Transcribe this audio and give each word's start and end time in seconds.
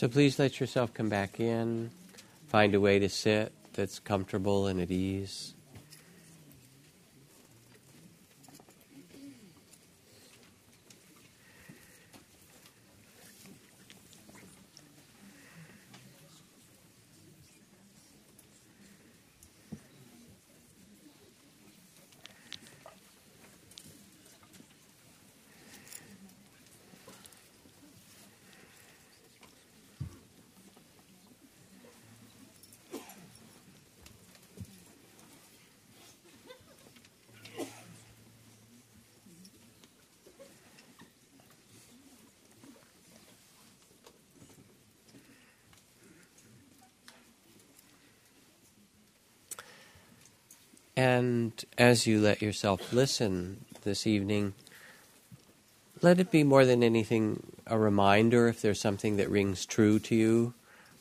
So 0.00 0.08
please 0.08 0.38
let 0.38 0.58
yourself 0.60 0.94
come 0.94 1.10
back 1.10 1.40
in. 1.40 1.90
Find 2.48 2.74
a 2.74 2.80
way 2.80 3.00
to 3.00 3.10
sit 3.10 3.52
that's 3.74 3.98
comfortable 3.98 4.66
and 4.66 4.80
at 4.80 4.90
ease. 4.90 5.52
As 51.78 52.06
you 52.06 52.20
let 52.20 52.42
yourself 52.42 52.92
listen 52.92 53.64
this 53.82 54.06
evening, 54.06 54.54
let 56.02 56.18
it 56.18 56.30
be 56.30 56.44
more 56.44 56.64
than 56.64 56.82
anything 56.82 57.52
a 57.66 57.78
reminder 57.78 58.48
if 58.48 58.60
there's 58.60 58.80
something 58.80 59.16
that 59.16 59.30
rings 59.30 59.66
true 59.66 59.98
to 60.00 60.14
you. 60.14 60.54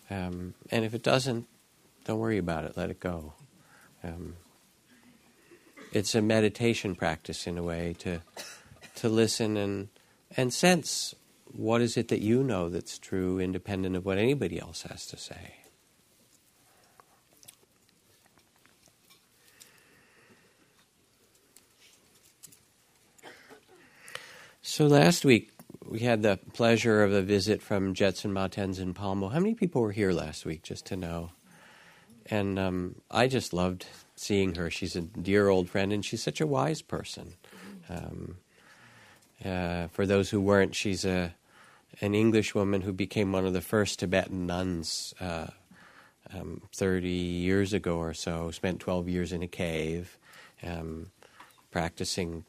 Um, 0.09 0.53
and 0.71 0.85
if 0.85 0.93
it 0.93 1.03
doesn't, 1.03 1.47
don't 2.05 2.19
worry 2.19 2.37
about 2.37 2.65
it, 2.65 2.75
let 2.75 2.89
it 2.89 2.99
go. 2.99 3.33
Um, 4.03 4.35
it's 5.91 6.15
a 6.15 6.21
meditation 6.21 6.95
practice 6.95 7.47
in 7.47 7.57
a 7.57 7.63
way 7.63 7.95
to 7.99 8.21
to 8.95 9.09
listen 9.09 9.57
and 9.57 9.89
and 10.35 10.53
sense 10.53 11.15
what 11.51 11.81
is 11.81 11.97
it 11.97 12.09
that 12.09 12.21
you 12.21 12.43
know 12.43 12.69
that's 12.69 12.97
true 12.97 13.39
independent 13.39 13.95
of 13.95 14.05
what 14.05 14.17
anybody 14.17 14.59
else 14.59 14.83
has 14.83 15.05
to 15.07 15.17
say. 15.17 15.58
So 24.69 24.85
last 24.85 25.25
week 25.25 25.49
we 25.83 26.01
had 26.01 26.21
the 26.21 26.39
pleasure 26.53 27.03
of 27.03 27.11
a 27.11 27.23
visit 27.23 27.59
from 27.59 27.95
Jetsun 27.95 28.29
Ma 28.29 28.47
Tenzin 28.47 28.93
Palmo. 28.93 29.31
How 29.31 29.39
many 29.39 29.55
people 29.55 29.81
were 29.81 29.91
here 29.91 30.11
last 30.11 30.45
week, 30.45 30.61
just 30.61 30.85
to 30.85 30.95
know? 30.95 31.31
And 32.27 32.59
um, 32.59 32.95
I 33.09 33.25
just 33.25 33.51
loved 33.51 33.87
seeing 34.15 34.53
her. 34.53 34.69
She's 34.69 34.95
a 34.95 35.01
dear 35.01 35.49
old 35.49 35.71
friend, 35.71 35.91
and 35.91 36.05
she's 36.05 36.21
such 36.21 36.39
a 36.39 36.45
wise 36.45 36.83
person. 36.83 37.33
Um, 37.89 38.37
uh, 39.43 39.87
for 39.87 40.05
those 40.05 40.29
who 40.29 40.39
weren't, 40.39 40.75
she's 40.75 41.03
a 41.03 41.33
an 41.99 42.13
English 42.13 42.53
woman 42.53 42.81
who 42.81 42.93
became 42.93 43.31
one 43.31 43.47
of 43.47 43.53
the 43.53 43.61
first 43.61 43.97
Tibetan 43.97 44.45
nuns 44.45 45.15
uh, 45.19 45.47
um, 46.31 46.61
30 46.75 47.09
years 47.09 47.73
ago 47.73 47.97
or 47.97 48.13
so. 48.13 48.51
Spent 48.51 48.79
12 48.79 49.09
years 49.09 49.33
in 49.33 49.41
a 49.41 49.47
cave, 49.47 50.15
um, 50.61 51.07
practicing 51.71 52.45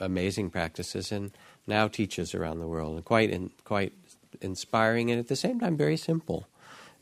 amazing 0.00 0.50
practices, 0.50 1.12
and 1.12 1.32
now 1.66 1.88
teaches 1.88 2.34
around 2.34 2.60
the 2.60 2.66
world, 2.66 2.96
and 2.96 3.04
quite 3.04 3.30
in, 3.30 3.50
quite 3.64 3.92
inspiring, 4.40 5.10
and 5.10 5.18
at 5.18 5.28
the 5.28 5.36
same 5.36 5.60
time 5.60 5.76
very 5.76 5.96
simple, 5.96 6.46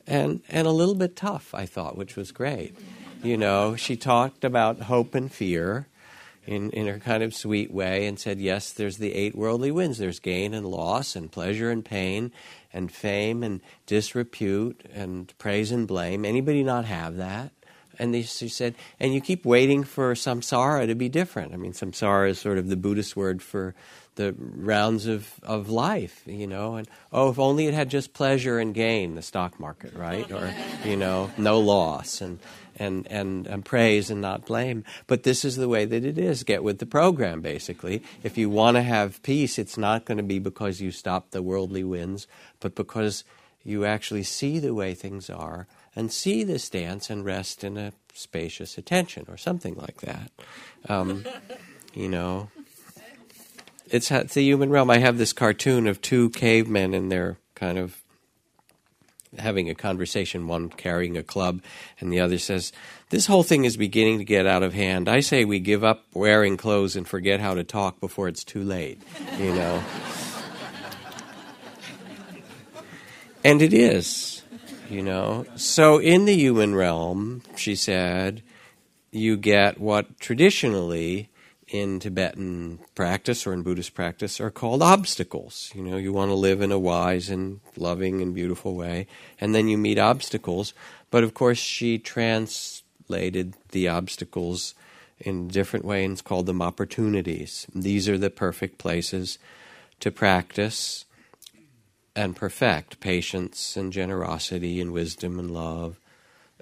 and 0.06 0.42
and 0.48 0.66
a 0.66 0.70
little 0.70 0.94
bit 0.94 1.16
tough. 1.16 1.54
I 1.54 1.66
thought, 1.66 1.96
which 1.96 2.16
was 2.16 2.32
great. 2.32 2.76
You 3.22 3.36
know, 3.36 3.76
she 3.76 3.96
talked 3.96 4.44
about 4.44 4.82
hope 4.82 5.14
and 5.14 5.32
fear. 5.32 5.88
In, 6.44 6.70
in 6.70 6.88
her 6.88 6.98
kind 6.98 7.22
of 7.22 7.36
sweet 7.36 7.72
way, 7.72 8.04
and 8.04 8.18
said, 8.18 8.40
Yes, 8.40 8.72
there's 8.72 8.96
the 8.96 9.14
eight 9.14 9.36
worldly 9.36 9.70
winds. 9.70 9.98
There's 9.98 10.18
gain 10.18 10.54
and 10.54 10.66
loss, 10.66 11.14
and 11.14 11.30
pleasure 11.30 11.70
and 11.70 11.84
pain, 11.84 12.32
and 12.72 12.90
fame 12.90 13.44
and 13.44 13.60
disrepute, 13.86 14.84
and 14.92 15.32
praise 15.38 15.70
and 15.70 15.86
blame. 15.86 16.24
Anybody 16.24 16.64
not 16.64 16.84
have 16.84 17.16
that? 17.18 17.52
And 17.98 18.14
she 18.24 18.48
said, 18.48 18.74
and 18.98 19.12
you 19.14 19.20
keep 19.20 19.44
waiting 19.44 19.84
for 19.84 20.14
samsara 20.14 20.86
to 20.86 20.94
be 20.94 21.08
different. 21.08 21.52
I 21.52 21.56
mean, 21.56 21.72
samsara 21.72 22.30
is 22.30 22.38
sort 22.40 22.58
of 22.58 22.68
the 22.68 22.76
Buddhist 22.76 23.16
word 23.16 23.42
for 23.42 23.74
the 24.16 24.34
rounds 24.38 25.06
of, 25.06 25.40
of 25.42 25.70
life, 25.70 26.22
you 26.26 26.46
know, 26.46 26.76
and 26.76 26.88
oh, 27.12 27.30
if 27.30 27.38
only 27.38 27.66
it 27.66 27.74
had 27.74 27.88
just 27.88 28.12
pleasure 28.12 28.58
and 28.58 28.74
gain, 28.74 29.14
the 29.14 29.22
stock 29.22 29.58
market, 29.58 29.94
right? 29.94 30.30
Or, 30.30 30.52
you 30.84 30.96
know, 30.96 31.30
no 31.38 31.58
loss 31.60 32.20
and, 32.20 32.38
and, 32.76 33.06
and, 33.10 33.46
and 33.46 33.64
praise 33.64 34.10
and 34.10 34.20
not 34.20 34.44
blame. 34.44 34.84
But 35.06 35.22
this 35.22 35.44
is 35.44 35.56
the 35.56 35.68
way 35.68 35.84
that 35.84 36.04
it 36.04 36.18
is. 36.18 36.42
Get 36.42 36.62
with 36.62 36.78
the 36.78 36.86
program, 36.86 37.40
basically. 37.40 38.02
If 38.22 38.36
you 38.36 38.50
want 38.50 38.76
to 38.76 38.82
have 38.82 39.22
peace, 39.22 39.58
it's 39.58 39.78
not 39.78 40.04
going 40.04 40.18
to 40.18 40.24
be 40.24 40.38
because 40.38 40.80
you 40.80 40.90
stop 40.90 41.30
the 41.30 41.42
worldly 41.42 41.84
winds, 41.84 42.26
but 42.60 42.74
because 42.74 43.24
you 43.64 43.84
actually 43.84 44.24
see 44.24 44.58
the 44.58 44.74
way 44.74 44.92
things 44.94 45.30
are 45.30 45.66
and 45.94 46.12
see 46.12 46.42
this 46.42 46.68
dance 46.68 47.10
and 47.10 47.24
rest 47.24 47.64
in 47.64 47.76
a 47.76 47.92
spacious 48.12 48.76
attention 48.76 49.24
or 49.28 49.36
something 49.36 49.74
like 49.74 50.00
that. 50.02 50.30
Um, 50.88 51.24
you 51.94 52.08
know, 52.08 52.50
it's, 53.92 54.10
it's 54.10 54.34
the 54.34 54.42
human 54.42 54.70
realm. 54.70 54.90
I 54.90 54.98
have 54.98 55.18
this 55.18 55.32
cartoon 55.32 55.86
of 55.86 56.00
two 56.00 56.30
cavemen 56.30 56.94
and 56.94 57.12
they're 57.12 57.38
kind 57.54 57.78
of 57.78 58.02
having 59.38 59.70
a 59.70 59.74
conversation, 59.74 60.46
one 60.46 60.68
carrying 60.68 61.16
a 61.16 61.22
club, 61.22 61.62
and 62.00 62.12
the 62.12 62.20
other 62.20 62.38
says, 62.38 62.72
This 63.10 63.26
whole 63.26 63.42
thing 63.42 63.64
is 63.64 63.76
beginning 63.76 64.18
to 64.18 64.24
get 64.24 64.46
out 64.46 64.62
of 64.62 64.74
hand. 64.74 65.08
I 65.08 65.20
say 65.20 65.44
we 65.44 65.58
give 65.58 65.84
up 65.84 66.04
wearing 66.12 66.56
clothes 66.56 66.96
and 66.96 67.06
forget 67.06 67.40
how 67.40 67.54
to 67.54 67.64
talk 67.64 68.00
before 68.00 68.28
it's 68.28 68.44
too 68.44 68.62
late, 68.62 69.02
you 69.38 69.54
know. 69.54 69.82
and 73.44 73.62
it 73.62 73.72
is, 73.72 74.42
you 74.90 75.02
know. 75.02 75.46
So 75.56 75.98
in 75.98 76.24
the 76.24 76.34
human 76.34 76.74
realm, 76.74 77.42
she 77.56 77.74
said, 77.74 78.42
you 79.10 79.36
get 79.36 79.78
what 79.78 80.18
traditionally 80.18 81.28
in 81.72 81.98
Tibetan 81.98 82.78
practice 82.94 83.46
or 83.46 83.54
in 83.54 83.62
Buddhist 83.62 83.94
practice 83.94 84.40
are 84.40 84.50
called 84.50 84.82
obstacles. 84.82 85.72
You 85.74 85.82
know, 85.82 85.96
you 85.96 86.12
want 86.12 86.28
to 86.28 86.34
live 86.34 86.60
in 86.60 86.70
a 86.70 86.78
wise 86.78 87.30
and 87.30 87.60
loving 87.76 88.20
and 88.20 88.34
beautiful 88.34 88.74
way, 88.74 89.06
and 89.40 89.54
then 89.54 89.68
you 89.68 89.78
meet 89.78 89.98
obstacles. 89.98 90.74
But 91.10 91.24
of 91.24 91.32
course, 91.32 91.58
she 91.58 91.98
translated 91.98 93.54
the 93.70 93.88
obstacles 93.88 94.74
in 95.18 95.46
a 95.46 95.52
different 95.52 95.86
way 95.86 96.04
and 96.04 96.22
called 96.22 96.46
them 96.46 96.60
opportunities. 96.60 97.66
These 97.74 98.06
are 98.06 98.18
the 98.18 98.30
perfect 98.30 98.76
places 98.76 99.38
to 100.00 100.10
practice 100.10 101.06
and 102.14 102.36
perfect 102.36 103.00
patience 103.00 103.78
and 103.78 103.92
generosity 103.92 104.78
and 104.78 104.92
wisdom 104.92 105.38
and 105.38 105.50
love 105.50 105.98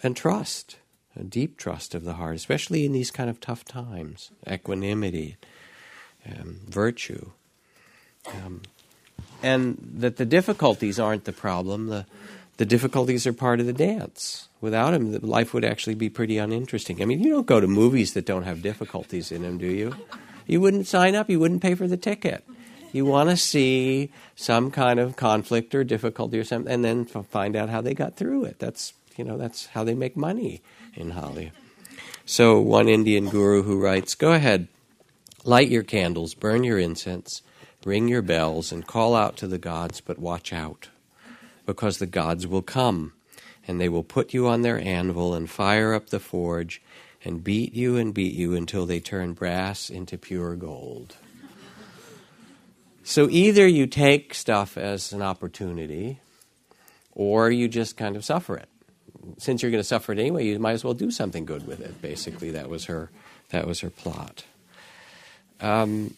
and 0.04 0.16
trust 0.16 0.76
a 1.16 1.24
deep 1.24 1.56
trust 1.56 1.94
of 1.94 2.04
the 2.04 2.14
heart, 2.14 2.36
especially 2.36 2.84
in 2.84 2.92
these 2.92 3.10
kind 3.10 3.28
of 3.28 3.40
tough 3.40 3.64
times, 3.64 4.30
equanimity, 4.48 5.36
um, 6.26 6.60
virtue. 6.68 7.30
Um, 8.26 8.62
and 9.42 9.78
that 9.96 10.16
the 10.16 10.24
difficulties 10.24 11.00
aren't 11.00 11.24
the 11.24 11.32
problem, 11.32 11.88
the, 11.88 12.06
the 12.58 12.66
difficulties 12.66 13.26
are 13.26 13.32
part 13.32 13.60
of 13.60 13.66
the 13.66 13.72
dance. 13.72 14.48
Without 14.60 14.90
them, 14.90 15.18
life 15.20 15.54
would 15.54 15.64
actually 15.64 15.94
be 15.94 16.10
pretty 16.10 16.36
uninteresting. 16.36 17.00
I 17.00 17.06
mean, 17.06 17.20
you 17.20 17.30
don't 17.30 17.46
go 17.46 17.60
to 17.60 17.66
movies 17.66 18.12
that 18.12 18.26
don't 18.26 18.42
have 18.42 18.62
difficulties 18.62 19.32
in 19.32 19.42
them, 19.42 19.56
do 19.56 19.66
you? 19.66 19.94
You 20.46 20.60
wouldn't 20.60 20.86
sign 20.86 21.14
up, 21.14 21.30
you 21.30 21.40
wouldn't 21.40 21.62
pay 21.62 21.74
for 21.74 21.88
the 21.88 21.96
ticket. 21.96 22.44
You 22.92 23.06
want 23.06 23.30
to 23.30 23.36
see 23.36 24.10
some 24.34 24.70
kind 24.70 24.98
of 24.98 25.16
conflict 25.16 25.74
or 25.74 25.84
difficulty 25.84 26.38
or 26.38 26.44
something, 26.44 26.72
and 26.72 26.84
then 26.84 27.04
find 27.04 27.56
out 27.56 27.68
how 27.68 27.80
they 27.80 27.94
got 27.94 28.16
through 28.16 28.44
it. 28.44 28.58
That's 28.58 28.92
you 29.16 29.24
know 29.24 29.36
that's 29.36 29.66
how 29.66 29.84
they 29.84 29.94
make 29.94 30.16
money 30.16 30.60
in 30.94 31.10
Holly. 31.10 31.52
So, 32.24 32.60
one 32.60 32.88
Indian 32.88 33.28
guru 33.28 33.62
who 33.62 33.80
writes 33.80 34.14
Go 34.14 34.32
ahead, 34.32 34.68
light 35.44 35.68
your 35.68 35.82
candles, 35.82 36.34
burn 36.34 36.62
your 36.64 36.78
incense, 36.78 37.42
ring 37.84 38.08
your 38.08 38.22
bells, 38.22 38.70
and 38.70 38.86
call 38.86 39.14
out 39.14 39.36
to 39.38 39.48
the 39.48 39.58
gods, 39.58 40.00
but 40.00 40.18
watch 40.18 40.52
out, 40.52 40.88
because 41.66 41.98
the 41.98 42.06
gods 42.06 42.46
will 42.46 42.62
come, 42.62 43.14
and 43.66 43.80
they 43.80 43.88
will 43.88 44.04
put 44.04 44.32
you 44.32 44.46
on 44.46 44.62
their 44.62 44.80
anvil 44.80 45.34
and 45.34 45.50
fire 45.50 45.92
up 45.92 46.10
the 46.10 46.20
forge 46.20 46.80
and 47.24 47.44
beat 47.44 47.74
you 47.74 47.96
and 47.96 48.14
beat 48.14 48.34
you 48.34 48.54
until 48.54 48.86
they 48.86 49.00
turn 49.00 49.32
brass 49.32 49.90
into 49.90 50.16
pure 50.16 50.56
gold. 50.56 51.16
So 53.02 53.28
either 53.28 53.66
you 53.66 53.86
take 53.86 54.34
stuff 54.34 54.78
as 54.78 55.12
an 55.12 55.20
opportunity, 55.20 56.20
or 57.12 57.50
you 57.50 57.66
just 57.66 57.96
kind 57.96 58.14
of 58.14 58.24
suffer 58.24 58.56
it 58.56 58.69
since 59.38 59.62
you're 59.62 59.70
going 59.70 59.80
to 59.82 59.86
suffer 59.88 60.12
it 60.12 60.18
anyway, 60.18 60.46
you 60.46 60.58
might 60.58 60.72
as 60.72 60.84
well 60.84 60.94
do 60.94 61.10
something 61.10 61.44
good 61.44 61.66
with 61.66 61.80
it. 61.80 62.00
Basically, 62.00 62.50
that 62.50 62.68
was 62.68 62.86
her 62.86 63.10
that 63.50 63.66
was 63.66 63.80
her 63.80 63.90
plot. 63.90 64.44
Um, 65.60 66.14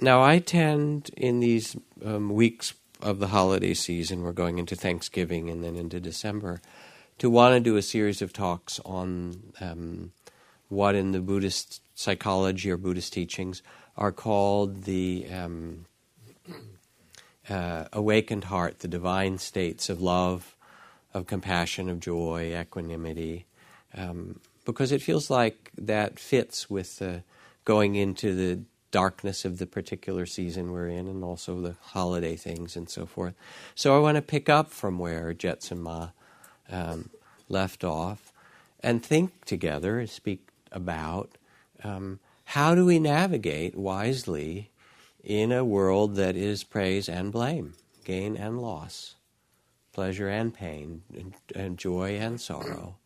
now, 0.00 0.22
I 0.22 0.38
tend 0.38 1.10
in 1.16 1.40
these 1.40 1.76
um, 2.04 2.30
weeks 2.30 2.74
of 3.00 3.18
the 3.18 3.28
holiday 3.28 3.74
season, 3.74 4.22
we're 4.22 4.32
going 4.32 4.58
into 4.58 4.76
Thanksgiving 4.76 5.50
and 5.50 5.62
then 5.62 5.76
into 5.76 6.00
December, 6.00 6.60
to 7.18 7.30
want 7.30 7.54
to 7.54 7.60
do 7.60 7.76
a 7.76 7.82
series 7.82 8.22
of 8.22 8.32
talks 8.32 8.80
on 8.84 9.52
um, 9.60 10.12
what 10.68 10.94
in 10.94 11.12
the 11.12 11.20
Buddhist 11.20 11.80
psychology 11.94 12.70
or 12.70 12.76
Buddhist 12.76 13.12
teachings 13.12 13.62
are 13.96 14.12
called 14.12 14.84
the 14.84 15.26
um, 15.32 15.86
uh, 17.48 17.84
awakened 17.92 18.44
heart, 18.44 18.80
the 18.80 18.88
divine 18.88 19.38
states 19.38 19.88
of 19.88 20.02
love, 20.02 20.55
of 21.16 21.26
compassion, 21.26 21.88
of 21.88 21.98
joy, 21.98 22.54
equanimity, 22.54 23.46
um, 23.96 24.38
because 24.66 24.92
it 24.92 25.00
feels 25.00 25.30
like 25.30 25.70
that 25.78 26.18
fits 26.18 26.68
with 26.68 26.98
the 26.98 27.22
going 27.64 27.94
into 27.94 28.34
the 28.34 28.60
darkness 28.90 29.44
of 29.44 29.58
the 29.58 29.66
particular 29.66 30.26
season 30.26 30.72
we're 30.72 30.88
in 30.88 31.08
and 31.08 31.24
also 31.24 31.60
the 31.60 31.74
holiday 31.80 32.36
things 32.36 32.76
and 32.76 32.88
so 32.88 33.06
forth. 33.06 33.34
So 33.74 33.96
I 33.96 34.00
want 34.00 34.16
to 34.16 34.22
pick 34.22 34.48
up 34.48 34.70
from 34.70 34.98
where 34.98 35.32
Jetsun 35.32 35.78
Ma 35.78 36.10
um, 36.70 37.10
left 37.48 37.82
off 37.82 38.30
and 38.80 39.02
think 39.02 39.44
together, 39.44 40.06
speak 40.06 40.48
about 40.70 41.30
um, 41.82 42.20
how 42.44 42.74
do 42.74 42.84
we 42.84 42.98
navigate 42.98 43.74
wisely 43.74 44.70
in 45.24 45.50
a 45.50 45.64
world 45.64 46.14
that 46.16 46.36
is 46.36 46.62
praise 46.62 47.08
and 47.08 47.32
blame, 47.32 47.74
gain 48.04 48.36
and 48.36 48.60
loss, 48.60 49.15
pleasure 49.96 50.28
and 50.28 50.52
pain, 50.52 51.00
and, 51.54 51.78
joy 51.78 52.18
and 52.18 52.38
sorrow. 52.38 52.96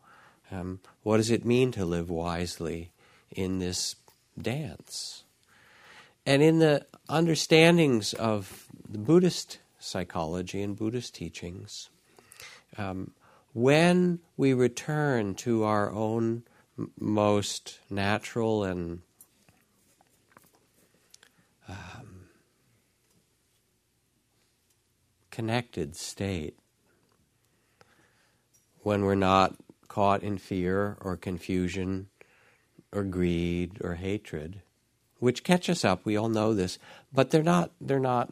Um, 0.51 0.81
what 1.03 1.17
does 1.17 1.31
it 1.31 1.45
mean 1.45 1.71
to 1.71 1.85
live 1.85 2.09
wisely 2.09 2.91
in 3.31 3.59
this 3.59 3.95
dance? 4.37 5.23
And 6.25 6.43
in 6.43 6.59
the 6.59 6.85
understandings 7.07 8.11
of 8.11 8.65
the 8.89 8.97
Buddhist 8.97 9.59
psychology 9.79 10.61
and 10.61 10.75
Buddhist 10.75 11.15
teachings, 11.15 11.87
um, 12.77 13.11
when 13.53 14.19
we 14.35 14.53
return 14.53 15.33
to 15.35 15.63
our 15.63 15.89
own 15.93 16.43
most 16.99 17.79
natural 17.89 18.65
and 18.65 18.99
um, 21.69 22.25
connected 25.29 25.95
state, 25.95 26.57
when 28.83 29.03
we're 29.03 29.15
not 29.15 29.55
caught 29.87 30.23
in 30.23 30.37
fear 30.37 30.97
or 31.01 31.17
confusion 31.17 32.07
or 32.91 33.03
greed 33.03 33.77
or 33.81 33.95
hatred, 33.95 34.61
which 35.19 35.43
catch 35.43 35.69
us 35.69 35.85
up. 35.85 36.05
We 36.05 36.17
all 36.17 36.29
know 36.29 36.53
this, 36.53 36.79
but 37.13 37.31
they're 37.31 37.43
not. 37.43 37.71
They're 37.79 37.99
not. 37.99 38.31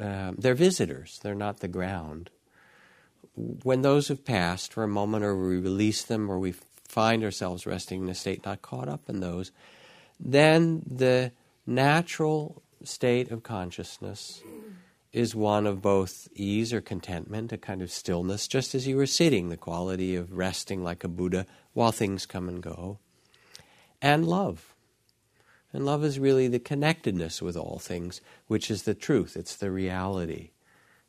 Uh, 0.00 0.32
they're 0.36 0.54
visitors. 0.54 1.20
They're 1.22 1.34
not 1.34 1.60
the 1.60 1.68
ground. 1.68 2.30
When 3.34 3.82
those 3.82 4.08
have 4.08 4.24
passed 4.24 4.72
for 4.72 4.82
a 4.82 4.88
moment, 4.88 5.24
or 5.24 5.36
we 5.36 5.58
release 5.58 6.02
them, 6.02 6.30
or 6.30 6.38
we 6.38 6.54
find 6.88 7.22
ourselves 7.22 7.66
resting 7.66 8.02
in 8.02 8.08
a 8.08 8.14
state 8.14 8.44
not 8.44 8.62
caught 8.62 8.88
up 8.88 9.08
in 9.08 9.20
those, 9.20 9.52
then 10.18 10.82
the 10.86 11.32
natural 11.66 12.62
state 12.82 13.30
of 13.30 13.42
consciousness 13.42 14.42
is 15.12 15.34
one 15.34 15.66
of 15.66 15.82
both 15.82 16.28
ease 16.34 16.72
or 16.72 16.80
contentment, 16.80 17.52
a 17.52 17.58
kind 17.58 17.82
of 17.82 17.90
stillness, 17.90 18.46
just 18.46 18.74
as 18.74 18.86
you 18.86 18.96
were 18.96 19.06
sitting, 19.06 19.48
the 19.48 19.56
quality 19.56 20.14
of 20.14 20.32
resting 20.32 20.84
like 20.84 21.02
a 21.02 21.08
Buddha 21.08 21.46
while 21.72 21.92
things 21.92 22.26
come 22.26 22.48
and 22.48 22.62
go, 22.62 22.98
and 24.02 24.26
love 24.26 24.74
and 25.72 25.84
love 25.84 26.04
is 26.04 26.18
really 26.18 26.48
the 26.48 26.58
connectedness 26.58 27.42
with 27.42 27.56
all 27.56 27.78
things, 27.78 28.20
which 28.46 28.70
is 28.70 28.84
the 28.84 28.94
truth, 28.94 29.36
it's 29.36 29.56
the 29.56 29.70
reality. 29.70 30.50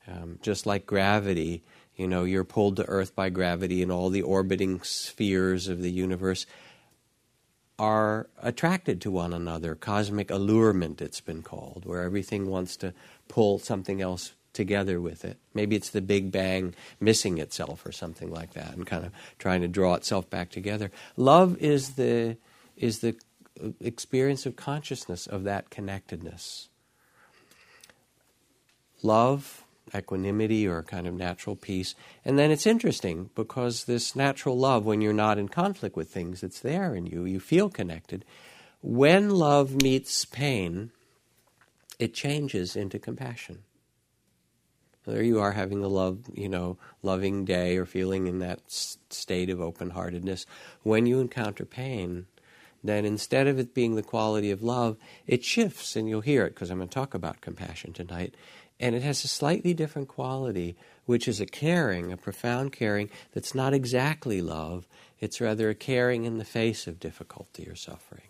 Um, 0.07 0.40
just 0.42 0.66
like 0.66 0.86
gravity, 0.86 1.63
you 1.96 2.07
know, 2.07 2.24
you're 2.24 2.44
pulled 2.44 2.75
to 2.78 2.86
Earth 2.86 3.16
by 3.16 3.30
gravity, 3.30 3.81
and 3.81 3.92
all 3.92 4.10
the 4.10 4.22
orbiting 4.22 4.81
spheres 4.81 5.68
of 5.68 5.81
the 5.81 5.92
universe 5.92 6.46
are 7.78 8.28
attracted 8.42 9.00
to 9.01 9.12
one 9.12 9.34
another. 9.34 9.75
Cosmic 9.75 10.30
allurement, 10.30 11.01
it's 11.01 11.22
been 11.22 11.42
called, 11.42 11.86
where 11.86 12.04
everything 12.04 12.50
wants 12.50 12.75
to 12.78 12.94
pull 13.30 13.60
something 13.60 14.02
else 14.02 14.34
together 14.52 15.00
with 15.00 15.24
it. 15.24 15.38
Maybe 15.54 15.78
it's 15.78 15.92
the 15.92 16.02
Big 16.02 16.31
Bang 16.31 16.76
missing 17.00 17.38
itself 17.38 17.86
or 17.86 17.94
something 17.94 18.30
like 18.30 18.54
that, 18.54 18.74
and 18.74 18.86
kind 18.86 19.06
of 19.06 19.14
trying 19.38 19.62
to 19.62 19.70
draw 19.70 19.94
itself 19.94 20.30
back 20.30 20.50
together. 20.50 20.92
Love 21.16 21.58
is 21.60 21.92
the 21.92 22.36
is 22.76 23.00
the 23.00 23.16
uh, 23.64 23.70
experience 23.80 24.46
of 24.46 24.56
consciousness 24.56 25.28
of 25.28 25.44
that 25.44 25.70
connectedness. 25.70 26.68
Love, 29.02 29.64
equanimity, 29.96 30.68
or 30.68 30.84
kind 30.84 31.08
of 31.08 31.14
natural 31.14 31.56
peace. 31.56 31.96
And 32.25 32.38
then 32.38 32.52
it's 32.52 32.68
interesting 32.68 33.30
because 33.36 33.86
this 33.86 34.16
natural 34.16 34.58
love, 34.58 34.86
when 34.86 35.00
you're 35.00 35.14
not 35.14 35.38
in 35.38 35.48
conflict 35.48 35.96
with 35.96 36.10
things, 36.10 36.44
it's 36.44 36.60
there 36.60 36.96
in 36.96 37.06
you, 37.06 37.24
you 37.25 37.40
feel 37.40 37.70
connected. 37.70 38.25
When 38.82 39.30
love 39.30 39.82
meets 39.82 40.25
pain, 40.25 40.92
it 42.00 42.13
changes 42.13 42.75
into 42.75 42.98
compassion. 42.98 43.60
There 45.06 45.24
you 45.24 45.39
are 45.39 45.53
having 45.53 45.84
a 45.84 45.88
love, 45.88 46.20
you 46.34 46.50
know, 46.50 46.77
loving 47.01 47.46
day 47.46 47.77
or 47.77 47.86
feeling 47.86 48.27
in 48.27 48.39
that 48.39 48.62
state 48.68 49.50
of 49.50 49.62
open 49.62 49.91
heartedness. 49.91 50.46
When 50.84 51.06
you 51.06 51.20
encounter 51.20 51.65
pain, 51.65 52.27
then 52.84 53.06
instead 53.06 53.48
of 53.48 53.60
it 53.60 53.74
being 53.74 53.96
the 53.96 54.03
quality 54.03 54.51
of 54.51 54.62
love, 54.62 54.98
it 55.25 55.44
shifts, 55.44 55.96
and 55.96 56.08
you'll 56.08 56.22
hear 56.22 56.46
it 56.46 56.53
because 56.53 56.70
I'm 56.70 56.77
going 56.77 56.89
to 56.89 56.94
talk 56.94 57.13
about 57.13 57.41
compassion 57.41 57.91
tonight. 57.91 58.36
And 58.79 58.96
it 58.96 59.01
has 59.01 59.24
a 59.24 59.27
slightly 59.27 59.74
different 59.74 60.08
quality, 60.08 60.77
which 61.06 61.27
is 61.27 61.41
a 61.41 61.46
caring, 61.46 62.12
a 62.12 62.18
profound 62.18 62.72
caring 62.72 63.10
that's 63.34 63.56
not 63.56 63.74
exactly 63.74 64.41
love, 64.41 64.88
it's 65.20 65.41
rather 65.41 65.70
a 65.70 65.75
caring 65.75 66.24
in 66.24 66.38
the 66.38 66.46
face 66.46 66.88
of 66.88 67.00
difficulty 67.00 67.68
or 67.68 67.75
suffering. 67.75 68.27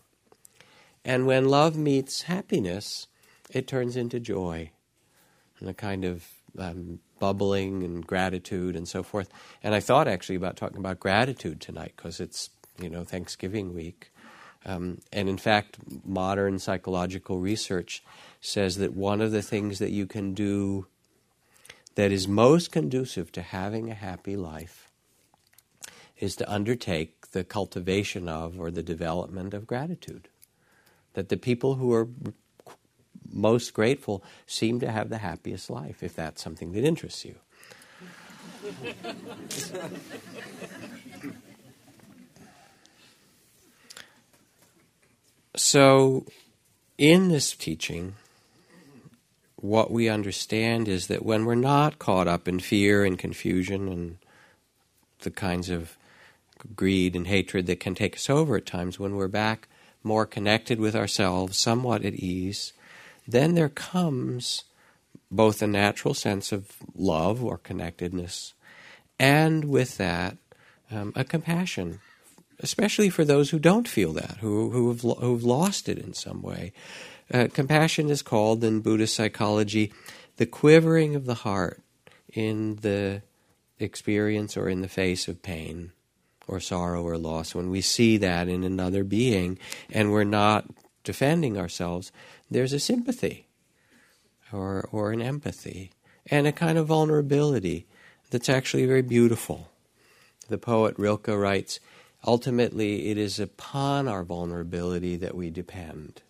And 1.05 1.27
when 1.27 1.45
love 1.45 1.77
meets 1.77 2.23
happiness, 2.23 3.07
it 3.49 3.67
turns 3.67 3.95
into 3.95 4.19
joy 4.19 4.71
and 5.59 5.69
a 5.69 5.73
kind 5.73 6.05
of 6.05 6.27
um, 6.57 6.99
bubbling 7.19 7.83
and 7.83 8.05
gratitude 8.05 8.75
and 8.75 8.87
so 8.87 9.03
forth. 9.03 9.29
And 9.63 9.75
I 9.75 9.79
thought 9.79 10.07
actually 10.07 10.35
about 10.35 10.55
talking 10.55 10.77
about 10.77 10.99
gratitude 10.99 11.61
tonight 11.61 11.93
because 11.95 12.19
it's, 12.19 12.49
you 12.81 12.89
know, 12.89 13.03
Thanksgiving 13.03 13.73
week. 13.73 14.11
Um, 14.65 14.99
and 15.11 15.29
in 15.29 15.37
fact, 15.37 15.77
modern 16.05 16.59
psychological 16.59 17.39
research 17.39 18.03
says 18.41 18.77
that 18.77 18.93
one 18.93 19.21
of 19.21 19.31
the 19.31 19.41
things 19.41 19.79
that 19.79 19.91
you 19.91 20.05
can 20.05 20.33
do 20.33 20.87
that 21.95 22.11
is 22.11 22.27
most 22.27 22.71
conducive 22.71 23.31
to 23.33 23.41
having 23.41 23.89
a 23.89 23.95
happy 23.95 24.35
life 24.35 24.89
is 26.17 26.35
to 26.35 26.51
undertake 26.51 27.31
the 27.31 27.43
cultivation 27.43 28.27
of 28.27 28.59
or 28.59 28.69
the 28.71 28.83
development 28.83 29.53
of 29.53 29.67
gratitude. 29.67 30.27
That 31.13 31.29
the 31.29 31.37
people 31.37 31.75
who 31.75 31.93
are 31.93 32.07
most 33.31 33.73
grateful 33.73 34.23
seem 34.45 34.79
to 34.79 34.91
have 34.91 35.09
the 35.09 35.19
happiest 35.19 35.69
life, 35.69 36.03
if 36.03 36.15
that's 36.15 36.41
something 36.41 36.71
that 36.73 36.83
interests 36.83 37.25
you. 37.25 37.35
So, 45.55 46.25
in 46.97 47.29
this 47.29 47.53
teaching, 47.53 48.15
what 49.57 49.91
we 49.91 50.07
understand 50.07 50.87
is 50.87 51.07
that 51.07 51.25
when 51.25 51.45
we're 51.45 51.55
not 51.55 51.99
caught 51.99 52.27
up 52.27 52.47
in 52.47 52.59
fear 52.59 53.03
and 53.03 53.19
confusion 53.19 53.89
and 53.89 54.17
the 55.19 55.31
kinds 55.31 55.69
of 55.69 55.97
greed 56.75 57.15
and 57.15 57.27
hatred 57.27 57.65
that 57.65 57.79
can 57.79 57.93
take 57.93 58.15
us 58.15 58.29
over 58.29 58.57
at 58.57 58.65
times, 58.65 58.99
when 58.99 59.15
we're 59.15 59.27
back 59.27 59.67
more 60.01 60.25
connected 60.25 60.79
with 60.79 60.95
ourselves, 60.95 61.57
somewhat 61.57 62.05
at 62.05 62.13
ease, 62.13 62.71
then 63.31 63.55
there 63.55 63.69
comes 63.69 64.63
both 65.31 65.61
a 65.61 65.67
natural 65.67 66.13
sense 66.13 66.51
of 66.51 66.77
love 66.95 67.43
or 67.43 67.57
connectedness, 67.57 68.53
and 69.19 69.65
with 69.65 69.97
that, 69.97 70.37
um, 70.91 71.13
a 71.15 71.23
compassion 71.23 71.99
especially 72.59 73.09
for 73.09 73.23
those 73.23 73.49
who 73.49 73.59
don't 73.59 73.87
feel 73.87 74.13
that, 74.13 74.37
who, 74.41 74.69
who 74.71 74.89
have, 74.89 75.01
who've 75.01 75.43
lost 75.43 75.87
it 75.87 75.97
in 75.97 76.13
some 76.13 76.41
way. 76.41 76.73
Uh, 77.33 77.47
compassion 77.51 78.09
is 78.09 78.21
called 78.21 78.63
in 78.63 78.81
Buddhist 78.81 79.15
psychology 79.15 79.93
the 80.37 80.45
quivering 80.45 81.15
of 81.15 81.25
the 81.25 81.35
heart 81.35 81.81
in 82.33 82.77
the 82.77 83.21
experience 83.79 84.57
or 84.57 84.67
in 84.67 84.81
the 84.81 84.87
face 84.87 85.27
of 85.27 85.41
pain 85.41 85.91
or 86.47 86.59
sorrow 86.59 87.03
or 87.03 87.17
loss. 87.17 87.53
When 87.53 87.69
we 87.69 87.81
see 87.81 88.17
that 88.17 88.47
in 88.47 88.63
another 88.63 89.03
being 89.03 89.59
and 89.91 90.11
we're 90.11 90.23
not 90.23 90.65
defending 91.03 91.57
ourselves, 91.57 92.11
there's 92.49 92.73
a 92.73 92.79
sympathy 92.79 93.47
or, 94.51 94.87
or 94.91 95.11
an 95.11 95.21
empathy 95.21 95.91
and 96.27 96.47
a 96.47 96.51
kind 96.51 96.77
of 96.77 96.87
vulnerability 96.87 97.85
that's 98.29 98.49
actually 98.49 98.85
very 98.85 99.01
beautiful. 99.01 99.69
The 100.47 100.57
poet 100.57 100.95
Rilke 100.97 101.27
writes, 101.29 101.79
ultimately 102.25 103.09
it 103.09 103.17
is 103.17 103.39
upon 103.39 104.07
our 104.07 104.23
vulnerability 104.23 105.15
that 105.17 105.35
we 105.35 105.49
depend. 105.49 106.21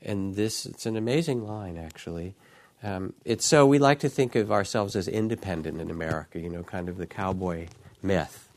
And 0.00 0.34
this, 0.34 0.66
it's 0.66 0.86
an 0.86 0.96
amazing 0.96 1.46
line 1.46 1.76
actually. 1.76 2.34
Um, 2.82 3.12
it's 3.24 3.46
so 3.46 3.64
we 3.64 3.78
like 3.78 4.00
to 4.00 4.08
think 4.08 4.34
of 4.34 4.50
ourselves 4.50 4.96
as 4.96 5.06
independent 5.06 5.80
in 5.80 5.90
America, 5.90 6.40
you 6.40 6.48
know, 6.48 6.64
kind 6.64 6.88
of 6.88 6.96
the 6.96 7.06
cowboy 7.06 7.68
myth. 8.02 8.48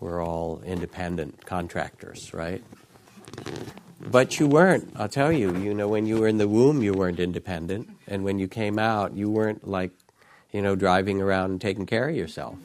We're 0.00 0.24
all 0.24 0.62
independent 0.64 1.44
contractors, 1.44 2.32
right? 2.32 2.64
But 4.04 4.40
you 4.40 4.46
weren't, 4.48 4.92
I'll 4.96 5.08
tell 5.08 5.30
you, 5.30 5.56
you 5.56 5.74
know, 5.74 5.88
when 5.88 6.06
you 6.06 6.18
were 6.18 6.28
in 6.28 6.38
the 6.38 6.48
womb, 6.48 6.82
you 6.82 6.92
weren't 6.92 7.20
independent. 7.20 7.88
And 8.06 8.24
when 8.24 8.38
you 8.38 8.48
came 8.48 8.78
out, 8.78 9.14
you 9.14 9.30
weren't 9.30 9.66
like, 9.66 9.92
you 10.50 10.60
know, 10.60 10.74
driving 10.74 11.20
around 11.20 11.52
and 11.52 11.60
taking 11.60 11.86
care 11.86 12.08
of 12.08 12.16
yourself. 12.16 12.56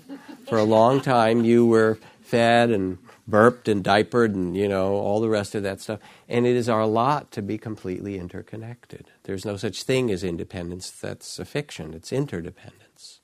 For 0.47 0.57
a 0.57 0.63
long 0.63 0.99
time, 0.99 1.43
you 1.43 1.65
were 1.65 1.99
fed 2.21 2.71
and 2.71 2.97
burped 3.27 3.67
and 3.67 3.83
diapered 3.83 4.33
and, 4.33 4.57
you 4.57 4.67
know, 4.67 4.95
all 4.95 5.19
the 5.19 5.29
rest 5.29 5.53
of 5.53 5.63
that 5.63 5.79
stuff. 5.79 5.99
And 6.27 6.45
it 6.45 6.55
is 6.55 6.69
our 6.69 6.85
lot 6.85 7.31
to 7.33 7.41
be 7.41 7.57
completely 7.57 8.17
interconnected. 8.17 9.11
There's 9.23 9.45
no 9.45 9.57
such 9.57 9.83
thing 9.83 10.09
as 10.09 10.23
independence. 10.23 10.89
That's 10.89 11.37
a 11.39 11.45
fiction, 11.45 11.93
it's 11.93 12.11
interdependence. 12.11 13.19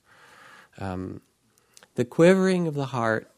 Um, 0.77 1.21
the 1.95 2.05
quivering 2.05 2.67
of 2.67 2.73
the 2.73 2.87
heart 2.87 3.29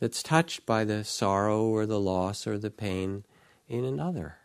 that's 0.00 0.22
touched 0.22 0.66
by 0.66 0.84
the 0.84 1.04
sorrow 1.04 1.62
or 1.64 1.86
the 1.86 2.00
loss 2.00 2.46
or 2.46 2.58
the 2.58 2.70
pain 2.70 3.24
in 3.68 3.84
another. 3.84 4.36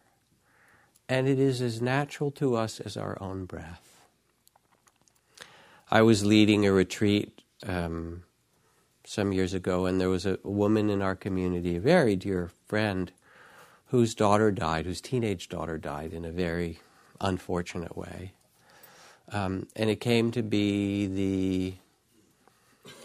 And 1.07 1.27
it 1.27 1.39
is 1.39 1.61
as 1.61 1.81
natural 1.81 2.31
to 2.31 2.55
us 2.55 2.79
as 2.79 2.95
our 2.95 3.17
own 3.21 3.45
breath. 3.45 4.01
I 5.91 6.01
was 6.03 6.23
leading 6.23 6.65
a 6.65 6.71
retreat 6.71 7.41
um, 7.65 8.23
some 9.05 9.33
years 9.33 9.55
ago, 9.55 9.87
and 9.87 9.99
there 9.99 10.09
was 10.09 10.25
a 10.25 10.37
woman 10.43 10.89
in 10.89 11.01
our 11.01 11.15
community, 11.15 11.75
a 11.75 11.81
very 11.81 12.15
dear 12.15 12.51
friend, 12.67 13.11
whose 13.87 14.13
daughter 14.13 14.51
died, 14.51 14.85
whose 14.85 15.01
teenage 15.01 15.49
daughter 15.49 15.79
died 15.79 16.13
in 16.13 16.25
a 16.25 16.31
very 16.31 16.79
unfortunate 17.19 17.97
way. 17.97 18.33
Um, 19.31 19.67
and 19.75 19.89
it 19.89 19.99
came 19.99 20.31
to 20.31 20.43
be 20.43 21.07
the 21.07 21.73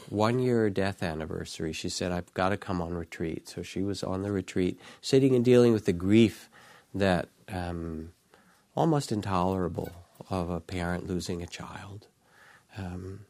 one 0.09 0.39
year 0.39 0.71
death 0.71 1.03
anniversary. 1.03 1.73
She 1.73 1.89
said, 1.89 2.13
I've 2.13 2.33
got 2.35 2.51
to 2.51 2.57
come 2.57 2.81
on 2.81 2.95
retreat. 2.95 3.49
So 3.49 3.63
she 3.63 3.83
was 3.83 4.03
on 4.03 4.23
the 4.23 4.33
retreat, 4.33 4.81
sitting 5.01 5.35
and 5.35 5.45
dealing 5.45 5.73
with 5.73 5.87
the 5.87 5.93
grief 5.93 6.49
that 6.95 7.29
um, 7.49 8.13
almost 8.75 9.13
intolerable 9.13 9.91
of 10.31 10.51
a 10.51 10.61
parent 10.61 11.07
losing 11.07 11.43
a 11.43 11.47
child. 11.47 12.07
Um, 12.77 13.21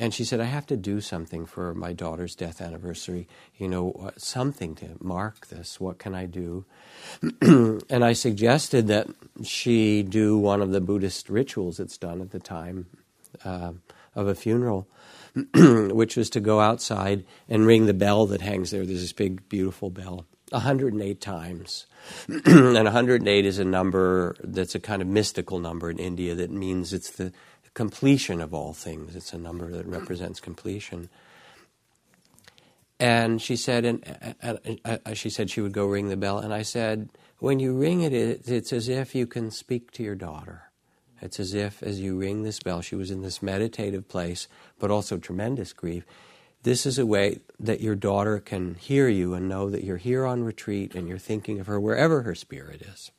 and 0.00 0.14
she 0.14 0.24
said, 0.24 0.38
I 0.38 0.44
have 0.44 0.66
to 0.66 0.76
do 0.76 1.00
something 1.00 1.44
for 1.44 1.74
my 1.74 1.92
daughter's 1.92 2.36
death 2.36 2.60
anniversary, 2.60 3.26
you 3.56 3.66
know, 3.66 3.92
uh, 4.00 4.10
something 4.16 4.76
to 4.76 4.90
mark 5.00 5.48
this. 5.48 5.80
What 5.80 5.98
can 5.98 6.14
I 6.14 6.26
do? 6.26 6.64
and 7.40 8.04
I 8.04 8.12
suggested 8.12 8.86
that 8.86 9.08
she 9.42 10.04
do 10.04 10.38
one 10.38 10.62
of 10.62 10.70
the 10.70 10.80
Buddhist 10.80 11.28
rituals 11.28 11.78
that's 11.78 11.98
done 11.98 12.20
at 12.20 12.30
the 12.30 12.38
time 12.38 12.86
uh, 13.44 13.72
of 14.14 14.28
a 14.28 14.36
funeral, 14.36 14.86
which 15.54 16.16
was 16.16 16.30
to 16.30 16.40
go 16.40 16.60
outside 16.60 17.24
and 17.48 17.66
ring 17.66 17.86
the 17.86 17.94
bell 17.94 18.26
that 18.26 18.40
hangs 18.40 18.70
there. 18.70 18.84
There's 18.84 19.00
this 19.00 19.12
big, 19.12 19.48
beautiful 19.48 19.90
bell. 19.90 20.26
108 20.50 21.20
times. 21.20 21.86
and 22.28 22.74
108 22.74 23.44
is 23.44 23.58
a 23.58 23.64
number 23.64 24.36
that's 24.42 24.74
a 24.74 24.80
kind 24.80 25.02
of 25.02 25.08
mystical 25.08 25.58
number 25.58 25.90
in 25.90 25.98
India 25.98 26.34
that 26.34 26.50
means 26.50 26.92
it's 26.92 27.10
the 27.10 27.32
completion 27.74 28.40
of 28.40 28.54
all 28.54 28.72
things. 28.72 29.14
It's 29.14 29.32
a 29.32 29.38
number 29.38 29.70
that 29.70 29.86
represents 29.86 30.40
completion. 30.40 31.10
And 33.00 33.40
she 33.40 33.56
said, 33.56 33.84
and 33.84 34.34
uh, 34.42 34.56
uh, 34.84 34.98
uh, 35.06 35.14
she 35.14 35.30
said 35.30 35.50
she 35.50 35.60
would 35.60 35.72
go 35.72 35.86
ring 35.86 36.08
the 36.08 36.16
bell. 36.16 36.38
And 36.38 36.52
I 36.52 36.62
said, 36.62 37.10
when 37.38 37.60
you 37.60 37.76
ring 37.76 38.00
it, 38.00 38.12
it's 38.12 38.72
as 38.72 38.88
if 38.88 39.14
you 39.14 39.26
can 39.26 39.50
speak 39.50 39.92
to 39.92 40.02
your 40.02 40.16
daughter. 40.16 40.67
It's 41.20 41.40
as 41.40 41.54
if, 41.54 41.82
as 41.82 42.00
you 42.00 42.16
ring 42.16 42.42
this 42.42 42.60
bell, 42.60 42.80
she 42.80 42.94
was 42.94 43.10
in 43.10 43.22
this 43.22 43.42
meditative 43.42 44.08
place, 44.08 44.48
but 44.78 44.90
also 44.90 45.16
tremendous 45.16 45.72
grief. 45.72 46.04
This 46.62 46.86
is 46.86 46.98
a 46.98 47.06
way 47.06 47.40
that 47.58 47.80
your 47.80 47.94
daughter 47.94 48.38
can 48.40 48.74
hear 48.74 49.08
you 49.08 49.34
and 49.34 49.48
know 49.48 49.70
that 49.70 49.84
you're 49.84 49.96
here 49.96 50.26
on 50.26 50.44
retreat 50.44 50.94
and 50.94 51.08
you're 51.08 51.18
thinking 51.18 51.60
of 51.60 51.66
her 51.66 51.80
wherever 51.80 52.22
her 52.22 52.34
spirit 52.34 52.82
is. 52.82 53.10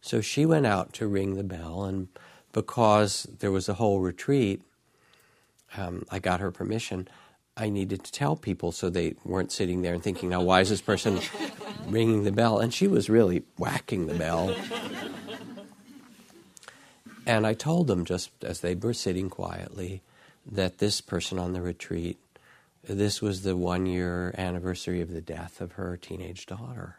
So 0.00 0.20
she 0.20 0.44
went 0.44 0.66
out 0.66 0.92
to 0.94 1.06
ring 1.06 1.36
the 1.36 1.44
bell, 1.44 1.84
and 1.84 2.08
because 2.52 3.26
there 3.38 3.52
was 3.52 3.68
a 3.68 3.74
whole 3.74 4.00
retreat, 4.00 4.60
um, 5.76 6.04
I 6.10 6.18
got 6.18 6.40
her 6.40 6.50
permission. 6.50 7.08
I 7.56 7.68
needed 7.68 8.02
to 8.04 8.12
tell 8.12 8.34
people 8.34 8.72
so 8.72 8.90
they 8.90 9.14
weren't 9.24 9.52
sitting 9.52 9.82
there 9.82 9.94
and 9.94 10.02
thinking, 10.02 10.28
now, 10.28 10.42
why 10.42 10.60
is 10.60 10.70
this 10.70 10.80
person 10.80 11.20
ringing 11.86 12.24
the 12.24 12.32
bell? 12.32 12.58
And 12.58 12.74
she 12.74 12.88
was 12.88 13.08
really 13.08 13.44
whacking 13.56 14.06
the 14.06 14.14
bell. 14.14 14.54
And 17.26 17.46
I 17.46 17.54
told 17.54 17.86
them, 17.86 18.04
just 18.04 18.30
as 18.42 18.60
they 18.60 18.74
were 18.74 18.94
sitting 18.94 19.30
quietly, 19.30 20.02
that 20.50 20.78
this 20.78 21.00
person 21.00 21.38
on 21.38 21.52
the 21.52 21.62
retreat, 21.62 22.18
this 22.84 23.22
was 23.22 23.42
the 23.42 23.56
one 23.56 23.86
year 23.86 24.34
anniversary 24.36 25.00
of 25.00 25.12
the 25.12 25.20
death 25.20 25.60
of 25.60 25.72
her 25.72 25.96
teenage 25.96 26.46
daughter. 26.46 26.96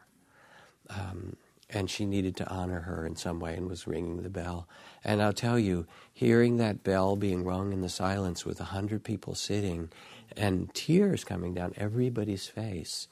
Um, 0.90 1.36
and 1.70 1.90
she 1.90 2.06
needed 2.06 2.36
to 2.38 2.50
honor 2.50 2.82
her 2.82 3.06
in 3.06 3.16
some 3.16 3.40
way 3.40 3.56
and 3.56 3.68
was 3.68 3.88
ringing 3.88 4.22
the 4.22 4.30
bell. 4.30 4.68
And 5.04 5.22
I'll 5.22 5.34
tell 5.34 5.58
you, 5.58 5.88
hearing 6.14 6.58
that 6.58 6.84
bell 6.84 7.16
being 7.16 7.44
rung 7.44 7.74
in 7.74 7.82
the 7.82 7.90
silence 7.90 8.46
with 8.46 8.62
a 8.62 8.66
hundred 8.66 9.04
people 9.04 9.36
sitting 9.36 9.90
and 10.38 10.74
tears 10.74 11.24
coming 11.24 11.54
down 11.54 11.74
everybody's 11.78 12.48
face 12.48 13.08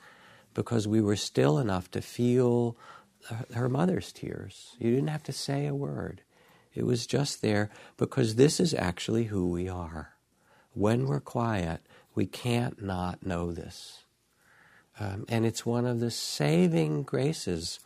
because 0.53 0.87
we 0.87 1.01
were 1.01 1.15
still 1.15 1.57
enough 1.57 1.89
to 1.91 2.01
feel 2.01 2.75
her 3.53 3.69
mother's 3.69 4.11
tears. 4.11 4.75
You 4.79 4.91
didn't 4.91 5.09
have 5.09 5.23
to 5.23 5.33
say 5.33 5.65
a 5.65 5.75
word. 5.75 6.21
It 6.73 6.85
was 6.85 7.05
just 7.05 7.41
there 7.41 7.69
because 7.97 8.35
this 8.35 8.59
is 8.59 8.73
actually 8.73 9.25
who 9.25 9.49
we 9.49 9.67
are. 9.67 10.13
When 10.73 11.05
we're 11.05 11.19
quiet, 11.19 11.81
we 12.15 12.25
can't 12.25 12.81
not 12.81 13.25
know 13.25 13.51
this. 13.51 14.03
Um, 14.99 15.25
and 15.27 15.45
it's 15.45 15.65
one 15.65 15.85
of 15.85 15.99
the 15.99 16.11
saving 16.11 17.03
graces 17.03 17.79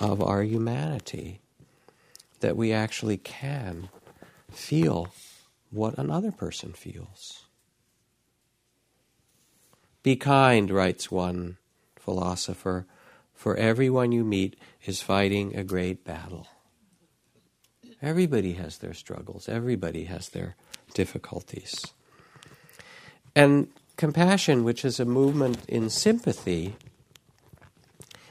of 0.00 0.22
our 0.22 0.42
humanity 0.42 1.40
that 2.40 2.56
we 2.56 2.72
actually 2.72 3.16
can 3.16 3.88
feel 4.50 5.08
what 5.70 5.98
another 5.98 6.30
person 6.30 6.72
feels. 6.72 7.44
Be 10.02 10.16
kind, 10.16 10.70
writes 10.70 11.10
one 11.10 11.58
philosopher, 11.96 12.86
for 13.34 13.56
everyone 13.56 14.12
you 14.12 14.24
meet 14.24 14.56
is 14.84 15.02
fighting 15.02 15.56
a 15.56 15.64
great 15.64 16.04
battle. 16.04 16.46
Everybody 18.00 18.52
has 18.54 18.78
their 18.78 18.94
struggles, 18.94 19.48
everybody 19.48 20.04
has 20.04 20.28
their 20.28 20.54
difficulties. 20.94 21.84
And 23.34 23.68
compassion, 23.96 24.64
which 24.64 24.84
is 24.84 25.00
a 25.00 25.04
movement 25.04 25.58
in 25.68 25.90
sympathy, 25.90 26.76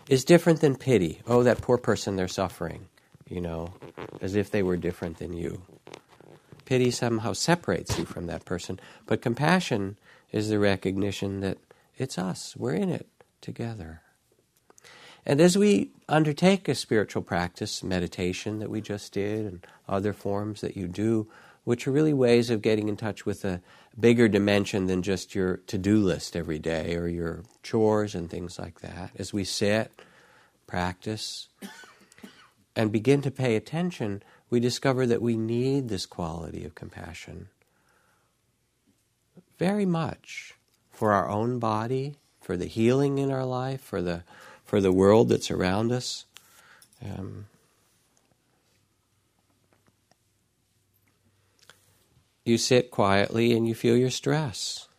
is 0.08 0.24
different 0.24 0.62
than 0.62 0.76
pity. 0.76 1.22
Oh, 1.28 1.44
that 1.44 1.62
poor 1.62 1.78
person, 1.78 2.16
they're 2.16 2.28
suffering, 2.28 2.88
you 3.28 3.42
know, 3.42 3.74
as 4.22 4.36
if 4.36 4.50
they 4.52 4.64
were 4.64 4.78
different 4.78 5.18
than 5.18 5.34
you. 5.34 5.62
Pity 6.66 6.92
somehow 6.92 7.34
separates 7.34 7.98
you 7.98 8.06
from 8.06 8.28
that 8.28 8.46
person, 8.46 8.80
but 9.06 9.22
compassion 9.22 9.98
is 10.32 10.50
the 10.50 10.60
recognition 10.60 11.42
that 11.42 11.58
it's 11.98 12.18
us, 12.18 12.56
we're 12.56 12.74
in 12.74 12.90
it 12.90 13.08
together. 13.42 14.02
And 15.28 15.42
as 15.42 15.58
we 15.58 15.92
undertake 16.08 16.70
a 16.70 16.74
spiritual 16.74 17.22
practice, 17.22 17.84
meditation 17.84 18.60
that 18.60 18.70
we 18.70 18.80
just 18.80 19.12
did, 19.12 19.46
and 19.46 19.68
other 19.88 20.14
forms 20.14 20.62
that 20.62 20.78
you 20.78 20.88
do, 20.88 21.28
which 21.66 21.86
are 21.86 21.92
really 21.92 22.14
ways 22.14 22.50
of 22.50 22.62
getting 22.62 22.88
in 22.88 22.96
touch 22.96 23.26
with 23.26 23.44
a 23.44 23.62
bigger 24.00 24.30
dimension 24.30 24.88
than 24.88 25.04
just 25.04 25.36
your 25.36 25.58
to 25.68 25.78
do 25.78 25.98
list 25.98 26.38
every 26.38 26.60
day 26.60 26.96
or 26.96 27.10
your 27.10 27.44
chores 27.62 28.16
and 28.16 28.30
things 28.30 28.58
like 28.58 28.80
that. 28.80 29.12
As 29.18 29.34
we 29.34 29.44
sit, 29.44 29.92
practice, 30.66 31.50
and 32.74 32.90
begin 32.90 33.22
to 33.24 33.30
pay 33.30 33.58
attention, 33.58 34.24
we 34.50 34.62
discover 34.62 35.06
that 35.06 35.22
we 35.22 35.36
need 35.36 35.90
this 35.90 36.06
quality 36.06 36.64
of 36.64 36.74
compassion 36.74 37.50
very 39.60 39.86
much 39.86 40.54
for 40.92 41.12
our 41.12 41.28
own 41.28 41.60
body, 41.60 42.16
for 42.42 42.56
the 42.56 42.66
healing 42.66 43.18
in 43.18 43.32
our 43.32 43.46
life, 43.46 43.82
for 43.82 44.02
the, 44.02 44.24
for 44.68 44.82
the 44.82 44.92
world 44.92 45.30
that's 45.30 45.50
around 45.50 45.94
us. 45.94 46.26
Um, 47.04 47.46
you 52.44 52.58
sit 52.58 52.92
quietly 52.92 53.54
and 53.54 53.66
you 53.66 53.74
feel 53.74 53.96
your 53.96 54.10
stress, 54.10 54.90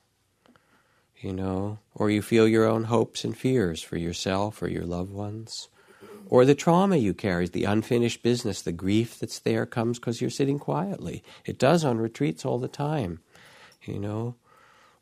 you 1.21 1.35
know, 1.35 1.79
or 1.95 2.09
you 2.09 2.23
feel 2.23 2.49
your 2.49 2.65
own 2.65 2.85
hopes 2.85 3.25
and 3.25 3.37
fears 3.37 3.83
for 3.83 3.99
yourself 3.99 4.63
or 4.63 4.69
your 4.69 4.87
loved 4.87 5.13
ones, 5.13 5.69
or 6.31 6.47
the 6.47 6.55
trauma 6.55 6.97
you 6.97 7.13
carry, 7.13 7.47
the 7.47 7.65
unfinished 7.65 8.23
business, 8.23 8.63
the 8.63 8.73
grief 8.73 9.19
that's 9.19 9.39
there 9.39 9.67
comes 9.67 9.99
because 9.99 10.23
you're 10.23 10.31
sitting 10.31 10.59
quietly. 10.59 11.23
It 11.45 11.59
does 11.59 11.85
on 11.85 11.99
retreats 11.99 12.47
all 12.47 12.59
the 12.59 12.69
time, 12.69 13.21
you 13.83 13.99
know, 13.99 14.35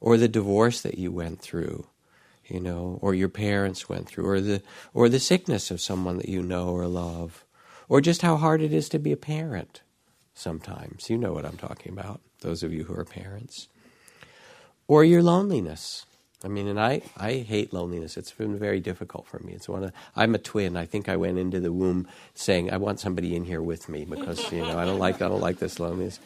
or 0.01 0.17
the 0.17 0.29
divorce 0.29 0.81
that 0.81 0.99
you 0.99 1.13
went 1.13 1.41
through. 1.41 1.87
You 2.49 2.61
know, 2.61 2.99
or 3.03 3.15
your 3.15 3.29
parents 3.29 3.89
went 3.89 4.09
through, 4.09 4.27
or 4.27 4.41
the 4.41 4.63
or 4.95 5.09
the 5.09 5.19
sickness 5.19 5.71
of 5.71 5.81
someone 5.81 6.19
that 6.19 6.29
you 6.29 6.43
know 6.43 6.69
or 6.69 6.87
love, 6.87 7.45
or 7.89 8.01
just 8.01 8.23
how 8.23 8.37
hard 8.37 8.63
it 8.63 8.73
is 8.73 8.89
to 8.91 8.99
be 8.99 9.13
a 9.13 9.17
parent 9.17 9.83
sometimes. 10.35 11.11
You 11.11 11.19
know 11.19 11.33
what 11.33 11.45
I'm 11.45 11.57
talking 11.57 11.93
about, 11.93 12.21
those 12.41 12.63
of 12.63 12.73
you 12.73 12.85
who 12.85 12.95
are 12.95 13.05
parents. 13.05 13.69
Or 14.87 15.03
your 15.03 15.23
loneliness. 15.23 16.07
I 16.45 16.49
mean, 16.49 16.69
and 16.69 16.79
I, 16.79 17.01
I 17.17 17.33
hate 17.39 17.73
loneliness. 17.73 18.17
It's 18.17 18.31
been 18.31 18.57
very 18.59 18.79
difficult 18.79 19.27
for 19.27 19.41
me. 19.41 19.55
It's 19.55 19.69
one 19.69 19.85
of, 19.85 19.93
I'm 20.15 20.35
a 20.35 20.39
twin. 20.39 20.77
I 20.77 20.85
think 20.85 21.09
I 21.09 21.17
went 21.17 21.39
into 21.39 21.59
the 21.59 21.73
womb 21.73 22.07
saying, 22.35 22.71
I 22.71 22.77
want 22.77 23.01
somebody 23.01 23.35
in 23.35 23.45
here 23.45 23.63
with 23.63 23.89
me 23.89 24.05
because, 24.05 24.53
you 24.53 24.61
know, 24.61 24.79
I 24.79 24.85
don't 24.85 25.01
like, 25.01 25.23
I 25.23 25.29
don't 25.29 25.41
like 25.41 25.59
this 25.59 25.81
loneliness. 25.81 26.21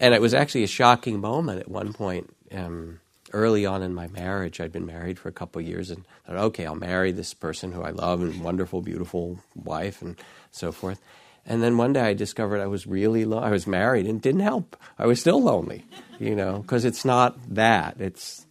And 0.00 0.14
it 0.14 0.22
was 0.22 0.32
actually 0.32 0.62
a 0.62 0.68
shocking 0.68 1.20
moment 1.20 1.60
at 1.60 1.68
one 1.68 1.92
point. 1.92 2.32
Um, 2.54 3.00
early 3.32 3.66
on 3.66 3.82
in 3.82 3.94
my 3.94 4.06
marriage, 4.08 4.60
I'd 4.60 4.72
been 4.72 4.86
married 4.86 5.18
for 5.18 5.28
a 5.28 5.32
couple 5.32 5.60
years 5.60 5.90
and 5.90 6.04
thought, 6.26 6.36
okay, 6.36 6.66
I'll 6.66 6.74
marry 6.74 7.12
this 7.12 7.34
person 7.34 7.72
who 7.72 7.82
I 7.82 7.90
love 7.90 8.20
and 8.22 8.42
wonderful, 8.42 8.82
beautiful 8.82 9.38
wife 9.54 10.02
and 10.02 10.16
so 10.50 10.72
forth. 10.72 11.00
And 11.46 11.62
then 11.62 11.76
one 11.78 11.94
day 11.94 12.00
I 12.02 12.14
discovered 12.14 12.60
I 12.60 12.66
was 12.66 12.86
really 12.86 13.24
lo- 13.24 13.38
I 13.38 13.50
was 13.50 13.66
married 13.66 14.06
and 14.06 14.18
it 14.18 14.22
didn't 14.22 14.40
help. 14.40 14.76
I 14.98 15.06
was 15.06 15.20
still 15.20 15.42
lonely, 15.42 15.84
you 16.18 16.34
know, 16.34 16.58
because 16.58 16.84
it's 16.84 17.04
not 17.04 17.38
that. 17.54 17.96
It's 18.00 18.46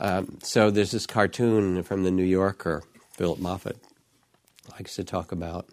um, 0.00 0.38
so 0.42 0.70
there's 0.70 0.90
this 0.90 1.06
cartoon 1.06 1.82
from 1.82 2.04
the 2.04 2.10
New 2.10 2.24
Yorker, 2.24 2.82
Phillip 3.12 3.38
Moffitt 3.38 3.78
likes 4.72 4.96
to 4.96 5.04
talk 5.04 5.30
about. 5.30 5.68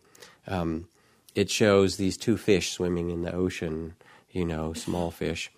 Um, 0.47 0.87
it 1.33 1.49
shows 1.49 1.97
these 1.97 2.17
two 2.17 2.37
fish 2.37 2.71
swimming 2.71 3.09
in 3.09 3.21
the 3.21 3.33
ocean, 3.33 3.95
you 4.31 4.45
know, 4.45 4.73
small 4.73 5.11
fish, 5.11 5.51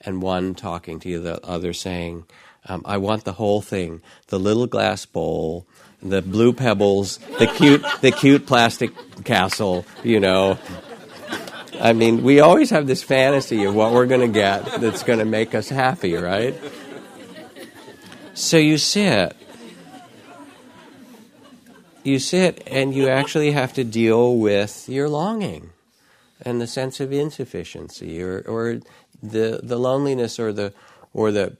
and 0.00 0.22
one 0.22 0.54
talking 0.54 1.00
to 1.00 1.08
you, 1.08 1.20
the 1.20 1.44
other 1.44 1.72
saying, 1.72 2.24
um, 2.66 2.82
I 2.84 2.98
want 2.98 3.24
the 3.24 3.32
whole 3.32 3.60
thing 3.60 4.02
the 4.28 4.38
little 4.38 4.66
glass 4.66 5.06
bowl, 5.06 5.66
the 6.02 6.22
blue 6.22 6.52
pebbles, 6.52 7.18
the 7.38 7.46
cute, 7.46 7.84
the 8.00 8.10
cute 8.10 8.46
plastic 8.46 8.92
castle, 9.24 9.84
you 10.02 10.20
know. 10.20 10.58
I 11.80 11.94
mean, 11.94 12.22
we 12.22 12.40
always 12.40 12.70
have 12.70 12.86
this 12.86 13.02
fantasy 13.02 13.64
of 13.64 13.74
what 13.74 13.92
we're 13.92 14.06
going 14.06 14.20
to 14.20 14.28
get 14.28 14.80
that's 14.80 15.02
going 15.02 15.18
to 15.18 15.24
make 15.24 15.54
us 15.54 15.68
happy, 15.68 16.14
right? 16.14 16.54
So 18.34 18.58
you 18.58 18.76
sit. 18.76 19.34
You 22.02 22.18
sit 22.18 22.62
and 22.66 22.94
you 22.94 23.08
actually 23.08 23.52
have 23.52 23.74
to 23.74 23.84
deal 23.84 24.36
with 24.36 24.88
your 24.88 25.08
longing 25.08 25.70
and 26.42 26.60
the 26.60 26.66
sense 26.66 27.00
of 27.00 27.12
insufficiency 27.12 28.22
or, 28.22 28.42
or 28.46 28.80
the, 29.22 29.60
the 29.62 29.78
loneliness 29.78 30.38
or 30.38 30.52
the, 30.52 30.72
or 31.12 31.32
the, 31.32 31.56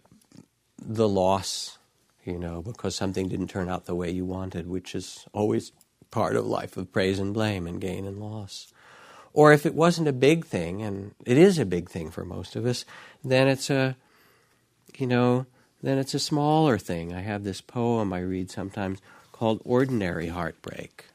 the 0.81 1.09
loss, 1.09 1.79
you 2.25 2.38
know, 2.38 2.62
because 2.62 2.94
something 2.94 3.29
didn't 3.29 3.49
turn 3.49 3.68
out 3.68 3.87
the 3.87 3.94
way 3.94 4.11
you 4.11 4.25
wanted, 4.25 4.68
which 4.68 4.94
is 4.94 5.27
always 5.33 5.73
part 6.11 6.37
of 6.37 6.46
life 6.46 6.77
of 6.77 6.92
praise 6.92 7.18
and 7.18 7.35
blame 7.35 7.66
and 7.66 7.81
gain 7.81 8.07
and 8.07 8.18
loss. 8.18 8.73
Or 9.33 9.53
if 9.53 9.64
it 9.64 9.75
wasn't 9.75 10.09
a 10.09 10.12
big 10.12 10.44
thing, 10.44 10.83
and 10.83 11.14
it 11.25 11.38
is 11.38 11.59
a 11.59 11.64
big 11.64 11.88
thing 11.88 12.11
for 12.11 12.25
most 12.25 12.57
of 12.57 12.66
us, 12.66 12.85
then 13.25 13.46
it's 13.46 13.70
a, 13.70 13.96
you 14.96 15.07
know, 15.07 15.46
then 15.83 15.99
it's 15.99 16.14
a 16.14 16.18
smaller 16.18 16.79
thing. 16.79 17.14
I 17.14 17.20
have 17.20 17.44
this 17.44 17.61
poem 17.61 18.12
I 18.12 18.20
read 18.20 18.51
sometimes 18.51 19.01
called 19.33 19.62
Ordinary 19.64 20.29
Heartbreak. 20.29 21.07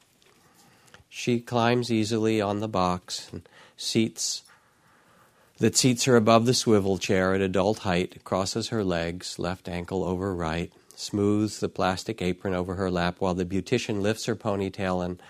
She 1.08 1.40
climbs 1.40 1.92
easily 1.92 2.40
on 2.40 2.60
the 2.60 2.68
box 2.68 3.30
and 3.32 3.48
seats 3.76 4.42
that 5.58 5.76
seats 5.76 6.04
her 6.04 6.16
above 6.16 6.46
the 6.46 6.54
swivel 6.54 6.98
chair 6.98 7.34
at 7.34 7.40
adult 7.40 7.80
height, 7.80 8.22
crosses 8.24 8.68
her 8.68 8.84
legs, 8.84 9.38
left 9.38 9.68
ankle 9.68 10.04
over 10.04 10.34
right, 10.34 10.72
smooths 10.94 11.60
the 11.60 11.68
plastic 11.68 12.20
apron 12.20 12.54
over 12.54 12.74
her 12.74 12.90
lap 12.90 13.16
while 13.18 13.34
the 13.34 13.44
beautician 13.44 14.00
lifts 14.00 14.26
her 14.26 14.36
ponytail 14.36 15.04
and 15.04 15.20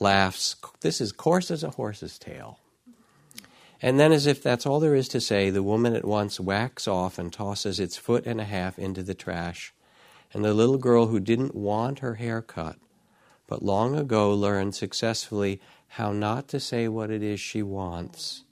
laughs. 0.00 0.56
This 0.80 1.00
is 1.00 1.12
coarse 1.12 1.50
as 1.50 1.62
a 1.62 1.70
horse's 1.70 2.18
tail. 2.18 2.58
And 3.82 4.00
then, 4.00 4.10
as 4.10 4.26
if 4.26 4.42
that's 4.42 4.64
all 4.64 4.80
there 4.80 4.94
is 4.94 5.08
to 5.08 5.20
say, 5.20 5.50
the 5.50 5.62
woman 5.62 5.94
at 5.94 6.04
once 6.04 6.40
whacks 6.40 6.88
off 6.88 7.18
and 7.18 7.32
tosses 7.32 7.78
its 7.78 7.96
foot 7.96 8.26
and 8.26 8.40
a 8.40 8.44
half 8.44 8.78
into 8.78 9.02
the 9.02 9.14
trash. 9.14 9.74
And 10.32 10.44
the 10.44 10.54
little 10.54 10.78
girl 10.78 11.06
who 11.06 11.20
didn't 11.20 11.54
want 11.54 11.98
her 11.98 12.14
hair 12.14 12.40
cut, 12.42 12.76
but 13.46 13.62
long 13.62 13.96
ago 13.96 14.32
learned 14.32 14.74
successfully 14.74 15.60
how 15.88 16.12
not 16.12 16.48
to 16.48 16.58
say 16.58 16.88
what 16.88 17.10
it 17.10 17.22
is 17.22 17.38
she 17.38 17.62
wants, 17.62 18.44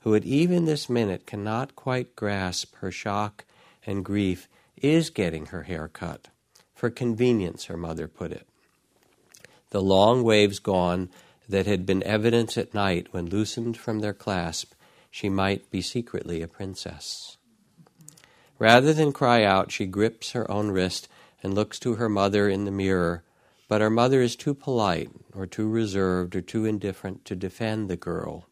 who 0.00 0.14
at 0.14 0.24
even 0.24 0.64
this 0.64 0.88
minute 0.88 1.26
cannot 1.26 1.76
quite 1.76 2.16
grasp 2.16 2.74
her 2.76 2.90
shock 2.90 3.44
and 3.86 4.04
grief, 4.04 4.48
is 4.76 5.10
getting 5.10 5.46
her 5.46 5.64
hair 5.64 5.88
cut. 5.88 6.28
For 6.74 6.90
convenience, 6.90 7.66
her 7.66 7.76
mother 7.76 8.08
put 8.08 8.32
it. 8.32 8.46
The 9.70 9.82
long 9.82 10.22
waves 10.22 10.58
gone, 10.58 11.10
that 11.50 11.66
had 11.66 11.84
been 11.84 12.02
evidence 12.04 12.56
at 12.56 12.72
night 12.72 13.08
when 13.10 13.26
loosened 13.26 13.76
from 13.76 13.98
their 13.98 14.12
clasp, 14.12 14.72
she 15.10 15.28
might 15.28 15.70
be 15.70 15.82
secretly 15.82 16.42
a 16.42 16.48
princess. 16.48 17.36
Rather 18.58 18.92
than 18.92 19.12
cry 19.12 19.42
out, 19.42 19.72
she 19.72 19.86
grips 19.86 20.32
her 20.32 20.48
own 20.50 20.70
wrist 20.70 21.08
and 21.42 21.54
looks 21.54 21.78
to 21.80 21.94
her 21.94 22.08
mother 22.08 22.48
in 22.48 22.64
the 22.64 22.70
mirror, 22.70 23.24
but 23.68 23.80
her 23.80 23.90
mother 23.90 24.20
is 24.20 24.36
too 24.36 24.54
polite, 24.54 25.10
or 25.34 25.46
too 25.46 25.68
reserved, 25.68 26.36
or 26.36 26.40
too 26.40 26.64
indifferent 26.64 27.24
to 27.24 27.34
defend 27.34 27.88
the 27.88 27.96
girl. 27.96 28.46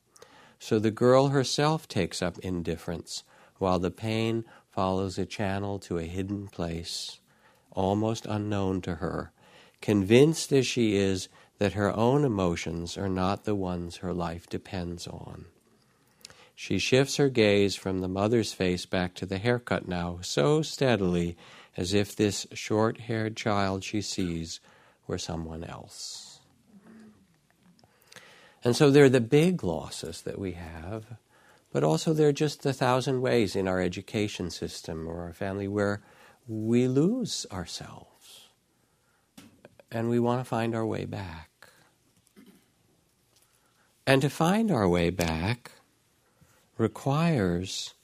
So 0.58 0.78
the 0.78 0.90
girl 0.90 1.28
herself 1.28 1.86
takes 1.88 2.20
up 2.20 2.38
indifference, 2.40 3.22
while 3.58 3.78
the 3.78 3.90
pain 3.90 4.44
follows 4.70 5.18
a 5.18 5.26
channel 5.26 5.78
to 5.80 5.98
a 5.98 6.04
hidden 6.04 6.48
place, 6.48 7.20
almost 7.72 8.26
unknown 8.26 8.80
to 8.82 8.96
her, 8.96 9.32
convinced 9.80 10.52
as 10.52 10.66
she 10.66 10.96
is 10.96 11.28
that 11.58 11.72
her 11.72 11.94
own 11.94 12.24
emotions 12.24 12.96
are 12.96 13.08
not 13.08 13.44
the 13.44 13.54
ones 13.54 13.96
her 13.96 14.12
life 14.12 14.48
depends 14.48 15.06
on. 15.06 15.46
She 16.54 16.78
shifts 16.78 17.16
her 17.16 17.28
gaze 17.28 17.76
from 17.76 18.00
the 18.00 18.08
mother's 18.08 18.52
face 18.52 18.84
back 18.84 19.14
to 19.14 19.26
the 19.26 19.38
haircut 19.38 19.86
now 19.86 20.18
so 20.22 20.62
steadily 20.62 21.36
as 21.76 21.94
if 21.94 22.16
this 22.16 22.48
short 22.52 22.98
haired 23.02 23.36
child 23.36 23.84
she 23.84 24.00
sees 24.00 24.58
were 25.06 25.18
someone 25.18 25.62
else. 25.62 26.27
And 28.64 28.74
so 28.74 28.90
they're 28.90 29.08
the 29.08 29.20
big 29.20 29.62
losses 29.62 30.22
that 30.22 30.38
we 30.38 30.52
have, 30.52 31.04
but 31.72 31.84
also 31.84 32.12
there 32.12 32.28
are 32.28 32.32
just 32.32 32.66
a 32.66 32.72
thousand 32.72 33.20
ways 33.20 33.54
in 33.54 33.68
our 33.68 33.80
education 33.80 34.50
system 34.50 35.06
or 35.06 35.22
our 35.22 35.32
family 35.32 35.68
where 35.68 36.02
we 36.46 36.88
lose 36.88 37.46
ourselves 37.52 38.48
and 39.90 40.08
we 40.08 40.18
want 40.18 40.40
to 40.40 40.44
find 40.44 40.74
our 40.74 40.86
way 40.86 41.04
back. 41.04 41.48
And 44.06 44.22
to 44.22 44.30
find 44.30 44.70
our 44.70 44.88
way 44.88 45.10
back 45.10 45.72
requires 46.78 47.94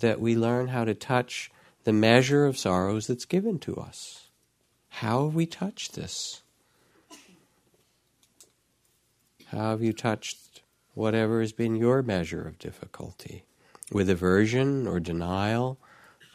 that 0.00 0.20
we 0.20 0.36
learn 0.36 0.68
how 0.68 0.84
to 0.84 0.94
touch 0.94 1.50
the 1.84 1.92
measure 1.92 2.44
of 2.44 2.58
sorrows 2.58 3.06
that's 3.06 3.24
given 3.24 3.58
to 3.60 3.76
us. 3.76 4.28
How 4.88 5.24
have 5.24 5.34
we 5.34 5.46
touched 5.46 5.94
this? 5.94 6.42
How 9.50 9.70
have 9.70 9.82
you 9.82 9.92
touched 9.92 10.62
whatever 10.94 11.40
has 11.40 11.52
been 11.52 11.76
your 11.76 12.02
measure 12.02 12.46
of 12.46 12.58
difficulty? 12.58 13.44
With 13.92 14.08
aversion 14.08 14.86
or 14.86 15.00
denial 15.00 15.78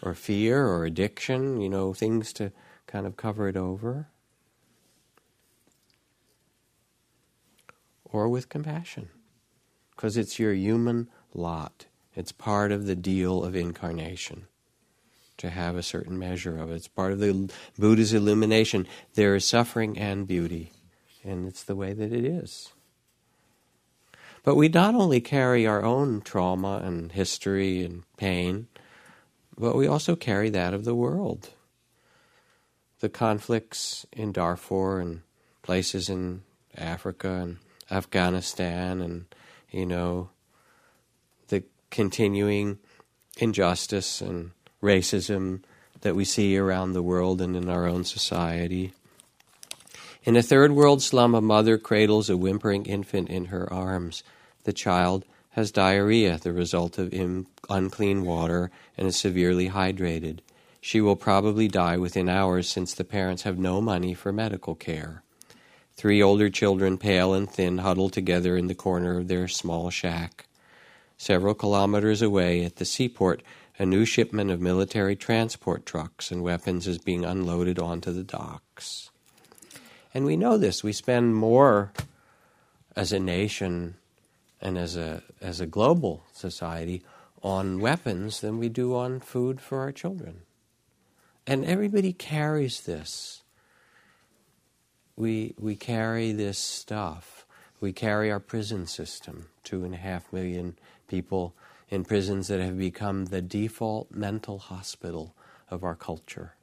or 0.02 0.14
fear 0.14 0.68
or 0.68 0.86
addiction, 0.86 1.62
you 1.62 1.70
know, 1.70 1.94
things 1.94 2.34
to 2.34 2.52
kind 2.88 3.06
of 3.06 3.16
cover 3.16 3.48
it 3.48 3.58
over? 3.58 4.08
or 8.16 8.30
with 8.30 8.48
compassion. 8.48 9.10
Because 9.92 10.16
it's 10.16 10.40
your 10.40 10.54
human 10.54 11.10
lot. 11.34 11.86
It's 12.16 12.32
part 12.32 12.72
of 12.72 12.86
the 12.86 12.96
deal 12.96 13.44
of 13.44 13.56
incarnation 13.56 14.48
to 15.38 15.50
have 15.50 15.76
a 15.76 15.84
certain 15.84 16.18
measure 16.18 16.58
of 16.58 16.72
it. 16.72 16.76
It's 16.76 16.88
part 16.88 17.12
of 17.12 17.20
the 17.20 17.52
Buddha's 17.78 18.14
illumination. 18.14 18.88
There 19.16 19.36
is 19.36 19.46
suffering 19.46 19.98
and 19.98 20.26
beauty, 20.26 20.72
and 21.26 21.46
it's 21.46 21.64
the 21.64 21.76
way 21.76 21.92
that 21.92 22.14
it 22.14 22.24
is. 22.24 22.72
But 24.46 24.56
we 24.56 24.70
not 24.70 24.94
only 24.94 25.22
carry 25.22 25.66
our 25.66 25.84
own 25.84 26.22
trauma 26.22 26.80
and 26.86 27.12
history 27.12 27.84
and 27.84 28.04
pain, 28.16 28.68
but 29.58 29.76
we 29.76 29.88
also 29.88 30.16
carry 30.16 30.52
that 30.52 30.72
of 30.72 30.86
the 30.86 30.94
world. 30.94 31.50
The 33.00 33.10
conflicts 33.10 34.06
in 34.14 34.32
Darfur 34.32 35.00
and 35.00 35.22
places 35.64 36.10
in 36.10 36.44
Africa 36.78 37.28
and 37.42 37.58
Afghanistan 37.90 39.02
and, 39.02 39.26
you 39.72 39.88
know, 39.88 40.30
the 41.48 41.64
continuing 41.90 42.78
injustice 43.38 44.22
and 44.22 44.52
racism 44.82 45.64
that 46.02 46.16
we 46.16 46.24
see 46.24 46.56
around 46.56 46.94
the 46.94 47.02
world 47.02 47.42
and 47.42 47.56
in 47.56 47.68
our 47.68 47.88
own 47.88 48.04
society. 48.04 48.94
In 50.24 50.36
a 50.36 50.44
third 50.44 50.72
world 50.72 51.02
slum, 51.02 51.34
a 51.34 51.42
mother 51.42 51.80
cradles 51.80 52.30
a 52.30 52.38
whimpering 52.38 52.86
infant 52.86 53.30
in 53.30 53.46
her 53.46 53.72
arms. 53.74 54.24
The 54.66 54.74
child 54.74 55.26
has 55.52 55.72
diarrhea, 55.72 56.38
the 56.38 56.52
result 56.52 56.98
of 56.98 57.14
unclean 57.70 58.26
water, 58.26 58.72
and 58.98 59.08
is 59.08 59.16
severely 59.16 59.70
hydrated. 59.70 60.40
She 60.82 61.00
will 61.00 61.16
probably 61.16 61.68
die 61.68 61.98
within 61.98 62.28
hours 62.28 62.68
since 62.68 62.94
the 62.94 63.04
parents 63.04 63.44
have 63.44 63.58
no 63.58 63.80
money 63.80 64.14
for 64.14 64.34
medical 64.34 64.76
care. 64.76 65.24
Three 65.94 66.22
older 66.22 66.50
children, 66.50 66.98
pale 66.98 67.34
and 67.34 67.50
thin, 67.50 67.78
huddle 67.78 68.10
together 68.10 68.58
in 68.58 68.68
the 68.68 68.76
corner 68.76 69.18
of 69.18 69.28
their 69.28 69.48
small 69.48 69.90
shack. 69.90 70.46
Several 71.18 71.54
kilometers 71.54 72.22
away 72.22 72.66
at 72.66 72.76
the 72.76 72.86
seaport, 72.86 73.42
a 73.80 73.86
new 73.86 74.04
shipment 74.04 74.52
of 74.52 74.60
military 74.60 75.16
transport 75.16 75.86
trucks 75.86 76.32
and 76.32 76.44
weapons 76.44 76.88
is 76.88 76.98
being 76.98 77.24
unloaded 77.24 77.80
onto 77.80 78.12
the 78.12 78.24
docks. 78.24 79.10
And 80.14 80.26
we 80.26 80.36
know 80.36 80.58
this. 80.58 80.84
We 80.84 80.92
spend 80.92 81.36
more 81.36 81.94
as 82.96 83.12
a 83.12 83.20
nation 83.20 83.96
and 84.62 84.78
as 84.78 84.96
a, 84.96 85.24
as 85.42 85.60
a 85.60 85.66
global 85.66 86.24
society 86.34 87.04
on 87.44 87.80
weapons 87.80 88.42
than 88.42 88.58
we 88.58 88.70
do 88.70 88.96
on 88.96 89.20
food 89.20 89.62
for 89.62 89.80
our 89.80 89.92
children. 89.92 90.42
And 91.46 91.64
everybody 91.64 92.12
carries 92.12 92.82
this. 92.82 93.44
We, 95.16 95.54
we 95.60 95.76
carry 95.76 96.32
this 96.32 96.58
stuff. 96.58 97.46
We 97.80 97.94
carry 97.94 98.32
our 98.32 98.40
prison 98.40 98.88
system, 98.88 99.50
two 99.64 99.84
and 99.84 99.94
a 99.94 99.98
half 99.98 100.34
million 100.34 100.78
people 101.08 101.54
in 101.90 102.04
prisons 102.04 102.48
that 102.48 102.60
have 102.60 102.78
become 102.78 103.26
the 103.26 103.42
default 103.42 104.10
mental 104.12 104.58
hospital 104.58 105.36
of 105.70 105.84
our 105.84 105.96
culture. 105.96 106.56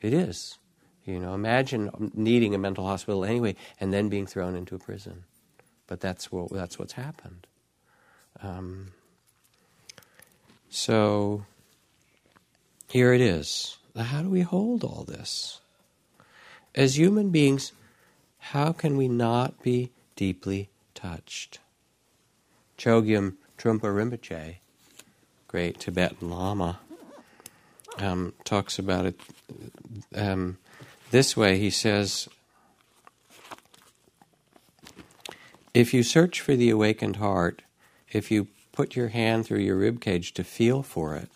It 0.00 0.14
is. 0.14 0.58
You 1.04 1.18
know, 1.18 1.34
imagine 1.34 2.12
needing 2.14 2.54
a 2.54 2.58
mental 2.58 2.86
hospital 2.86 3.24
anyway 3.24 3.56
and 3.80 3.92
then 3.92 4.08
being 4.08 4.26
thrown 4.26 4.54
into 4.54 4.74
a 4.74 4.78
prison. 4.78 5.24
But 5.90 6.00
that's 6.00 6.30
what 6.30 6.50
that's 6.52 6.78
what's 6.78 6.92
happened. 6.92 7.48
Um, 8.40 8.92
so 10.70 11.44
here 12.88 13.12
it 13.12 13.20
is. 13.20 13.76
How 13.98 14.22
do 14.22 14.30
we 14.30 14.42
hold 14.42 14.84
all 14.84 15.02
this? 15.02 15.60
As 16.76 16.96
human 16.96 17.30
beings, 17.30 17.72
how 18.38 18.70
can 18.70 18.96
we 18.96 19.08
not 19.08 19.64
be 19.64 19.90
deeply 20.14 20.68
touched? 20.94 21.58
Chogyam 22.78 23.34
Trungpa 23.58 23.80
Rinpoche, 23.80 24.58
great 25.48 25.80
Tibetan 25.80 26.30
Lama, 26.30 26.78
um, 27.98 28.32
talks 28.44 28.78
about 28.78 29.06
it 29.06 29.20
um, 30.14 30.56
this 31.10 31.36
way. 31.36 31.58
He 31.58 31.70
says, 31.70 32.28
If 35.72 35.94
you 35.94 36.02
search 36.02 36.40
for 36.40 36.56
the 36.56 36.68
awakened 36.70 37.16
heart, 37.16 37.62
if 38.10 38.28
you 38.32 38.48
put 38.72 38.96
your 38.96 39.08
hand 39.08 39.46
through 39.46 39.60
your 39.60 39.76
rib 39.76 40.00
cage 40.00 40.34
to 40.34 40.42
feel 40.42 40.82
for 40.82 41.14
it, 41.14 41.28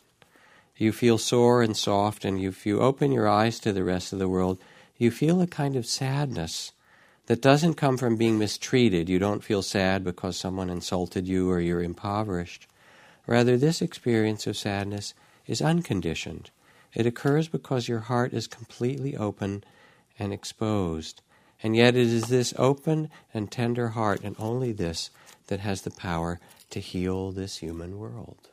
you 0.77 0.91
feel 0.91 1.19
sore 1.19 1.63
and 1.63 1.77
soft, 1.77 2.25
and 2.25 2.41
if 2.41 2.67
you 2.67 2.81
open 2.81 3.13
your 3.13 3.29
eyes 3.29 3.61
to 3.61 3.73
the 3.73 3.85
rest 3.85 4.13
of 4.13 4.19
the 4.19 4.29
world, 4.29 4.59
you 4.99 5.13
feel 5.13 5.41
a 5.41 5.47
kind 5.47 5.77
of 5.77 5.87
sadness 5.87 6.73
that 7.27 7.41
doesn't 7.41 7.75
come 7.75 7.97
from 7.97 8.17
being 8.17 8.37
mistreated. 8.37 9.09
You 9.09 9.21
don't 9.21 9.45
feel 9.45 9.63
sad 9.63 10.03
because 10.03 10.37
someone 10.37 10.69
insulted 10.69 11.29
you 11.29 11.49
or 11.49 11.61
you're 11.61 11.81
impoverished. 11.81 12.67
Rather, 13.29 13.57
this 13.57 13.81
experience 13.81 14.49
of 14.49 14.57
sadness 14.57 15.15
is 15.47 15.63
unconditioned. 15.63 16.51
It 16.93 17.07
occurs 17.07 17.47
because 17.47 17.87
your 17.87 18.01
heart 18.01 18.33
is 18.33 18.49
completely 18.49 19.17
open 19.17 19.63
and 20.19 20.33
exposed. 20.33 21.23
And 21.63 21.75
yet, 21.75 21.97
it 21.97 22.07
is 22.07 22.29
this 22.29 22.53
open 22.59 23.09
and 23.33 23.51
tender 23.51 23.89
heart, 23.89 24.21
and 24.23 24.37
only 24.39 24.73
this, 24.73 25.11
that 25.47 25.61
has 25.61 25.83
the 25.83 25.91
power 25.91 26.41
to 26.71 26.81
heal 26.81 27.31
this 27.31 27.59
human 27.59 27.99
world. 27.99 28.49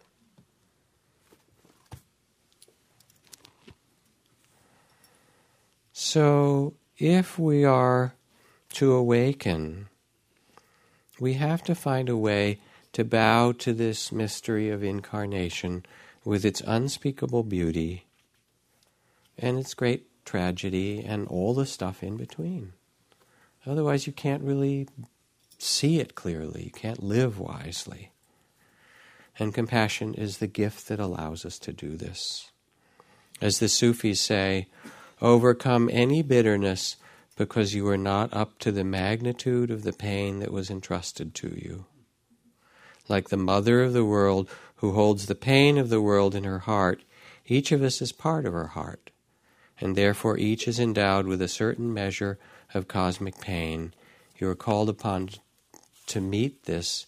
So, 5.93 6.73
if 6.97 7.37
we 7.37 7.63
are 7.63 8.15
to 8.73 8.93
awaken, 8.93 9.87
we 11.19 11.33
have 11.33 11.63
to 11.63 11.75
find 11.75 12.09
a 12.09 12.17
way 12.17 12.59
to 12.93 13.03
bow 13.03 13.51
to 13.53 13.73
this 13.73 14.11
mystery 14.11 14.69
of 14.69 14.83
incarnation 14.83 15.85
with 16.25 16.43
its 16.45 16.61
unspeakable 16.61 17.43
beauty 17.43 18.05
and 19.37 19.57
its 19.57 19.73
great 19.73 20.07
tragedy 20.25 21.03
and 21.03 21.27
all 21.27 21.53
the 21.53 21.65
stuff 21.65 22.03
in 22.03 22.17
between. 22.17 22.73
Otherwise, 23.65 24.08
you 24.08 24.13
can't 24.13 24.43
really 24.43 24.88
see 25.58 26.00
it 26.00 26.15
clearly, 26.15 26.63
you 26.65 26.71
can't 26.71 27.04
live 27.04 27.39
wisely. 27.39 28.12
And 29.38 29.54
compassion 29.54 30.13
is 30.13 30.38
the 30.38 30.47
gift 30.47 30.88
that 30.88 31.00
allows 31.00 31.45
us 31.45 31.60
to 31.60 31.74
do 31.74 31.95
this. 31.95 32.52
As 33.39 33.60
the 33.60 33.69
Sufis 33.69 34.19
say, 34.19 34.67
overcome 35.21 35.89
any 35.91 36.21
bitterness 36.21 36.97
because 37.38 37.74
you 37.74 37.88
are 37.88 37.97
not 37.97 38.34
up 38.34 38.60
to 38.60 38.71
the 38.71 38.84
magnitude 38.84 39.71
of 39.71 39.84
the 39.84 39.93
pain 39.93 40.39
that 40.39 40.52
was 40.52 40.69
entrusted 40.69 41.34
to 41.36 41.47
you. 41.50 41.86
Like 43.08 43.30
the 43.30 43.38
mother 43.38 43.82
of 43.82 43.93
the 43.93 44.06
world 44.06 44.50
who 44.76 44.93
holds 44.93 45.26
the 45.26 45.36
pain 45.36 45.78
of 45.78 45.89
the 45.89 46.02
world 46.02 46.36
in 46.36 46.43
her 46.43 46.60
heart, 46.60 47.04
each 47.45 47.71
of 47.71 47.82
us 47.82 48.02
is 48.02 48.12
part 48.12 48.45
of 48.45 48.54
her 48.54 48.67
heart, 48.67 49.12
and 49.80 49.95
therefore 49.95 50.38
each 50.38 50.67
is 50.67 50.80
endowed 50.80 51.26
with 51.26 51.41
a 51.41 51.47
certain 51.47 51.93
measure 51.93 52.38
of 52.73 52.88
cosmic 52.88 53.39
pain. 53.39 53.93
You 54.38 54.49
are 54.49 54.55
called 54.55 54.89
upon 54.89 55.29
to 56.07 56.21
meet 56.21 56.63
this 56.63 57.05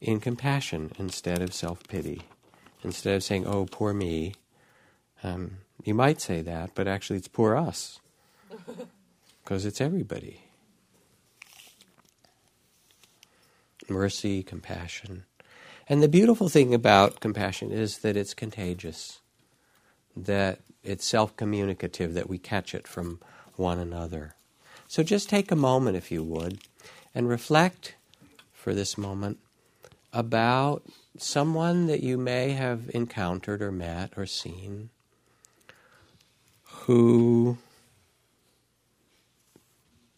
in 0.00 0.20
compassion 0.20 0.92
instead 0.98 1.40
of 1.42 1.54
self 1.54 1.86
pity. 1.88 2.22
Instead 2.82 3.16
of 3.16 3.22
saying, 3.22 3.46
oh, 3.46 3.66
poor 3.66 3.94
me, 3.94 4.34
um, 5.22 5.58
you 5.84 5.94
might 5.94 6.20
say 6.20 6.42
that, 6.42 6.70
but 6.74 6.86
actually 6.86 7.16
it's 7.16 7.28
poor 7.28 7.56
us. 7.56 8.00
Because 9.42 9.66
it's 9.66 9.82
everybody. 9.82 10.40
Mercy, 13.90 14.42
compassion. 14.42 15.24
And 15.86 16.02
the 16.02 16.08
beautiful 16.08 16.48
thing 16.48 16.72
about 16.72 17.20
compassion 17.20 17.70
is 17.70 17.98
that 17.98 18.16
it's 18.16 18.32
contagious, 18.32 19.20
that 20.16 20.60
it's 20.82 21.04
self 21.04 21.36
communicative, 21.36 22.14
that 22.14 22.30
we 22.30 22.38
catch 22.38 22.74
it 22.74 22.88
from 22.88 23.20
one 23.56 23.78
another. 23.78 24.34
So 24.88 25.02
just 25.02 25.28
take 25.28 25.50
a 25.50 25.56
moment, 25.56 25.96
if 25.96 26.10
you 26.10 26.22
would, 26.22 26.60
and 27.14 27.28
reflect 27.28 27.96
for 28.52 28.74
this 28.74 28.96
moment 28.96 29.38
about 30.12 30.84
someone 31.18 31.86
that 31.86 32.02
you 32.02 32.16
may 32.16 32.52
have 32.52 32.90
encountered 32.94 33.62
or 33.62 33.72
met 33.72 34.12
or 34.16 34.26
seen 34.26 34.90
who 36.62 37.58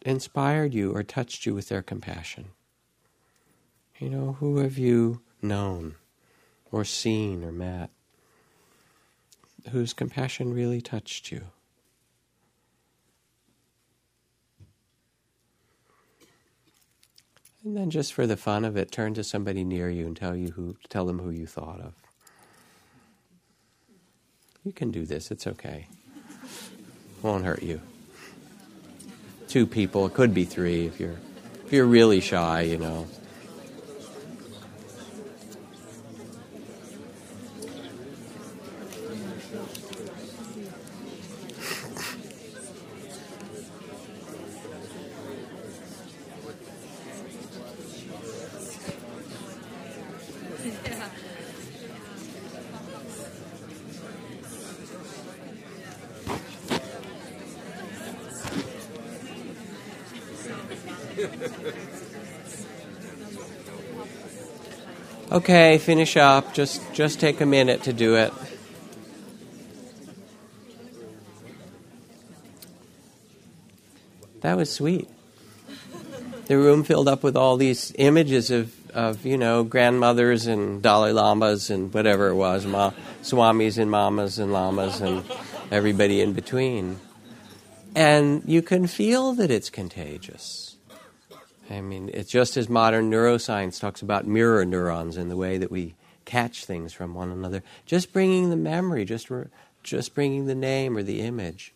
inspired 0.03 0.75
you 0.75 0.93
or 0.93 1.03
touched 1.03 1.47
you 1.47 1.55
with 1.55 1.69
their 1.69 1.83
compassion. 1.83 2.47
You 3.99 4.11
know, 4.11 4.37
who 4.41 4.59
have 4.59 4.79
you 4.79 5.23
known 5.43 5.97
or 6.71 6.85
seen 6.85 7.43
or 7.43 7.53
met 7.53 7.91
whose 9.71 9.93
compassion 9.93 10.53
really 10.53 10.81
touched 10.81 11.33
you? 11.33 11.47
And 17.67 17.77
then 17.77 17.91
just 17.91 18.13
for 18.13 18.29
the 18.29 18.37
fun 18.37 18.65
of 18.65 18.77
it, 18.77 18.93
turn 18.93 19.15
to 19.15 19.25
somebody 19.25 19.65
near 19.65 19.91
you 19.91 20.07
and 20.07 20.17
tell 20.17 20.37
you 20.37 20.53
who 20.53 20.77
tell 20.89 21.05
them 21.05 21.19
who 21.19 21.31
you 21.31 21.49
thought 21.49 21.81
of. 21.81 21.95
You 24.63 24.71
can 24.71 24.93
do 24.93 25.05
this, 25.05 25.33
it's 25.33 25.49
okay. 25.49 25.89
Won't 27.23 27.45
hurt 27.45 27.65
you. 27.65 27.81
Two 29.49 29.67
people, 29.67 30.07
it 30.07 30.15
could 30.15 30.33
be 30.33 30.45
three 30.45 30.87
if 30.87 31.01
you're 31.01 31.17
if 31.65 31.73
you're 31.73 31.87
really 31.87 32.21
shy, 32.21 32.61
you 32.61 32.79
know. 32.79 33.09
Okay, 65.47 65.79
finish 65.79 66.17
up. 66.17 66.55
Just 66.55 66.83
just 66.93 67.21
take 67.21 67.41
a 67.41 67.47
minute 67.47 67.85
to 67.85 67.93
do 67.93 68.17
it. 68.17 68.33
That 74.41 74.57
was 74.57 74.73
sweet. 74.73 75.09
The 76.47 76.59
room 76.59 76.83
filled 76.83 77.07
up 77.07 77.23
with 77.23 77.37
all 77.37 77.57
these 77.57 77.93
images 77.97 78.51
of, 78.51 78.75
of 78.91 79.25
you 79.25 79.39
know, 79.39 79.63
grandmothers 79.63 80.49
and 80.49 80.83
Dalai 80.83 81.13
Lamas 81.13 81.71
and 81.71 81.95
whatever 81.95 82.27
it 82.27 82.35
was, 82.35 82.67
ma- 82.67 82.91
swamis 83.23 83.79
and 83.79 83.89
mamas 83.89 84.41
and 84.41 84.53
lamas 84.53 85.01
and 85.01 85.23
everybody 85.71 86.23
in 86.23 86.33
between. 86.33 86.99
And 87.95 88.43
you 88.47 88.63
can 88.63 88.89
feel 88.89 89.33
that 89.35 89.53
it's 89.53 89.71
contagious. 89.71 90.76
I 91.71 91.81
mean, 91.81 92.11
it's 92.13 92.31
just 92.31 92.57
as 92.57 92.69
modern 92.69 93.11
neuroscience 93.11 93.81
talks 93.81 94.03
about 94.03 94.27
mirror 94.27 94.65
neurons 94.65 95.17
and 95.17 95.31
the 95.31 95.37
way 95.37 95.59
that 95.59 95.71
we 95.71 95.95
catch 96.25 96.65
things 96.65 96.93
from 96.93 97.15
one 97.15 97.31
another. 97.31 97.63
Just 97.87 98.13
bringing 98.13 98.51
the 98.51 98.57
memory, 98.57 99.05
just, 99.05 99.31
re- 99.31 99.47
just 99.83 100.15
bringing 100.15 100.47
the 100.47 100.55
name 100.55 100.97
or 100.97 101.03
the 101.03 101.23
image. 101.23 101.75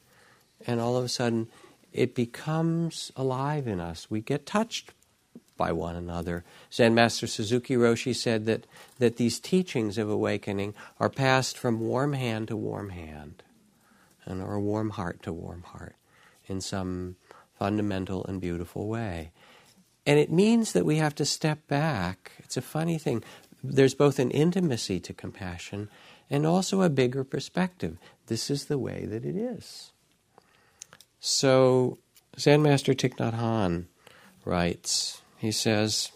And 0.67 0.81
all 0.81 0.97
of 0.97 1.05
a 1.05 1.09
sudden, 1.09 1.49
it 1.93 2.15
becomes 2.15 3.11
alive 3.17 3.67
in 3.67 3.81
us. 3.81 4.11
We 4.11 4.21
get 4.21 4.47
touched 4.47 4.93
by 5.57 5.73
one 5.73 5.97
another. 5.97 6.45
Zen 6.73 6.95
Master 6.95 7.27
Suzuki 7.27 7.75
Roshi 7.75 8.15
said 8.15 8.47
that, 8.47 8.67
that 8.99 9.17
these 9.17 9.39
teachings 9.39 9.99
of 9.99 10.09
awakening 10.09 10.75
are 10.99 11.11
passed 11.11 11.59
from 11.59 11.81
warm 11.81 12.15
hand 12.15 12.49
to 12.49 12.57
warm 12.57 12.91
hand, 12.91 13.43
and 14.25 14.41
or 14.43 14.59
warm 14.59 14.91
heart 14.91 15.23
to 15.25 15.33
warm 15.33 15.63
heart, 15.63 15.97
in 16.47 16.61
some 16.61 17.17
fundamental 17.59 18.25
and 18.25 18.41
beautiful 18.41 18.89
way. 18.89 19.33
And 20.07 20.19
it 20.19 20.33
means 20.33 20.73
that 20.73 20.87
we 20.87 20.97
have 20.97 21.15
to 21.17 21.25
step 21.25 21.67
back. 21.69 22.33
It's 22.39 22.57
a 22.57 22.63
funny 22.63 22.99
thing. 22.99 23.23
There's 23.63 23.95
both 23.95 24.19
an 24.19 24.31
intimacy 24.31 25.01
to 25.01 25.13
compassion 25.13 25.91
and 26.31 26.47
also 26.47 26.83
a 26.83 26.89
bigger 26.89 27.25
perspective. 27.25 27.99
This 28.27 28.51
is 28.51 28.67
the 28.67 28.79
way 28.79 29.05
that 29.07 29.25
it 29.25 29.37
is. 29.37 29.93
So, 31.19 31.99
Zen 32.39 32.63
Master 32.63 32.95
Thich 32.95 33.17
Nhat 33.17 33.35
Hanh 33.35 33.87
writes, 34.45 35.21
he 35.37 35.53
says, 35.53 36.13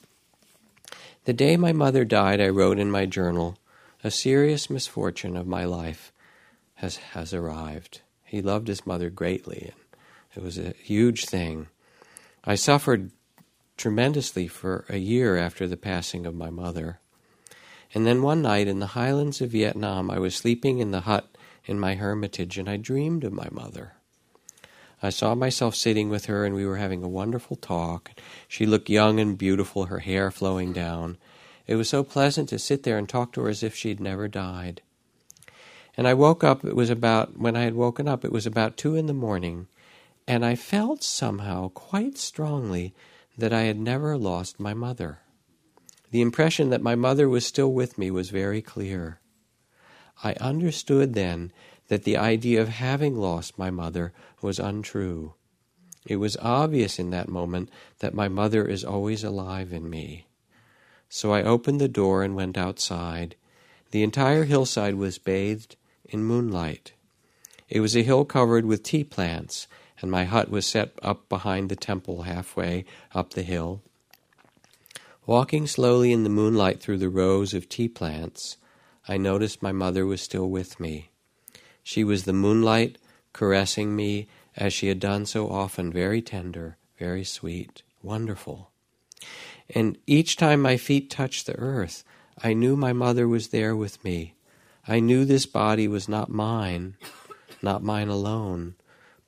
The 1.24 1.32
day 1.32 1.56
my 1.56 1.72
mother 1.72 2.04
died, 2.04 2.40
I 2.40 2.48
wrote 2.48 2.78
in 2.78 2.90
my 2.90 3.04
journal, 3.04 3.58
a 4.02 4.10
serious 4.10 4.70
misfortune 4.70 5.36
of 5.36 5.46
my 5.46 5.64
life 5.64 6.12
has, 6.76 6.96
has 6.96 7.34
arrived. 7.34 8.00
He 8.22 8.40
loved 8.40 8.68
his 8.68 8.86
mother 8.86 9.10
greatly, 9.10 9.72
and 9.72 10.42
it 10.42 10.42
was 10.42 10.58
a 10.58 10.74
huge 10.82 11.26
thing. 11.26 11.68
I 12.44 12.54
suffered 12.54 13.10
tremendously 13.76 14.46
for 14.46 14.84
a 14.88 14.98
year 14.98 15.36
after 15.36 15.66
the 15.66 15.76
passing 15.76 16.26
of 16.26 16.34
my 16.34 16.50
mother. 16.50 17.00
And 17.94 18.06
then 18.06 18.22
one 18.22 18.42
night 18.42 18.66
in 18.66 18.80
the 18.80 18.88
highlands 18.88 19.40
of 19.40 19.50
Vietnam, 19.50 20.10
I 20.10 20.18
was 20.18 20.34
sleeping 20.34 20.78
in 20.78 20.90
the 20.90 21.02
hut 21.02 21.36
in 21.64 21.78
my 21.78 21.94
hermitage, 21.94 22.58
and 22.58 22.68
I 22.68 22.76
dreamed 22.76 23.24
of 23.24 23.32
my 23.32 23.48
mother. 23.50 23.94
I 25.02 25.10
saw 25.10 25.34
myself 25.34 25.74
sitting 25.74 26.08
with 26.08 26.26
her, 26.26 26.44
and 26.44 26.54
we 26.54 26.66
were 26.66 26.76
having 26.76 27.02
a 27.02 27.08
wonderful 27.08 27.56
talk. 27.56 28.10
She 28.48 28.66
looked 28.66 28.88
young 28.88 29.20
and 29.20 29.36
beautiful, 29.36 29.84
her 29.84 30.00
hair 30.00 30.30
flowing 30.30 30.72
down. 30.72 31.18
It 31.66 31.76
was 31.76 31.88
so 31.88 32.02
pleasant 32.02 32.48
to 32.50 32.58
sit 32.58 32.82
there 32.82 32.98
and 32.98 33.08
talk 33.08 33.32
to 33.32 33.42
her 33.42 33.48
as 33.48 33.62
if 33.62 33.74
she'd 33.74 34.00
never 34.00 34.28
died. 34.28 34.82
And 35.96 36.08
I 36.08 36.14
woke 36.14 36.42
up, 36.42 36.64
it 36.64 36.74
was 36.74 36.90
about, 36.90 37.38
when 37.38 37.56
I 37.56 37.62
had 37.62 37.74
woken 37.74 38.08
up, 38.08 38.24
it 38.24 38.32
was 38.32 38.46
about 38.46 38.76
two 38.76 38.96
in 38.96 39.06
the 39.06 39.12
morning, 39.14 39.68
and 40.26 40.44
I 40.44 40.56
felt 40.56 41.02
somehow 41.02 41.68
quite 41.68 42.18
strongly 42.18 42.94
that 43.36 43.52
I 43.52 43.62
had 43.62 43.78
never 43.78 44.16
lost 44.16 44.60
my 44.60 44.74
mother. 44.74 45.20
The 46.10 46.20
impression 46.20 46.70
that 46.70 46.82
my 46.82 46.94
mother 46.94 47.28
was 47.28 47.44
still 47.44 47.72
with 47.72 47.98
me 47.98 48.10
was 48.10 48.30
very 48.30 48.62
clear. 48.62 49.20
I 50.22 50.34
understood 50.34 51.14
then 51.14 51.52
that 51.88 52.04
the 52.04 52.16
idea 52.16 52.62
of 52.62 52.68
having 52.68 53.16
lost 53.16 53.58
my 53.58 53.70
mother 53.70 54.12
was 54.40 54.58
untrue. 54.58 55.34
It 56.06 56.16
was 56.16 56.36
obvious 56.36 56.98
in 56.98 57.10
that 57.10 57.28
moment 57.28 57.70
that 57.98 58.14
my 58.14 58.28
mother 58.28 58.66
is 58.66 58.84
always 58.84 59.24
alive 59.24 59.72
in 59.72 59.88
me. 59.88 60.26
So 61.08 61.32
I 61.32 61.42
opened 61.42 61.80
the 61.80 61.88
door 61.88 62.22
and 62.22 62.34
went 62.34 62.58
outside. 62.58 63.36
The 63.90 64.02
entire 64.02 64.44
hillside 64.44 64.94
was 64.94 65.18
bathed 65.18 65.76
in 66.04 66.24
moonlight. 66.24 66.92
It 67.68 67.80
was 67.80 67.96
a 67.96 68.02
hill 68.02 68.24
covered 68.24 68.66
with 68.66 68.82
tea 68.82 69.04
plants, 69.04 69.66
and 70.00 70.10
my 70.10 70.24
hut 70.24 70.50
was 70.50 70.66
set 70.66 70.92
up 71.02 71.28
behind 71.28 71.68
the 71.68 71.76
temple 71.76 72.22
halfway 72.22 72.84
up 73.14 73.34
the 73.34 73.42
hill. 73.42 73.82
Walking 75.26 75.66
slowly 75.66 76.12
in 76.12 76.24
the 76.24 76.30
moonlight 76.30 76.80
through 76.80 76.98
the 76.98 77.08
rows 77.08 77.54
of 77.54 77.68
tea 77.68 77.88
plants, 77.88 78.58
I 79.08 79.16
noticed 79.16 79.62
my 79.62 79.72
mother 79.72 80.04
was 80.04 80.20
still 80.20 80.50
with 80.50 80.78
me. 80.78 81.10
She 81.82 82.04
was 82.04 82.24
the 82.24 82.32
moonlight 82.32 82.98
caressing 83.32 83.94
me 83.94 84.28
as 84.56 84.72
she 84.72 84.88
had 84.88 85.00
done 85.00 85.26
so 85.26 85.50
often, 85.50 85.92
very 85.92 86.22
tender, 86.22 86.76
very 86.98 87.24
sweet, 87.24 87.82
wonderful. 88.02 88.70
And 89.70 89.98
each 90.06 90.36
time 90.36 90.60
my 90.60 90.76
feet 90.76 91.10
touched 91.10 91.46
the 91.46 91.58
earth, 91.58 92.04
I 92.42 92.52
knew 92.52 92.76
my 92.76 92.92
mother 92.92 93.26
was 93.26 93.48
there 93.48 93.74
with 93.74 94.02
me. 94.04 94.34
I 94.86 95.00
knew 95.00 95.24
this 95.24 95.46
body 95.46 95.88
was 95.88 96.08
not 96.08 96.28
mine, 96.28 96.96
not 97.62 97.82
mine 97.82 98.08
alone, 98.08 98.74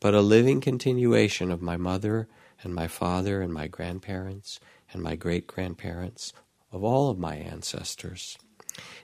but 0.06 0.14
a 0.14 0.20
living 0.20 0.60
continuation 0.60 1.50
of 1.50 1.60
my 1.60 1.76
mother 1.76 2.28
and 2.62 2.72
my 2.72 2.86
father 2.86 3.42
and 3.42 3.52
my 3.52 3.66
grandparents 3.66 4.60
and 4.92 5.02
my 5.02 5.16
great 5.16 5.48
grandparents, 5.48 6.32
of 6.70 6.84
all 6.84 7.10
of 7.10 7.18
my 7.18 7.34
ancestors. 7.34 8.38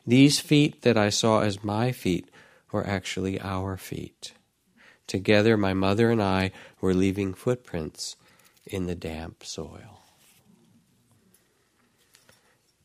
These 0.06 0.38
feet 0.38 0.82
that 0.82 0.96
I 0.96 1.08
saw 1.08 1.40
as 1.40 1.64
my 1.64 1.90
feet 1.90 2.30
were 2.70 2.86
actually 2.86 3.40
our 3.40 3.76
feet. 3.76 4.34
Together, 5.08 5.56
my 5.56 5.74
mother 5.74 6.08
and 6.08 6.22
I 6.22 6.52
were 6.80 6.94
leaving 6.94 7.34
footprints 7.34 8.14
in 8.64 8.86
the 8.86 8.94
damp 8.94 9.42
soil. 9.42 10.04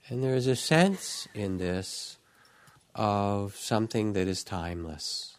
And 0.10 0.24
there 0.24 0.34
is 0.34 0.48
a 0.48 0.56
sense 0.56 1.28
in 1.36 1.60
this 1.60 2.18
of 2.96 3.56
something 3.56 4.14
that 4.14 4.28
is 4.28 4.44
timeless. 4.44 5.38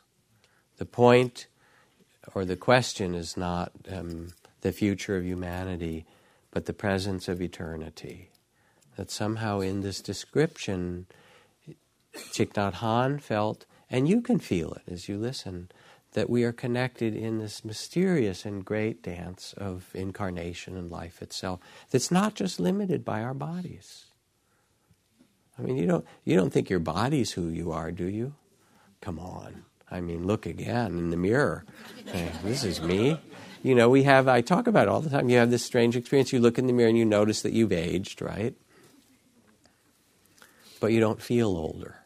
The 0.76 0.86
point 0.86 1.48
or 2.34 2.44
the 2.44 2.56
question 2.56 3.14
is 3.14 3.36
not 3.36 3.72
um, 3.90 4.28
the 4.60 4.72
future 4.72 5.16
of 5.16 5.24
humanity, 5.24 6.06
but 6.50 6.66
the 6.66 6.72
presence 6.72 7.28
of 7.28 7.40
eternity. 7.40 8.30
That 8.96 9.10
somehow 9.10 9.60
in 9.60 9.82
this 9.82 10.00
description, 10.00 11.06
Thich 12.14 12.52
Nhat 12.52 12.74
Hanh 12.74 13.20
felt 13.20 13.64
and 13.90 14.08
you 14.08 14.20
can 14.20 14.38
feel 14.38 14.72
it 14.72 14.82
as 14.90 15.08
you 15.08 15.16
listen 15.18 15.70
that 16.12 16.30
we 16.30 16.44
are 16.44 16.52
connected 16.52 17.14
in 17.14 17.38
this 17.38 17.64
mysterious 17.64 18.44
and 18.44 18.64
great 18.64 19.02
dance 19.02 19.54
of 19.56 19.90
incarnation 19.94 20.76
and 20.76 20.90
life 20.90 21.22
itself 21.22 21.60
that's 21.90 22.10
not 22.10 22.34
just 22.34 22.58
limited 22.58 23.04
by 23.04 23.22
our 23.22 23.34
bodies. 23.34 24.06
I 25.58 25.62
mean, 25.62 25.76
you 25.76 25.86
don't, 25.86 26.04
you 26.24 26.36
don't 26.36 26.52
think 26.52 26.70
your 26.70 26.78
body's 26.78 27.32
who 27.32 27.48
you 27.48 27.72
are, 27.72 27.90
do 27.90 28.04
you? 28.04 28.34
Come 29.00 29.18
on. 29.18 29.64
I 29.90 30.00
mean, 30.00 30.26
look 30.26 30.46
again 30.46 30.98
in 30.98 31.10
the 31.10 31.16
mirror. 31.16 31.64
Hey, 32.06 32.30
this 32.44 32.64
is 32.64 32.80
me. 32.82 33.20
You 33.62 33.74
know, 33.74 33.88
we 33.88 34.04
have, 34.04 34.28
I 34.28 34.40
talk 34.40 34.66
about 34.66 34.84
it 34.84 34.88
all 34.88 35.00
the 35.00 35.10
time. 35.10 35.28
You 35.28 35.38
have 35.38 35.50
this 35.50 35.64
strange 35.64 35.96
experience. 35.96 36.32
You 36.32 36.40
look 36.40 36.58
in 36.58 36.66
the 36.66 36.72
mirror 36.72 36.88
and 36.88 36.98
you 36.98 37.04
notice 37.04 37.42
that 37.42 37.52
you've 37.52 37.72
aged, 37.72 38.22
right? 38.22 38.54
But 40.80 40.92
you 40.92 41.00
don't 41.00 41.20
feel 41.20 41.48
older. 41.48 41.96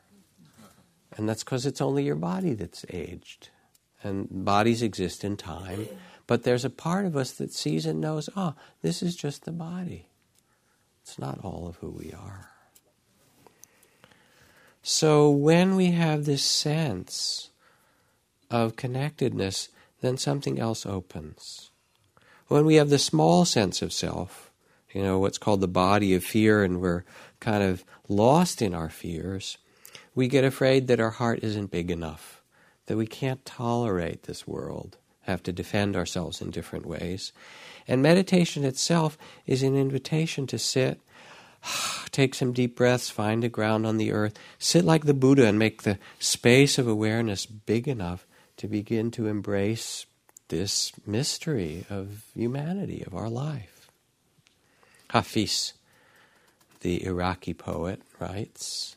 And 1.16 1.28
that's 1.28 1.44
because 1.44 1.66
it's 1.66 1.80
only 1.80 2.04
your 2.04 2.14
body 2.16 2.54
that's 2.54 2.86
aged. 2.88 3.50
And 4.02 4.28
bodies 4.30 4.82
exist 4.82 5.24
in 5.24 5.36
time. 5.36 5.88
But 6.26 6.44
there's 6.44 6.64
a 6.64 6.70
part 6.70 7.04
of 7.04 7.16
us 7.16 7.32
that 7.32 7.52
sees 7.52 7.84
and 7.84 8.00
knows, 8.00 8.30
oh, 8.34 8.54
this 8.80 9.02
is 9.02 9.14
just 9.14 9.44
the 9.44 9.52
body. 9.52 10.08
It's 11.02 11.18
not 11.18 11.40
all 11.44 11.66
of 11.68 11.76
who 11.76 11.90
we 11.90 12.12
are. 12.12 12.48
So 14.82 15.30
when 15.30 15.76
we 15.76 15.90
have 15.90 16.24
this 16.24 16.42
sense 16.42 17.50
of 18.52 18.76
connectedness, 18.76 19.70
then 20.02 20.16
something 20.16 20.60
else 20.60 20.84
opens. 20.84 21.70
When 22.48 22.66
we 22.66 22.74
have 22.74 22.90
the 22.90 22.98
small 22.98 23.44
sense 23.44 23.80
of 23.80 23.92
self, 23.92 24.50
you 24.92 25.02
know, 25.02 25.18
what's 25.18 25.38
called 25.38 25.62
the 25.62 25.68
body 25.68 26.14
of 26.14 26.22
fear, 26.22 26.62
and 26.62 26.80
we're 26.80 27.04
kind 27.40 27.62
of 27.62 27.82
lost 28.08 28.60
in 28.60 28.74
our 28.74 28.90
fears, 28.90 29.56
we 30.14 30.28
get 30.28 30.44
afraid 30.44 30.86
that 30.88 31.00
our 31.00 31.10
heart 31.10 31.40
isn't 31.42 31.70
big 31.70 31.90
enough, 31.90 32.42
that 32.86 32.98
we 32.98 33.06
can't 33.06 33.44
tolerate 33.46 34.24
this 34.24 34.46
world, 34.46 34.98
have 35.22 35.42
to 35.44 35.52
defend 35.52 35.96
ourselves 35.96 36.42
in 36.42 36.50
different 36.50 36.84
ways. 36.84 37.32
And 37.88 38.02
meditation 38.02 38.64
itself 38.64 39.16
is 39.46 39.62
an 39.62 39.74
invitation 39.74 40.46
to 40.48 40.58
sit, 40.58 41.00
take 42.10 42.34
some 42.34 42.52
deep 42.52 42.76
breaths, 42.76 43.08
find 43.08 43.44
a 43.44 43.48
ground 43.48 43.86
on 43.86 43.96
the 43.96 44.12
earth, 44.12 44.38
sit 44.58 44.84
like 44.84 45.06
the 45.06 45.14
Buddha 45.14 45.46
and 45.46 45.58
make 45.58 45.82
the 45.82 45.98
space 46.18 46.76
of 46.76 46.86
awareness 46.86 47.46
big 47.46 47.88
enough 47.88 48.26
to 48.56 48.68
begin 48.68 49.10
to 49.12 49.26
embrace 49.26 50.06
this 50.48 50.92
mystery 51.06 51.86
of 51.88 52.24
humanity, 52.34 53.02
of 53.06 53.14
our 53.14 53.28
life. 53.28 53.90
Hafiz, 55.10 55.72
the 56.80 57.04
Iraqi 57.04 57.54
poet, 57.54 58.02
writes 58.18 58.96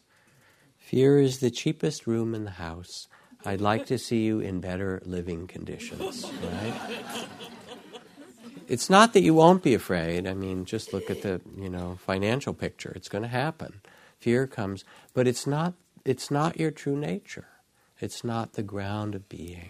Fear 0.78 1.20
is 1.20 1.40
the 1.40 1.52
cheapest 1.52 2.06
room 2.06 2.36
in 2.36 2.44
the 2.44 2.52
house. 2.52 3.08
I'd 3.46 3.62
like 3.62 3.86
to 3.88 3.98
see 3.98 4.24
you 4.24 4.40
in 4.40 4.60
better 4.60 5.02
living 5.06 5.48
conditions, 5.48 6.26
right? 6.44 7.28
It's 8.68 8.90
not 8.90 9.14
that 9.14 9.22
you 9.22 9.34
won't 9.34 9.62
be 9.62 9.74
afraid. 9.74 10.28
I 10.28 10.34
mean, 10.34 10.66
just 10.66 10.94
look 10.94 11.10
at 11.12 11.22
the, 11.22 11.42
you 11.56 11.70
know, 11.70 11.98
financial 12.06 12.54
picture. 12.54 12.92
It's 12.96 13.10
going 13.10 13.22
to 13.22 13.28
happen. 13.28 13.82
Fear 14.20 14.48
comes, 14.48 14.84
but 15.14 15.28
it's 15.28 15.46
not 15.46 15.74
it's 16.04 16.30
not 16.30 16.60
your 16.60 16.72
true 16.72 16.96
nature. 16.96 17.48
It's 18.00 18.24
not 18.24 18.54
the 18.54 18.64
ground 18.64 19.16
of 19.16 19.30
being. 19.30 19.70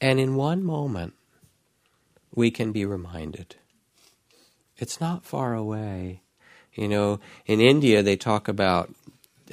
And 0.00 0.18
in 0.18 0.34
one 0.34 0.64
moment, 0.64 1.14
we 2.34 2.50
can 2.50 2.72
be 2.72 2.84
reminded. 2.84 3.56
It's 4.76 5.00
not 5.00 5.24
far 5.24 5.54
away. 5.54 6.20
You 6.74 6.88
know, 6.88 7.20
in 7.46 7.60
India, 7.60 8.02
they 8.02 8.16
talk 8.16 8.48
about 8.48 8.92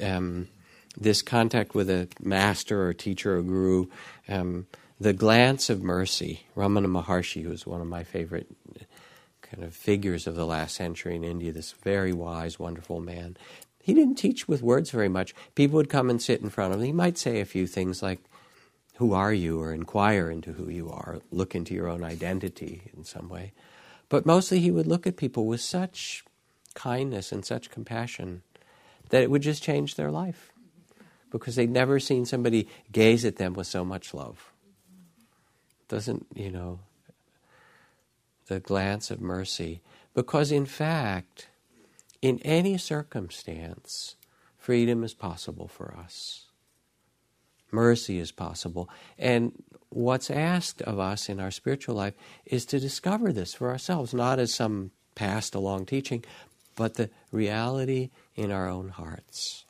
um, 0.02 0.48
this 0.96 1.22
contact 1.22 1.74
with 1.74 1.88
a 1.88 2.08
master 2.20 2.86
or 2.86 2.92
teacher 2.92 3.38
or 3.38 3.42
guru, 3.42 3.86
um, 4.28 4.66
the 5.00 5.12
glance 5.12 5.70
of 5.70 5.82
mercy. 5.82 6.46
Ramana 6.56 6.86
Maharshi, 6.86 7.44
who's 7.44 7.66
one 7.66 7.80
of 7.80 7.86
my 7.86 8.02
favorite 8.02 8.48
kind 9.42 9.62
of 9.62 9.74
figures 9.74 10.26
of 10.26 10.34
the 10.34 10.46
last 10.46 10.74
century 10.74 11.14
in 11.14 11.24
India, 11.24 11.52
this 11.52 11.72
very 11.72 12.12
wise, 12.12 12.58
wonderful 12.58 13.00
man. 13.00 13.36
He 13.82 13.94
didn't 13.94 14.14
teach 14.14 14.46
with 14.46 14.62
words 14.62 14.90
very 14.90 15.08
much. 15.08 15.34
People 15.56 15.76
would 15.76 15.90
come 15.90 16.08
and 16.08 16.22
sit 16.22 16.40
in 16.40 16.50
front 16.50 16.72
of 16.72 16.80
him. 16.80 16.86
He 16.86 16.92
might 16.92 17.18
say 17.18 17.40
a 17.40 17.44
few 17.44 17.66
things 17.66 18.00
like, 18.00 18.20
Who 18.94 19.12
are 19.12 19.32
you? 19.32 19.60
or 19.60 19.74
inquire 19.74 20.30
into 20.30 20.52
who 20.52 20.70
you 20.70 20.88
are, 20.88 21.20
look 21.32 21.54
into 21.54 21.74
your 21.74 21.88
own 21.88 22.04
identity 22.04 22.82
in 22.96 23.04
some 23.04 23.28
way. 23.28 23.52
But 24.08 24.24
mostly 24.24 24.60
he 24.60 24.70
would 24.70 24.86
look 24.86 25.06
at 25.06 25.16
people 25.16 25.46
with 25.46 25.60
such 25.60 26.24
kindness 26.74 27.32
and 27.32 27.44
such 27.44 27.70
compassion 27.70 28.42
that 29.08 29.22
it 29.22 29.30
would 29.30 29.42
just 29.42 29.62
change 29.62 29.96
their 29.96 30.10
life 30.10 30.52
because 31.30 31.56
they'd 31.56 31.70
never 31.70 31.98
seen 31.98 32.24
somebody 32.24 32.68
gaze 32.92 33.24
at 33.24 33.36
them 33.36 33.54
with 33.54 33.66
so 33.66 33.84
much 33.84 34.14
love. 34.14 34.52
Doesn't, 35.88 36.26
you 36.34 36.50
know, 36.50 36.78
the 38.46 38.60
glance 38.60 39.10
of 39.10 39.20
mercy. 39.20 39.80
Because 40.14 40.52
in 40.52 40.66
fact, 40.66 41.48
in 42.22 42.38
any 42.40 42.78
circumstance, 42.78 44.14
freedom 44.56 45.02
is 45.02 45.12
possible 45.12 45.68
for 45.68 45.94
us. 45.98 46.46
Mercy 47.72 48.18
is 48.18 48.30
possible. 48.30 48.88
And 49.18 49.52
what's 49.88 50.30
asked 50.30 50.80
of 50.82 50.98
us 50.98 51.28
in 51.28 51.40
our 51.40 51.50
spiritual 51.50 51.96
life 51.96 52.14
is 52.46 52.64
to 52.66 52.78
discover 52.78 53.32
this 53.32 53.54
for 53.54 53.70
ourselves, 53.70 54.14
not 54.14 54.38
as 54.38 54.54
some 54.54 54.92
passed 55.14 55.54
along 55.54 55.86
teaching, 55.86 56.24
but 56.76 56.94
the 56.94 57.10
reality 57.32 58.10
in 58.36 58.50
our 58.50 58.68
own 58.68 58.90
hearts. 58.90 59.64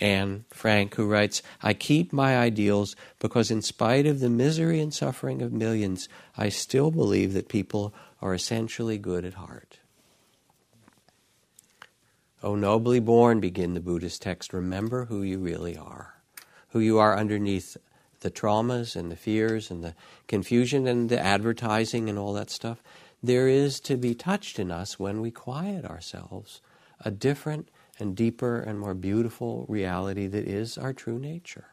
Anne 0.00 0.44
Frank, 0.50 0.94
who 0.94 1.06
writes, 1.06 1.42
I 1.62 1.74
keep 1.74 2.12
my 2.12 2.38
ideals 2.38 2.94
because, 3.18 3.50
in 3.50 3.62
spite 3.62 4.06
of 4.06 4.20
the 4.20 4.30
misery 4.30 4.80
and 4.80 4.94
suffering 4.94 5.42
of 5.42 5.52
millions, 5.52 6.08
I 6.36 6.48
still 6.48 6.92
believe 6.92 7.32
that 7.32 7.48
people 7.48 7.92
are 8.22 8.34
essentially 8.34 8.98
good 8.98 9.24
at 9.24 9.34
heart. 9.34 9.79
O 12.42 12.54
nobly 12.54 13.00
born, 13.00 13.38
begin 13.40 13.74
the 13.74 13.80
Buddhist 13.80 14.22
text, 14.22 14.52
remember 14.52 15.04
who 15.06 15.22
you 15.22 15.38
really 15.38 15.76
are, 15.76 16.14
who 16.68 16.80
you 16.80 16.98
are 16.98 17.16
underneath 17.16 17.76
the 18.20 18.30
traumas 18.30 18.96
and 18.96 19.10
the 19.10 19.16
fears 19.16 19.70
and 19.70 19.84
the 19.84 19.94
confusion 20.26 20.86
and 20.86 21.10
the 21.10 21.20
advertising 21.20 22.08
and 22.08 22.18
all 22.18 22.32
that 22.32 22.50
stuff. 22.50 22.82
There 23.22 23.48
is 23.48 23.80
to 23.80 23.96
be 23.96 24.14
touched 24.14 24.58
in 24.58 24.70
us 24.70 24.98
when 24.98 25.20
we 25.20 25.30
quiet 25.30 25.84
ourselves 25.84 26.62
a 27.04 27.10
different 27.10 27.68
and 27.98 28.16
deeper 28.16 28.58
and 28.58 28.80
more 28.80 28.94
beautiful 28.94 29.66
reality 29.68 30.26
that 30.26 30.48
is 30.48 30.78
our 30.78 30.94
true 30.94 31.18
nature. 31.18 31.66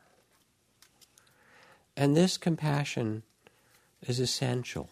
And 1.95 2.15
this 2.15 2.37
compassion 2.37 3.23
is 4.05 4.19
essential 4.19 4.89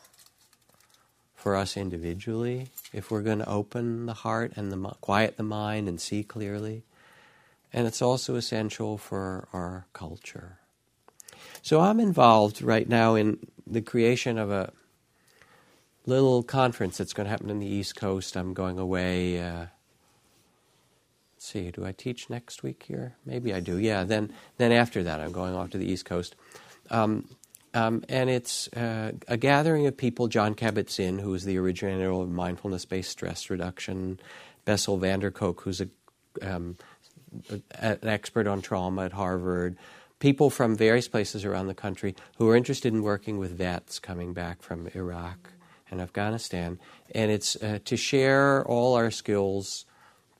for 1.45 1.55
us 1.55 1.77
individually 1.77 2.69
if 2.91 3.11
we're 3.11 3.21
going 3.21 3.37
to 3.37 3.47
open 3.47 4.07
the 4.07 4.15
heart 4.15 4.53
and 4.55 4.71
the, 4.71 4.77
quiet 4.99 5.37
the 5.37 5.43
mind 5.43 5.87
and 5.87 6.01
see 6.01 6.23
clearly. 6.23 6.81
And 7.71 7.85
it's 7.85 8.01
also 8.01 8.33
essential 8.33 8.97
for 8.97 9.47
our 9.53 9.85
culture. 9.93 10.57
So 11.61 11.81
I'm 11.81 11.99
involved 11.99 12.63
right 12.63 12.89
now 12.89 13.13
in 13.13 13.37
the 13.67 13.83
creation 13.83 14.39
of 14.39 14.49
a 14.49 14.73
little 16.07 16.41
conference 16.41 16.97
that's 16.97 17.13
going 17.13 17.25
to 17.25 17.29
happen 17.29 17.51
in 17.51 17.59
the 17.59 17.67
East 17.67 17.95
Coast. 17.95 18.35
I'm 18.35 18.55
going 18.55 18.79
away. 18.79 19.39
Uh, 19.39 19.67
see, 21.37 21.69
do 21.69 21.85
I 21.85 21.91
teach 21.91 22.27
next 22.27 22.63
week 22.63 22.85
here? 22.87 23.17
Maybe 23.23 23.53
I 23.53 23.59
do. 23.59 23.77
Yeah. 23.77 24.03
Then, 24.03 24.33
then 24.57 24.71
after 24.71 25.03
that, 25.03 25.21
I'm 25.21 25.31
going 25.31 25.53
off 25.53 25.69
to 25.69 25.77
the 25.77 25.91
East 25.91 26.05
Coast, 26.05 26.35
um, 26.89 27.29
um, 27.75 28.03
and 28.09 28.29
it's 28.29 28.67
uh, 28.69 29.11
a 29.27 29.37
gathering 29.37 29.85
of 29.85 29.95
people. 29.95 30.27
Jon 30.27 30.55
Kabat-Zinn, 30.55 31.19
who 31.19 31.33
is 31.33 31.45
the 31.45 31.57
originator 31.57 32.11
of 32.11 32.29
mindfulness-based 32.29 33.11
stress 33.11 33.49
reduction, 33.49 34.19
Bessel 34.65 34.97
van 34.97 35.19
der 35.19 35.31
Kolk, 35.31 35.61
who's 35.61 35.81
a, 35.81 35.89
um, 36.41 36.77
an 37.79 37.99
expert 38.01 38.47
on 38.47 38.61
trauma 38.61 39.05
at 39.05 39.11
Harvard 39.11 39.77
people 40.19 40.49
from 40.49 40.75
various 40.75 41.07
places 41.07 41.45
around 41.45 41.67
the 41.67 41.75
country 41.75 42.15
who 42.37 42.49
are 42.49 42.55
interested 42.55 42.93
in 42.93 43.03
working 43.03 43.37
with 43.37 43.51
vets 43.57 43.99
coming 43.99 44.33
back 44.33 44.61
from 44.61 44.87
Iraq 44.95 45.51
and 45.91 46.01
Afghanistan. 46.01 46.79
And 47.13 47.31
it's 47.31 47.55
uh, 47.57 47.79
to 47.85 47.97
share 47.97 48.65
all 48.65 48.95
our 48.95 49.11
skills, 49.11 49.85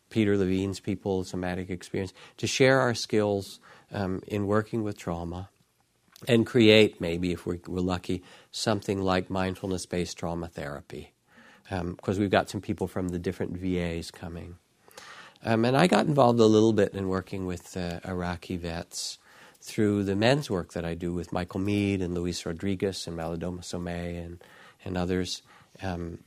Peter 0.10 0.38
Levine's 0.38 0.80
people, 0.80 1.24
somatic 1.24 1.70
experience, 1.70 2.14
to 2.38 2.48
share 2.48 2.80
our 2.80 2.96
skills 2.96 3.60
um, 3.92 4.22
in 4.28 4.48
working 4.48 4.84
with 4.84 4.98
trauma 4.98 5.50
and 6.28 6.46
create, 6.46 7.02
maybe 7.02 7.32
if 7.32 7.46
we're, 7.46 7.60
we're 7.68 7.82
lucky, 7.82 8.24
something 8.52 9.02
like 9.02 9.30
mindfulness 9.30 9.86
based 9.86 10.18
trauma 10.18 10.48
therapy. 10.48 11.12
Because 11.70 12.18
um, 12.18 12.22
we've 12.22 12.32
got 12.32 12.50
some 12.50 12.62
people 12.62 12.88
from 12.88 13.10
the 13.10 13.20
different 13.20 13.58
VAs 13.58 14.12
coming. 14.12 14.56
Um, 15.44 15.66
and 15.66 15.76
I 15.76 15.88
got 15.88 16.06
involved 16.06 16.40
a 16.40 16.46
little 16.46 16.74
bit 16.74 16.94
in 16.94 17.08
working 17.08 17.46
with 17.46 17.76
uh, 17.76 18.00
Iraqi 18.06 18.58
vets 18.58 19.20
through 19.62 20.04
the 20.04 20.16
men's 20.16 20.50
work 20.50 20.74
that 20.74 20.86
I 20.86 20.94
do 20.94 21.12
with 21.12 21.34
Michael 21.34 21.60
Meade 21.60 22.02
and 22.02 22.14
Luis 22.14 22.46
Rodriguez 22.46 23.08
and 23.08 23.18
Malidoma 23.18 23.62
Somé 23.62 24.24
and, 24.24 24.44
and 24.84 24.98
others. 24.98 25.42
Um, 25.82 26.20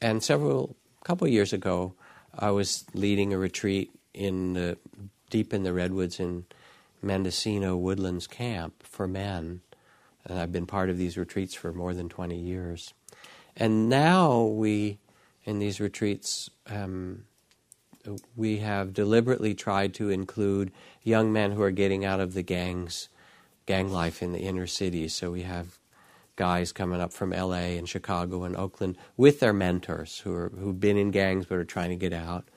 and 0.00 0.22
several, 0.22 0.76
couple 1.02 1.26
of 1.26 1.32
years 1.32 1.52
ago, 1.52 1.94
I 2.38 2.50
was 2.50 2.84
leading 2.92 3.32
a 3.32 3.38
retreat 3.38 3.90
in 4.12 4.52
the, 4.52 4.76
deep 5.30 5.54
in 5.54 5.62
the 5.62 5.72
redwoods 5.72 6.20
in 6.20 6.44
Mendocino 7.04 7.76
Woodlands 7.76 8.26
Camp 8.26 8.82
for 8.82 9.06
men. 9.06 9.60
And 10.24 10.38
I've 10.38 10.52
been 10.52 10.66
part 10.66 10.90
of 10.90 10.98
these 10.98 11.18
retreats 11.18 11.54
for 11.54 11.72
more 11.72 11.94
than 11.94 12.08
20 12.08 12.36
years. 12.36 12.94
And 13.56 13.88
now 13.88 14.42
we, 14.42 14.98
in 15.44 15.58
these 15.58 15.80
retreats, 15.80 16.50
um, 16.66 17.24
we 18.36 18.58
have 18.58 18.92
deliberately 18.92 19.54
tried 19.54 19.94
to 19.94 20.10
include 20.10 20.72
young 21.02 21.32
men 21.32 21.52
who 21.52 21.62
are 21.62 21.70
getting 21.70 22.04
out 22.04 22.20
of 22.20 22.34
the 22.34 22.42
gangs, 22.42 23.08
gang 23.66 23.90
life 23.90 24.22
in 24.22 24.32
the 24.32 24.40
inner 24.40 24.66
cities. 24.66 25.14
So 25.14 25.30
we 25.30 25.42
have 25.42 25.78
guys 26.36 26.72
coming 26.72 27.00
up 27.00 27.12
from 27.12 27.32
L.A. 27.32 27.78
and 27.78 27.88
Chicago 27.88 28.42
and 28.44 28.56
Oakland 28.56 28.96
with 29.16 29.40
their 29.40 29.52
mentors 29.52 30.18
who 30.20 30.34
are 30.34 30.50
who've 30.58 30.80
been 30.80 30.96
in 30.96 31.10
gangs 31.10 31.46
but 31.46 31.58
are 31.58 31.64
trying 31.64 31.90
to 31.90 31.96
get 31.96 32.12
out. 32.12 32.48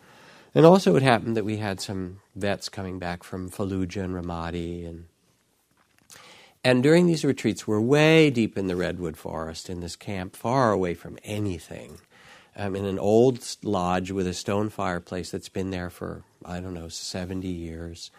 And 0.56 0.66
also, 0.66 0.96
it 0.96 1.04
happened 1.04 1.38
that 1.38 1.46
we 1.46 1.58
had 1.58 1.80
some 1.80 2.22
vets 2.36 2.70
coming 2.70 3.00
back 3.00 3.24
from 3.24 3.50
Fallujah 3.50 4.04
and 4.04 4.16
Ramadi, 4.16 4.88
and 4.88 5.06
and 6.64 6.84
during 6.84 7.08
these 7.08 7.24
retreats, 7.24 7.66
we're 7.66 7.80
way 7.80 8.30
deep 8.30 8.58
in 8.58 8.68
the 8.68 8.76
redwood 8.76 9.16
forest 9.16 9.70
in 9.70 9.80
this 9.80 9.96
camp, 9.96 10.36
far 10.36 10.72
away 10.72 10.96
from 10.96 11.18
anything 11.24 12.00
um, 12.58 12.76
in 12.76 12.86
an 12.86 13.00
old 13.00 13.40
lodge 13.64 14.12
with 14.12 14.28
a 14.28 14.34
stone 14.34 14.70
fireplace 14.70 15.32
that's 15.32 15.48
been 15.48 15.70
there 15.70 15.90
for, 15.90 16.24
I 16.44 16.60
don't 16.60 16.74
know, 16.74 16.90
70 16.90 17.48
years. 17.48 18.12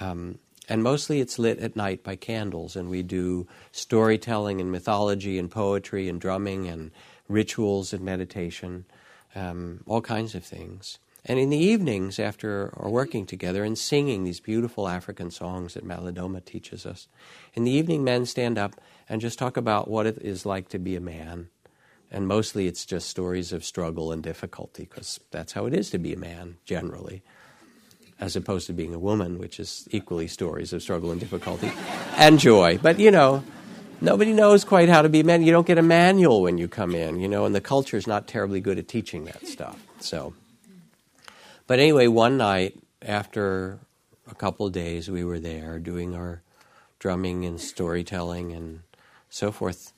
Um, 0.00 0.38
and 0.68 0.82
mostly 0.82 1.20
it's 1.20 1.38
lit 1.38 1.58
at 1.58 1.76
night 1.76 2.02
by 2.02 2.16
candles, 2.16 2.74
and 2.74 2.88
we 2.88 3.02
do 3.02 3.46
storytelling 3.70 4.60
and 4.60 4.72
mythology 4.72 5.38
and 5.38 5.50
poetry 5.50 6.08
and 6.08 6.20
drumming 6.20 6.66
and 6.66 6.90
rituals 7.28 7.92
and 7.92 8.02
meditation, 8.02 8.86
um, 9.34 9.84
all 9.86 10.00
kinds 10.00 10.34
of 10.34 10.44
things. 10.44 10.98
And 11.24 11.38
in 11.38 11.48
the 11.48 11.56
evenings, 11.56 12.18
after 12.18 12.72
our 12.76 12.90
working 12.90 13.24
together 13.24 13.64
and 13.64 13.78
singing 13.78 14.24
these 14.24 14.40
beautiful 14.40 14.88
African 14.88 15.30
songs 15.30 15.74
that 15.74 15.86
Malidoma 15.86 16.44
teaches 16.44 16.84
us, 16.84 17.08
in 17.54 17.64
the 17.64 17.70
evening, 17.70 18.04
men 18.04 18.26
stand 18.26 18.58
up 18.58 18.80
and 19.08 19.20
just 19.20 19.38
talk 19.38 19.56
about 19.56 19.88
what 19.88 20.06
it 20.06 20.18
is 20.18 20.44
like 20.44 20.68
to 20.68 20.78
be 20.78 20.96
a 20.96 21.00
man 21.00 21.48
and 22.14 22.28
mostly 22.28 22.68
it's 22.68 22.86
just 22.86 23.08
stories 23.08 23.52
of 23.52 23.64
struggle 23.64 24.12
and 24.12 24.22
difficulty, 24.22 24.84
because 24.88 25.18
that's 25.32 25.52
how 25.52 25.66
it 25.66 25.74
is 25.74 25.90
to 25.90 25.98
be 25.98 26.12
a 26.12 26.16
man, 26.16 26.56
generally, 26.64 27.22
as 28.20 28.36
opposed 28.36 28.68
to 28.68 28.72
being 28.72 28.94
a 28.94 29.00
woman, 29.00 29.36
which 29.36 29.58
is 29.58 29.88
equally 29.90 30.28
stories 30.28 30.72
of 30.72 30.80
struggle 30.80 31.10
and 31.10 31.20
difficulty 31.20 31.72
and 32.16 32.38
joy. 32.38 32.78
But, 32.80 33.00
you 33.00 33.10
know, 33.10 33.42
nobody 34.00 34.32
knows 34.32 34.64
quite 34.64 34.88
how 34.88 35.02
to 35.02 35.08
be 35.08 35.20
a 35.20 35.24
man. 35.24 35.42
You 35.42 35.50
don't 35.50 35.66
get 35.66 35.76
a 35.76 35.82
manual 35.82 36.42
when 36.42 36.56
you 36.56 36.68
come 36.68 36.94
in, 36.94 37.18
you 37.18 37.26
know, 37.26 37.46
and 37.46 37.54
the 37.54 37.60
culture 37.60 37.96
is 37.96 38.06
not 38.06 38.28
terribly 38.28 38.60
good 38.60 38.78
at 38.78 38.86
teaching 38.86 39.24
that 39.24 39.44
stuff. 39.48 39.76
So, 39.98 40.34
but 41.66 41.78
anyway, 41.78 42.06
one 42.06 42.36
night 42.36 42.78
after 43.02 43.78
a 44.30 44.34
couple 44.34 44.66
of 44.66 44.72
days, 44.72 45.10
we 45.10 45.24
were 45.24 45.38
there 45.40 45.78
doing 45.78 46.14
our 46.14 46.42
drumming 46.98 47.44
and 47.44 47.60
storytelling 47.60 48.52
and 48.52 48.80
so 49.28 49.52
forth 49.52 49.92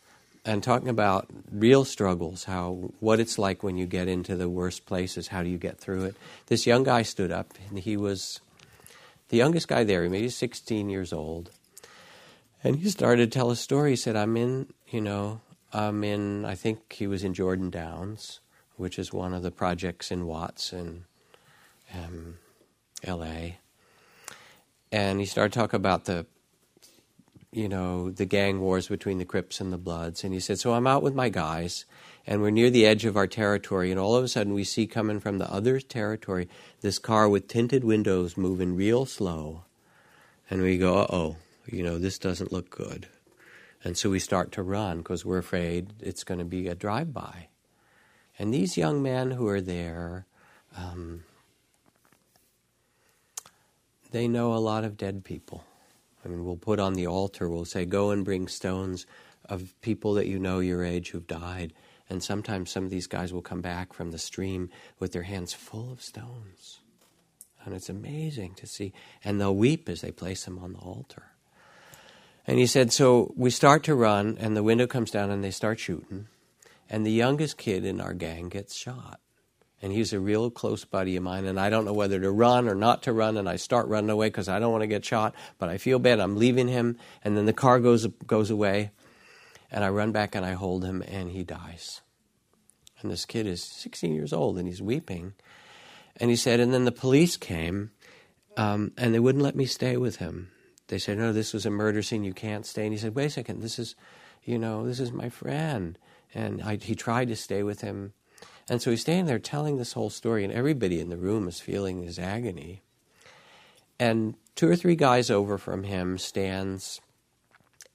and 0.46 0.62
talking 0.62 0.88
about 0.88 1.26
real 1.50 1.84
struggles, 1.84 2.44
how 2.44 2.92
what 3.00 3.18
it's 3.18 3.36
like 3.36 3.64
when 3.64 3.76
you 3.76 3.84
get 3.84 4.06
into 4.06 4.36
the 4.36 4.48
worst 4.48 4.86
places, 4.86 5.28
how 5.28 5.42
do 5.42 5.48
you 5.48 5.58
get 5.58 5.78
through 5.78 6.04
it? 6.04 6.16
This 6.46 6.66
young 6.66 6.84
guy 6.84 7.02
stood 7.02 7.32
up, 7.32 7.54
and 7.68 7.80
he 7.80 7.96
was 7.96 8.40
the 9.28 9.36
youngest 9.36 9.66
guy 9.66 9.82
there. 9.82 10.04
He 10.04 10.08
maybe 10.08 10.28
16 10.28 10.88
years 10.88 11.12
old, 11.12 11.50
and 12.62 12.76
he 12.76 12.88
started 12.88 13.30
to 13.30 13.38
tell 13.38 13.50
a 13.50 13.56
story. 13.56 13.90
He 13.90 13.96
said, 13.96 14.14
"I'm 14.14 14.36
in, 14.36 14.72
you 14.88 15.00
know, 15.00 15.40
I'm 15.72 16.04
in. 16.04 16.44
I 16.44 16.54
think 16.54 16.92
he 16.92 17.08
was 17.08 17.24
in 17.24 17.34
Jordan 17.34 17.68
Downs, 17.68 18.38
which 18.76 19.00
is 19.00 19.12
one 19.12 19.34
of 19.34 19.42
the 19.42 19.50
projects 19.50 20.12
in 20.12 20.26
Watts 20.26 20.72
in 20.72 21.06
um, 21.96 22.38
L.A." 23.04 23.58
and 24.92 25.20
he 25.20 25.26
started 25.26 25.52
talking 25.52 25.76
about 25.76 26.04
the 26.04 26.26
you 27.52 27.68
know 27.68 28.10
the 28.10 28.26
gang 28.26 28.60
wars 28.60 28.88
between 28.88 29.18
the 29.18 29.24
Crips 29.24 29.60
and 29.60 29.72
the 29.72 29.78
Bloods, 29.78 30.24
and 30.24 30.34
he 30.34 30.40
said, 30.40 30.58
"So 30.58 30.74
I'm 30.74 30.86
out 30.86 31.02
with 31.02 31.14
my 31.14 31.28
guys." 31.28 31.84
And 32.28 32.42
we're 32.42 32.50
near 32.50 32.70
the 32.70 32.84
edge 32.84 33.04
of 33.04 33.16
our 33.16 33.28
territory, 33.28 33.92
and 33.92 34.00
all 34.00 34.16
of 34.16 34.24
a 34.24 34.28
sudden 34.28 34.52
we 34.52 34.64
see 34.64 34.88
coming 34.88 35.20
from 35.20 35.38
the 35.38 35.50
other 35.50 35.78
territory 35.78 36.48
this 36.80 36.98
car 36.98 37.28
with 37.28 37.46
tinted 37.46 37.84
windows 37.84 38.36
moving 38.36 38.74
real 38.74 39.06
slow. 39.06 39.62
And 40.50 40.60
we 40.60 40.76
go, 40.76 40.98
uh 40.98 41.06
oh, 41.08 41.36
you 41.70 41.84
know, 41.84 41.98
this 41.98 42.18
doesn't 42.18 42.50
look 42.50 42.68
good. 42.68 43.06
And 43.84 43.96
so 43.96 44.10
we 44.10 44.18
start 44.18 44.50
to 44.52 44.64
run 44.64 44.98
because 44.98 45.24
we're 45.24 45.38
afraid 45.38 45.92
it's 46.00 46.24
going 46.24 46.40
to 46.40 46.44
be 46.44 46.66
a 46.66 46.74
drive 46.74 47.12
by. 47.12 47.46
And 48.40 48.52
these 48.52 48.76
young 48.76 49.04
men 49.04 49.30
who 49.30 49.46
are 49.46 49.60
there, 49.60 50.26
um, 50.76 51.22
they 54.10 54.28
know 54.28 54.54
a 54.54 54.58
lot 54.58 54.84
of 54.84 54.96
dead 54.96 55.24
people. 55.24 55.64
I 56.24 56.28
mean, 56.28 56.44
we'll 56.44 56.56
put 56.56 56.80
on 56.80 56.94
the 56.94 57.06
altar, 57.06 57.48
we'll 57.48 57.64
say, 57.64 57.84
go 57.84 58.10
and 58.10 58.24
bring 58.24 58.48
stones 58.48 59.06
of 59.48 59.80
people 59.80 60.14
that 60.14 60.26
you 60.26 60.38
know 60.38 60.58
your 60.58 60.84
age 60.84 61.10
who've 61.10 61.26
died. 61.26 61.72
And 62.08 62.22
sometimes 62.22 62.70
some 62.70 62.84
of 62.84 62.90
these 62.90 63.06
guys 63.06 63.32
will 63.32 63.42
come 63.42 63.60
back 63.60 63.92
from 63.92 64.10
the 64.10 64.18
stream 64.18 64.70
with 64.98 65.12
their 65.12 65.22
hands 65.22 65.52
full 65.52 65.92
of 65.92 66.02
stones. 66.02 66.80
And 67.64 67.74
it's 67.74 67.88
amazing 67.88 68.54
to 68.54 68.66
see. 68.66 68.92
And 69.24 69.40
they'll 69.40 69.54
weep 69.54 69.88
as 69.88 70.00
they 70.00 70.12
place 70.12 70.44
them 70.44 70.58
on 70.58 70.72
the 70.72 70.78
altar. 70.78 71.24
And 72.46 72.58
he 72.58 72.66
said, 72.66 72.92
So 72.92 73.32
we 73.36 73.50
start 73.50 73.82
to 73.84 73.94
run, 73.94 74.36
and 74.38 74.56
the 74.56 74.62
window 74.62 74.86
comes 74.86 75.10
down, 75.10 75.30
and 75.30 75.42
they 75.42 75.50
start 75.50 75.80
shooting. 75.80 76.28
And 76.88 77.04
the 77.04 77.10
youngest 77.10 77.58
kid 77.58 77.84
in 77.84 78.00
our 78.00 78.14
gang 78.14 78.48
gets 78.48 78.74
shot. 78.76 79.20
And 79.82 79.92
he's 79.92 80.12
a 80.12 80.20
real 80.20 80.50
close 80.50 80.84
buddy 80.84 81.16
of 81.16 81.22
mine, 81.22 81.44
and 81.44 81.60
I 81.60 81.68
don't 81.68 81.84
know 81.84 81.92
whether 81.92 82.18
to 82.18 82.30
run 82.30 82.66
or 82.66 82.74
not 82.74 83.02
to 83.02 83.12
run. 83.12 83.36
And 83.36 83.48
I 83.48 83.56
start 83.56 83.88
running 83.88 84.08
away 84.08 84.28
because 84.28 84.48
I 84.48 84.58
don't 84.58 84.72
want 84.72 84.82
to 84.82 84.88
get 84.88 85.04
shot, 85.04 85.34
but 85.58 85.68
I 85.68 85.76
feel 85.76 85.98
bad. 85.98 86.18
I'm 86.18 86.36
leaving 86.36 86.68
him, 86.68 86.96
and 87.22 87.36
then 87.36 87.44
the 87.44 87.52
car 87.52 87.78
goes 87.78 88.06
goes 88.26 88.50
away, 88.50 88.90
and 89.70 89.84
I 89.84 89.90
run 89.90 90.12
back 90.12 90.34
and 90.34 90.46
I 90.46 90.52
hold 90.52 90.84
him, 90.84 91.02
and 91.06 91.30
he 91.30 91.44
dies. 91.44 92.00
And 93.02 93.10
this 93.10 93.26
kid 93.26 93.46
is 93.46 93.62
16 93.62 94.14
years 94.14 94.32
old, 94.32 94.58
and 94.58 94.66
he's 94.66 94.80
weeping. 94.80 95.34
And 96.16 96.30
he 96.30 96.36
said, 96.36 96.60
and 96.60 96.72
then 96.72 96.84
the 96.84 96.92
police 96.92 97.36
came, 97.36 97.90
um, 98.56 98.92
and 98.96 99.14
they 99.14 99.20
wouldn't 99.20 99.44
let 99.44 99.54
me 99.56 99.66
stay 99.66 99.96
with 99.96 100.16
him. 100.16 100.50
They 100.88 100.98
said, 100.98 101.18
no, 101.18 101.32
this 101.32 101.52
was 101.52 101.66
a 101.66 101.70
murder 101.70 102.02
scene. 102.02 102.24
You 102.24 102.32
can't 102.32 102.64
stay. 102.64 102.84
And 102.84 102.92
he 102.92 102.98
said, 102.98 103.14
wait 103.14 103.26
a 103.26 103.30
second. 103.30 103.60
This 103.60 103.78
is, 103.78 103.96
you 104.44 104.58
know, 104.58 104.86
this 104.86 105.00
is 105.00 105.12
my 105.12 105.28
friend. 105.28 105.98
And 106.34 106.62
I, 106.62 106.76
he 106.76 106.94
tried 106.94 107.28
to 107.28 107.36
stay 107.36 107.62
with 107.62 107.80
him. 107.80 108.12
And 108.68 108.82
so 108.82 108.90
he's 108.90 109.02
standing 109.02 109.26
there 109.26 109.38
telling 109.38 109.78
this 109.78 109.92
whole 109.92 110.10
story, 110.10 110.42
and 110.42 110.52
everybody 110.52 111.00
in 111.00 111.08
the 111.08 111.16
room 111.16 111.46
is 111.46 111.60
feeling 111.60 112.02
his 112.02 112.18
agony. 112.18 112.82
And 113.98 114.34
two 114.54 114.68
or 114.68 114.76
three 114.76 114.96
guys 114.96 115.30
over 115.30 115.56
from 115.56 115.84
him 115.84 116.18
stands 116.18 117.00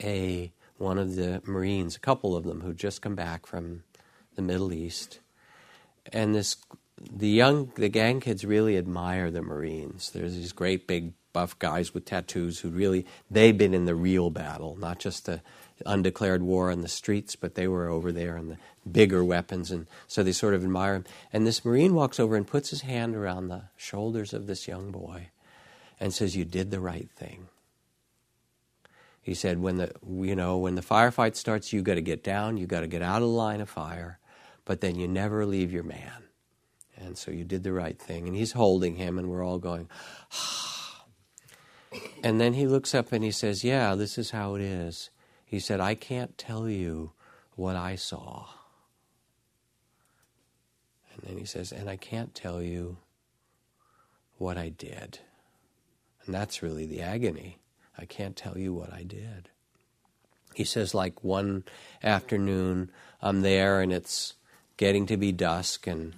a 0.01 0.51
one 0.77 0.97
of 0.97 1.15
the 1.15 1.41
Marines, 1.45 1.95
a 1.95 1.99
couple 1.99 2.35
of 2.35 2.43
them 2.43 2.61
who 2.61 2.73
just 2.73 3.01
come 3.01 3.15
back 3.15 3.45
from 3.45 3.83
the 4.35 4.41
Middle 4.41 4.73
East. 4.73 5.19
And 6.11 6.33
this 6.33 6.57
the 7.11 7.29
young 7.29 7.71
the 7.75 7.89
gang 7.89 8.19
kids 8.19 8.45
really 8.45 8.77
admire 8.77 9.29
the 9.29 9.41
Marines. 9.41 10.11
There's 10.11 10.35
these 10.35 10.53
great 10.53 10.87
big 10.87 11.13
buff 11.33 11.57
guys 11.59 11.93
with 11.93 12.05
tattoos 12.05 12.59
who 12.59 12.69
really 12.69 13.05
they've 13.29 13.57
been 13.57 13.73
in 13.73 13.85
the 13.85 13.95
real 13.95 14.29
battle, 14.29 14.75
not 14.77 14.99
just 14.99 15.25
the 15.25 15.41
undeclared 15.85 16.43
war 16.43 16.71
on 16.71 16.81
the 16.81 16.87
streets, 16.87 17.35
but 17.35 17.55
they 17.55 17.67
were 17.67 17.87
over 17.87 18.11
there 18.11 18.37
in 18.37 18.49
the 18.49 18.57
bigger 18.89 19.23
weapons, 19.23 19.71
and 19.71 19.87
so 20.07 20.23
they 20.23 20.31
sort 20.31 20.53
of 20.53 20.63
admire 20.63 20.95
him. 20.95 21.05
And 21.31 21.45
this 21.45 21.65
Marine 21.65 21.93
walks 21.93 22.19
over 22.19 22.35
and 22.35 22.47
puts 22.47 22.69
his 22.69 22.81
hand 22.81 23.15
around 23.15 23.47
the 23.47 23.63
shoulders 23.77 24.33
of 24.33 24.47
this 24.47 24.67
young 24.67 24.91
boy 24.91 25.29
and 25.99 26.13
says, 26.13 26.35
You 26.35 26.45
did 26.45 26.71
the 26.71 26.79
right 26.79 27.09
thing. 27.15 27.47
He 29.21 29.35
said, 29.35 29.59
when 29.59 29.77
the 29.77 29.91
you 30.07 30.35
know, 30.35 30.57
when 30.57 30.73
the 30.75 30.81
firefight 30.81 31.35
starts, 31.35 31.71
you 31.71 31.83
gotta 31.83 32.01
get 32.01 32.23
down, 32.23 32.57
you 32.57 32.65
gotta 32.65 32.87
get 32.87 33.03
out 33.03 33.21
of 33.21 33.27
the 33.27 33.35
line 33.35 33.61
of 33.61 33.69
fire, 33.69 34.17
but 34.65 34.81
then 34.81 34.95
you 34.95 35.07
never 35.07 35.45
leave 35.45 35.71
your 35.71 35.83
man. 35.83 36.23
And 36.97 37.17
so 37.17 37.31
you 37.31 37.43
did 37.43 37.63
the 37.63 37.73
right 37.73 37.99
thing. 37.99 38.27
And 38.27 38.35
he's 38.35 38.53
holding 38.53 38.95
him, 38.95 39.17
and 39.19 39.29
we're 39.29 39.45
all 39.45 39.59
going, 39.59 39.89
ah. 40.33 40.71
And 42.23 42.39
then 42.39 42.53
he 42.53 42.67
looks 42.67 42.95
up 42.95 43.11
and 43.11 43.23
he 43.23 43.31
says, 43.31 43.63
Yeah, 43.63 43.95
this 43.95 44.17
is 44.17 44.31
how 44.31 44.55
it 44.55 44.61
is. 44.61 45.09
He 45.45 45.59
said, 45.59 45.79
I 45.79 45.95
can't 45.95 46.37
tell 46.37 46.69
you 46.69 47.11
what 47.55 47.75
I 47.75 47.95
saw. 47.95 48.47
And 51.27 51.39
he 51.39 51.45
says, 51.45 51.71
And 51.71 51.89
I 51.89 51.95
can't 51.95 52.33
tell 52.33 52.61
you 52.61 52.97
what 54.37 54.57
I 54.57 54.69
did. 54.69 55.19
And 56.25 56.33
that's 56.33 56.63
really 56.63 56.85
the 56.85 57.01
agony. 57.01 57.59
I 57.97 58.05
can't 58.05 58.35
tell 58.35 58.57
you 58.57 58.73
what 58.73 58.91
I 58.93 59.03
did. 59.03 59.49
He 60.53 60.63
says, 60.63 60.93
like 60.93 61.23
one 61.23 61.63
afternoon, 62.03 62.91
I'm 63.21 63.41
there 63.41 63.81
and 63.81 63.93
it's 63.93 64.33
getting 64.77 65.05
to 65.05 65.17
be 65.17 65.31
dusk, 65.31 65.87
and, 65.87 66.13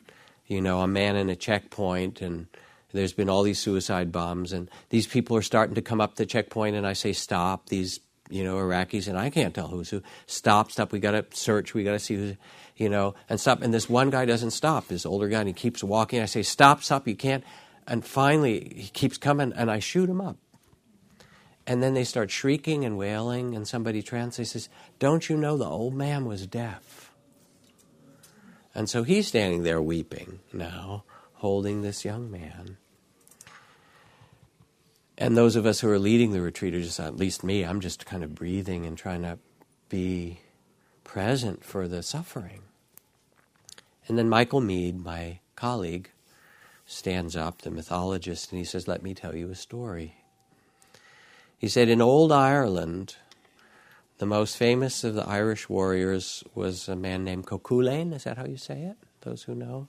you 0.47 0.61
know, 0.61 0.81
I'm 0.81 0.93
manning 0.93 1.29
a 1.29 1.35
checkpoint, 1.35 2.21
and 2.21 2.47
there's 2.93 3.13
been 3.13 3.29
all 3.29 3.43
these 3.43 3.59
suicide 3.59 4.11
bombs, 4.11 4.53
and 4.53 4.69
these 4.89 5.05
people 5.05 5.35
are 5.35 5.41
starting 5.41 5.75
to 5.75 5.81
come 5.81 5.99
up 6.01 6.15
the 6.15 6.25
checkpoint, 6.25 6.75
and 6.75 6.87
I 6.87 6.93
say, 6.93 7.13
Stop. 7.13 7.67
These 7.69 7.99
you 8.29 8.43
know, 8.43 8.55
Iraqis, 8.55 9.07
and 9.07 9.17
I 9.17 9.29
can't 9.29 9.53
tell 9.53 9.67
who's 9.67 9.89
who. 9.89 10.01
Stop, 10.25 10.71
stop. 10.71 10.91
We 10.91 10.99
got 10.99 11.11
to 11.11 11.25
search. 11.37 11.73
We 11.73 11.83
got 11.83 11.91
to 11.91 11.99
see 11.99 12.15
who's, 12.15 12.35
you 12.75 12.89
know, 12.89 13.15
and 13.29 13.39
stop. 13.39 13.61
And 13.61 13.73
this 13.73 13.89
one 13.89 14.09
guy 14.09 14.25
doesn't 14.25 14.51
stop. 14.51 14.87
This 14.87 15.05
older 15.05 15.27
guy, 15.27 15.39
and 15.39 15.47
he 15.47 15.53
keeps 15.53 15.83
walking. 15.83 16.21
I 16.21 16.25
say, 16.25 16.43
stop, 16.43 16.83
stop. 16.83 17.07
You 17.07 17.15
can't. 17.15 17.43
And 17.87 18.05
finally, 18.05 18.73
he 18.75 18.89
keeps 18.89 19.17
coming, 19.17 19.53
and 19.53 19.69
I 19.69 19.79
shoot 19.79 20.09
him 20.09 20.21
up. 20.21 20.37
And 21.65 21.81
then 21.81 21.93
they 21.93 22.03
start 22.03 22.29
shrieking 22.29 22.83
and 22.83 22.97
wailing, 22.97 23.55
and 23.55 23.67
somebody 23.67 24.01
translates 24.01 24.51
says, 24.51 24.69
"Don't 24.99 25.29
you 25.29 25.37
know 25.37 25.57
the 25.57 25.65
old 25.65 25.93
man 25.93 26.25
was 26.25 26.45
deaf?" 26.45 27.13
And 28.75 28.89
so 28.89 29.03
he's 29.03 29.27
standing 29.27 29.63
there 29.63 29.81
weeping 29.81 30.39
now, 30.51 31.03
holding 31.35 31.81
this 31.81 32.03
young 32.03 32.29
man. 32.29 32.77
And 35.17 35.37
those 35.37 35.55
of 35.55 35.65
us 35.65 35.79
who 35.79 35.89
are 35.89 35.99
leading 35.99 36.31
the 36.31 36.41
retreat 36.41 36.73
are 36.73 36.81
just, 36.81 36.99
at 36.99 37.15
least 37.15 37.43
me, 37.43 37.63
I'm 37.63 37.79
just 37.79 38.05
kind 38.05 38.23
of 38.23 38.33
breathing 38.33 38.85
and 38.85 38.97
trying 38.97 39.21
to 39.21 39.37
be 39.87 40.39
present 41.13 41.63
for 41.63 41.87
the 41.87 42.01
suffering. 42.01 42.61
And 44.07 44.17
then 44.17 44.27
Michael 44.27 44.61
Meade, 44.61 44.99
my 44.99 45.37
colleague, 45.55 46.09
stands 46.87 47.35
up, 47.35 47.61
the 47.61 47.69
mythologist, 47.69 48.51
and 48.51 48.57
he 48.57 48.65
says, 48.65 48.87
Let 48.87 49.03
me 49.03 49.13
tell 49.13 49.35
you 49.35 49.51
a 49.51 49.55
story. 49.55 50.15
He 51.59 51.67
said, 51.67 51.87
In 51.87 52.01
old 52.01 52.31
Ireland, 52.31 53.17
the 54.17 54.25
most 54.25 54.57
famous 54.57 55.03
of 55.03 55.13
the 55.13 55.29
Irish 55.29 55.69
warriors 55.69 56.43
was 56.55 56.89
a 56.89 56.95
man 56.95 57.23
named 57.23 57.45
Cuchulainn. 57.45 58.11
Is 58.11 58.23
that 58.23 58.39
how 58.39 58.47
you 58.47 58.57
say 58.57 58.81
it? 58.81 58.97
Those 59.21 59.43
who 59.43 59.53
know? 59.53 59.87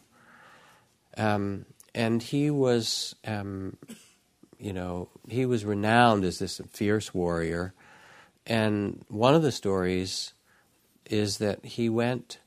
Um, 1.17 1.65
and 1.95 2.23
he 2.23 2.51
was 2.51 3.15
um, 3.25 3.79
you 4.59 4.75
know, 4.75 5.09
he 5.27 5.47
was 5.47 5.65
renowned 5.65 6.25
as 6.25 6.39
this 6.39 6.61
fierce 6.71 7.15
warrior. 7.15 7.73
And 8.47 9.07
one 9.09 9.35
of 9.35 9.41
the 9.41 9.53
stories 9.53 10.35
is 11.11 11.39
that 11.39 11.65
he 11.65 11.89
went 11.89 12.39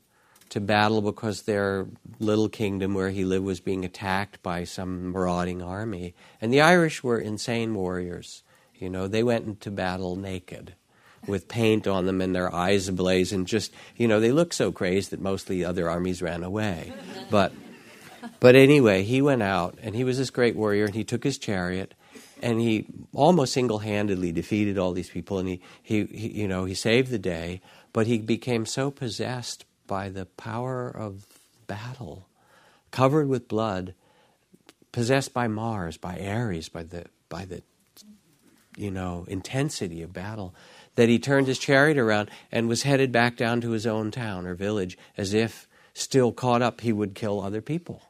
to 0.50 0.60
battle 0.60 1.02
because 1.02 1.42
their 1.42 1.86
little 2.18 2.48
kingdom 2.48 2.94
where 2.94 3.10
he 3.10 3.24
lived 3.24 3.44
was 3.44 3.60
being 3.60 3.84
attacked 3.84 4.42
by 4.42 4.64
some 4.64 5.12
marauding 5.12 5.62
army. 5.62 6.14
And 6.40 6.52
the 6.52 6.60
Irish 6.60 7.02
were 7.02 7.18
insane 7.18 7.74
warriors. 7.74 8.42
You 8.74 8.88
know, 8.88 9.08
they 9.08 9.22
went 9.22 9.46
into 9.46 9.70
battle 9.70 10.16
naked 10.16 10.74
with 11.26 11.48
paint 11.48 11.86
on 11.86 12.06
them 12.06 12.20
and 12.20 12.34
their 12.34 12.54
eyes 12.54 12.88
ablaze 12.88 13.32
and 13.32 13.46
just, 13.46 13.72
you 13.96 14.08
know, 14.08 14.20
they 14.20 14.32
looked 14.32 14.54
so 14.54 14.72
crazed 14.72 15.10
that 15.10 15.20
mostly 15.20 15.64
other 15.64 15.90
armies 15.90 16.22
ran 16.22 16.42
away. 16.42 16.92
But 17.30 17.52
but 18.40 18.54
anyway, 18.54 19.02
he 19.02 19.20
went 19.20 19.42
out 19.42 19.78
and 19.82 19.94
he 19.94 20.04
was 20.04 20.18
this 20.18 20.30
great 20.30 20.56
warrior 20.56 20.84
and 20.84 20.94
he 20.94 21.04
took 21.04 21.24
his 21.24 21.38
chariot 21.38 21.94
and 22.42 22.60
he 22.60 22.86
almost 23.12 23.52
single-handedly 23.52 24.32
defeated 24.32 24.78
all 24.78 24.92
these 24.92 25.10
people 25.10 25.38
and 25.38 25.48
he, 25.48 25.60
he, 25.82 26.04
he, 26.04 26.40
you 26.40 26.48
know 26.48 26.64
he 26.64 26.74
saved 26.74 27.10
the 27.10 27.18
day 27.18 27.60
but 27.92 28.06
he 28.06 28.18
became 28.18 28.66
so 28.66 28.90
possessed 28.90 29.64
by 29.86 30.08
the 30.08 30.26
power 30.26 30.88
of 30.88 31.26
battle 31.66 32.26
covered 32.90 33.28
with 33.28 33.48
blood 33.48 33.94
possessed 34.92 35.34
by 35.34 35.46
mars 35.46 35.96
by 35.96 36.18
ares 36.18 36.68
by 36.68 36.82
the 36.82 37.04
by 37.28 37.44
the 37.44 37.62
you 38.76 38.90
know 38.90 39.24
intensity 39.28 40.02
of 40.02 40.12
battle 40.12 40.54
that 40.94 41.08
he 41.08 41.18
turned 41.18 41.46
his 41.46 41.58
chariot 41.58 41.98
around 41.98 42.30
and 42.50 42.68
was 42.68 42.82
headed 42.82 43.12
back 43.12 43.36
down 43.36 43.60
to 43.60 43.70
his 43.70 43.86
own 43.86 44.10
town 44.10 44.46
or 44.46 44.54
village 44.54 44.96
as 45.16 45.34
if 45.34 45.68
still 45.92 46.32
caught 46.32 46.62
up 46.62 46.80
he 46.80 46.92
would 46.92 47.14
kill 47.14 47.40
other 47.40 47.60
people 47.60 48.02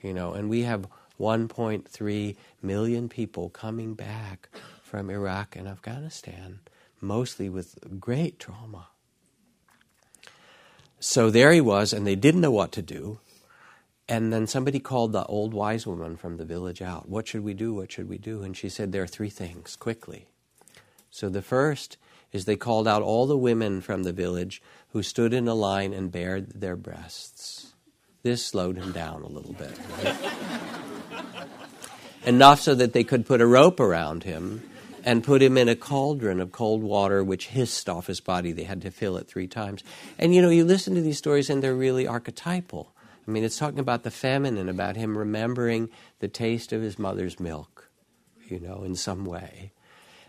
you 0.00 0.12
know 0.12 0.32
and 0.32 0.48
we 0.48 0.62
have 0.62 0.86
1.3 1.20 2.36
million 2.60 3.08
people 3.08 3.48
coming 3.48 3.94
back 3.94 4.48
from 4.82 5.08
Iraq 5.08 5.56
and 5.56 5.68
Afghanistan, 5.68 6.60
mostly 7.00 7.48
with 7.48 7.78
great 8.00 8.38
trauma. 8.38 8.88
So 11.02 11.30
there 11.30 11.50
he 11.50 11.60
was, 11.60 11.92
and 11.92 12.06
they 12.06 12.14
didn't 12.14 12.42
know 12.42 12.52
what 12.52 12.70
to 12.72 12.80
do. 12.80 13.18
And 14.08 14.32
then 14.32 14.46
somebody 14.46 14.78
called 14.78 15.10
the 15.10 15.24
old 15.24 15.52
wise 15.52 15.84
woman 15.84 16.16
from 16.16 16.36
the 16.36 16.44
village 16.44 16.80
out. 16.80 17.08
What 17.08 17.26
should 17.26 17.42
we 17.42 17.54
do? 17.54 17.74
What 17.74 17.90
should 17.90 18.08
we 18.08 18.18
do? 18.18 18.44
And 18.44 18.56
she 18.56 18.68
said, 18.68 18.92
There 18.92 19.02
are 19.02 19.08
three 19.08 19.28
things, 19.28 19.74
quickly. 19.74 20.26
So 21.10 21.28
the 21.28 21.42
first 21.42 21.96
is 22.30 22.44
they 22.44 22.54
called 22.54 22.86
out 22.86 23.02
all 23.02 23.26
the 23.26 23.36
women 23.36 23.80
from 23.80 24.04
the 24.04 24.12
village 24.12 24.62
who 24.90 25.02
stood 25.02 25.34
in 25.34 25.48
a 25.48 25.54
line 25.54 25.92
and 25.92 26.12
bared 26.12 26.60
their 26.60 26.76
breasts. 26.76 27.72
This 28.22 28.46
slowed 28.46 28.76
him 28.76 28.92
down 28.92 29.22
a 29.22 29.28
little 29.28 29.54
bit. 29.54 29.76
Enough 32.24 32.60
so 32.60 32.76
that 32.76 32.92
they 32.92 33.02
could 33.02 33.26
put 33.26 33.40
a 33.40 33.46
rope 33.46 33.80
around 33.80 34.22
him 34.22 34.62
and 35.04 35.24
put 35.24 35.42
him 35.42 35.56
in 35.56 35.68
a 35.68 35.76
cauldron 35.76 36.40
of 36.40 36.52
cold 36.52 36.82
water 36.82 37.22
which 37.22 37.48
hissed 37.48 37.88
off 37.88 38.06
his 38.06 38.20
body. 38.20 38.52
They 38.52 38.64
had 38.64 38.82
to 38.82 38.90
fill 38.90 39.16
it 39.16 39.28
three 39.28 39.48
times. 39.48 39.82
And 40.18 40.34
you 40.34 40.42
know, 40.42 40.50
you 40.50 40.64
listen 40.64 40.94
to 40.94 41.00
these 41.00 41.18
stories 41.18 41.50
and 41.50 41.62
they're 41.62 41.74
really 41.74 42.06
archetypal. 42.06 42.92
I 43.26 43.30
mean, 43.30 43.44
it's 43.44 43.58
talking 43.58 43.78
about 43.78 44.02
the 44.02 44.10
feminine, 44.10 44.68
about 44.68 44.96
him 44.96 45.16
remembering 45.16 45.90
the 46.18 46.28
taste 46.28 46.72
of 46.72 46.82
his 46.82 46.98
mother's 46.98 47.38
milk, 47.38 47.88
you 48.48 48.58
know, 48.58 48.82
in 48.82 48.96
some 48.96 49.24
way. 49.24 49.72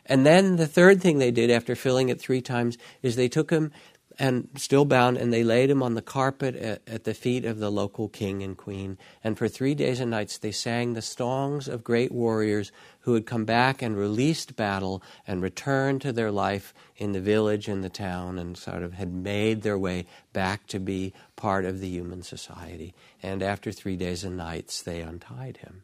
And 0.05 0.25
then 0.25 0.57
the 0.57 0.67
third 0.67 1.01
thing 1.01 1.17
they 1.17 1.31
did 1.31 1.49
after 1.49 1.75
filling 1.75 2.09
it 2.09 2.19
three 2.19 2.41
times 2.41 2.77
is 3.01 3.15
they 3.15 3.29
took 3.29 3.49
him 3.49 3.71
and 4.19 4.47
still 4.57 4.85
bound, 4.85 5.17
and 5.17 5.33
they 5.33 5.43
laid 5.43 5.69
him 5.69 5.81
on 5.81 5.95
the 5.95 6.01
carpet 6.01 6.55
at, 6.55 6.81
at, 6.87 7.03
the 7.03 7.13
feet 7.13 7.45
of 7.45 7.59
the 7.59 7.71
local 7.71 8.07
king 8.07 8.43
and 8.43 8.57
queen. 8.57 8.97
And 9.23 9.37
for 9.37 9.47
three 9.47 9.75
days 9.75 9.99
and 9.99 10.11
nights, 10.11 10.37
they 10.37 10.51
sang 10.51 10.93
the 10.93 11.01
songs 11.01 11.67
of 11.67 11.83
great 11.83 12.11
warriors 12.11 12.71
who 13.01 13.13
had 13.15 13.25
come 13.25 13.45
back 13.45 13.81
and 13.81 13.97
released 13.97 14.55
battle 14.55 15.01
and 15.27 15.41
returned 15.41 16.01
to 16.01 16.13
their 16.13 16.31
life 16.31 16.73
in 16.95 17.11
the 17.11 17.19
village 17.19 17.67
and 17.67 17.83
the 17.83 17.89
town 17.89 18.37
and 18.37 18.57
sort 18.57 18.83
of 18.83 18.93
had 18.93 19.11
made 19.11 19.61
their 19.61 19.77
way 19.77 20.05
back 20.31 20.67
to 20.67 20.79
be 20.79 21.13
part 21.35 21.65
of 21.65 21.79
the 21.79 21.89
human 21.89 22.21
society. 22.21 22.93
And 23.21 23.41
after 23.41 23.71
three 23.71 23.95
days 23.95 24.23
and 24.23 24.37
nights, 24.37 24.81
they 24.81 25.01
untied 25.01 25.57
him. 25.57 25.83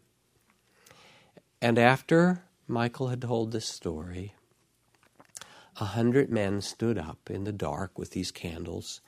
And 1.62 1.78
after 1.78 2.44
Michael 2.68 3.08
had 3.08 3.22
told 3.22 3.52
this 3.52 3.68
story, 3.68 4.34
a 5.80 5.86
hundred 5.86 6.30
men 6.30 6.62
stood 6.62 6.98
up 6.98 7.30
in 7.30 7.44
the 7.44 7.52
dark 7.52 7.98
with 7.98 8.12
these 8.12 8.32
candles 8.32 9.02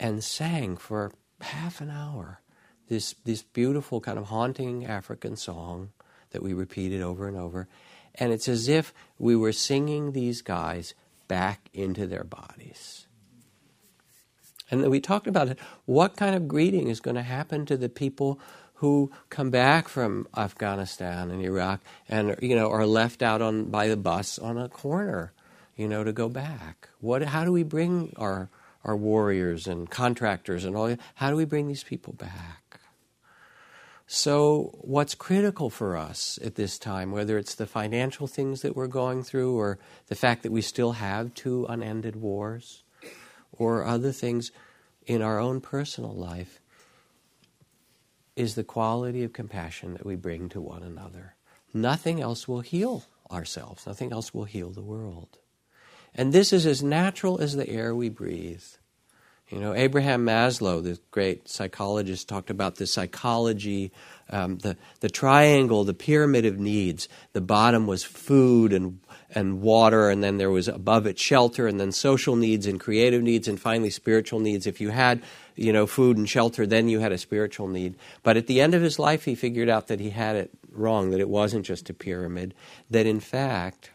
and 0.00 0.22
sang 0.24 0.76
for 0.76 1.12
half 1.40 1.80
an 1.80 1.90
hour 1.90 2.40
this, 2.88 3.14
this 3.24 3.42
beautiful 3.42 4.00
kind 4.00 4.18
of 4.18 4.26
haunting 4.26 4.84
African 4.84 5.36
song 5.36 5.92
that 6.32 6.42
we 6.42 6.52
repeated 6.52 7.00
over 7.00 7.26
and 7.26 7.36
over. 7.36 7.68
And 8.14 8.32
it's 8.32 8.48
as 8.48 8.68
if 8.68 8.92
we 9.18 9.34
were 9.34 9.52
singing 9.52 10.12
these 10.12 10.42
guys 10.42 10.94
back 11.26 11.70
into 11.72 12.06
their 12.06 12.24
bodies. 12.24 13.06
And 14.70 14.90
we 14.90 15.00
talked 15.00 15.26
about 15.26 15.48
it. 15.48 15.58
What 15.86 16.16
kind 16.16 16.34
of 16.34 16.48
greeting 16.48 16.88
is 16.88 17.00
going 17.00 17.14
to 17.14 17.22
happen 17.22 17.64
to 17.66 17.76
the 17.76 17.88
people 17.88 18.38
who 18.74 19.10
come 19.30 19.50
back 19.50 19.88
from 19.88 20.26
Afghanistan 20.36 21.30
and 21.30 21.42
Iraq 21.42 21.80
and 22.08 22.36
you 22.42 22.56
know 22.56 22.68
are 22.68 22.84
left 22.84 23.22
out 23.22 23.40
on 23.40 23.66
by 23.66 23.86
the 23.86 23.96
bus 23.96 24.38
on 24.40 24.58
a 24.58 24.68
corner 24.68 25.32
you 25.82 25.88
know, 25.88 26.04
to 26.04 26.12
go 26.12 26.28
back? 26.28 26.88
What, 27.00 27.22
how 27.22 27.44
do 27.44 27.50
we 27.50 27.64
bring 27.64 28.14
our, 28.16 28.48
our 28.84 28.96
warriors 28.96 29.66
and 29.66 29.90
contractors 29.90 30.64
and 30.64 30.76
all? 30.76 30.96
How 31.16 31.28
do 31.28 31.36
we 31.36 31.44
bring 31.44 31.66
these 31.66 31.82
people 31.82 32.12
back? 32.12 32.80
So, 34.06 34.78
what's 34.82 35.16
critical 35.16 35.70
for 35.70 35.96
us 35.96 36.38
at 36.44 36.54
this 36.54 36.78
time, 36.78 37.10
whether 37.10 37.36
it's 37.36 37.56
the 37.56 37.66
financial 37.66 38.26
things 38.26 38.62
that 38.62 38.76
we're 38.76 38.86
going 38.86 39.24
through, 39.24 39.58
or 39.58 39.78
the 40.06 40.14
fact 40.14 40.44
that 40.44 40.52
we 40.52 40.60
still 40.62 40.92
have 40.92 41.34
two 41.34 41.66
unended 41.68 42.14
wars, 42.14 42.84
or 43.50 43.84
other 43.84 44.12
things 44.12 44.52
in 45.06 45.20
our 45.20 45.40
own 45.40 45.60
personal 45.60 46.14
life, 46.14 46.60
is 48.36 48.54
the 48.54 48.64
quality 48.64 49.24
of 49.24 49.32
compassion 49.32 49.94
that 49.94 50.06
we 50.06 50.14
bring 50.14 50.48
to 50.50 50.60
one 50.60 50.82
another. 50.82 51.34
Nothing 51.74 52.20
else 52.20 52.46
will 52.46 52.60
heal 52.60 53.04
ourselves, 53.30 53.86
nothing 53.86 54.12
else 54.12 54.32
will 54.32 54.44
heal 54.44 54.70
the 54.70 54.82
world. 54.82 55.38
And 56.14 56.32
this 56.32 56.52
is 56.52 56.66
as 56.66 56.82
natural 56.82 57.40
as 57.40 57.56
the 57.56 57.68
air 57.68 57.94
we 57.94 58.08
breathe. 58.08 58.64
You 59.52 59.60
know, 59.60 59.74
Abraham 59.74 60.24
Maslow, 60.24 60.82
the 60.82 60.98
great 61.10 61.46
psychologist, 61.46 62.26
talked 62.26 62.48
about 62.48 62.76
the 62.76 62.86
psychology, 62.86 63.92
um, 64.30 64.56
the, 64.58 64.78
the 65.00 65.10
triangle, 65.10 65.84
the 65.84 65.92
pyramid 65.92 66.46
of 66.46 66.58
needs. 66.58 67.06
The 67.34 67.42
bottom 67.42 67.86
was 67.86 68.02
food 68.02 68.72
and, 68.72 69.00
and 69.30 69.60
water, 69.60 70.08
and 70.08 70.24
then 70.24 70.38
there 70.38 70.50
was 70.50 70.68
above 70.68 71.06
it 71.06 71.18
shelter, 71.18 71.66
and 71.66 71.78
then 71.78 71.92
social 71.92 72.34
needs 72.34 72.66
and 72.66 72.80
creative 72.80 73.22
needs, 73.22 73.46
and 73.46 73.60
finally 73.60 73.90
spiritual 73.90 74.40
needs. 74.40 74.66
If 74.66 74.80
you 74.80 74.88
had, 74.88 75.22
you 75.54 75.70
know, 75.70 75.86
food 75.86 76.16
and 76.16 76.26
shelter, 76.26 76.66
then 76.66 76.88
you 76.88 77.00
had 77.00 77.12
a 77.12 77.18
spiritual 77.18 77.68
need. 77.68 77.96
But 78.22 78.38
at 78.38 78.46
the 78.46 78.62
end 78.62 78.72
of 78.72 78.80
his 78.80 78.98
life, 78.98 79.26
he 79.26 79.34
figured 79.34 79.68
out 79.68 79.88
that 79.88 80.00
he 80.00 80.08
had 80.08 80.34
it 80.36 80.50
wrong, 80.70 81.10
that 81.10 81.20
it 81.20 81.28
wasn't 81.28 81.66
just 81.66 81.90
a 81.90 81.94
pyramid, 81.94 82.54
that 82.88 83.04
in 83.04 83.20
fact, 83.20 83.90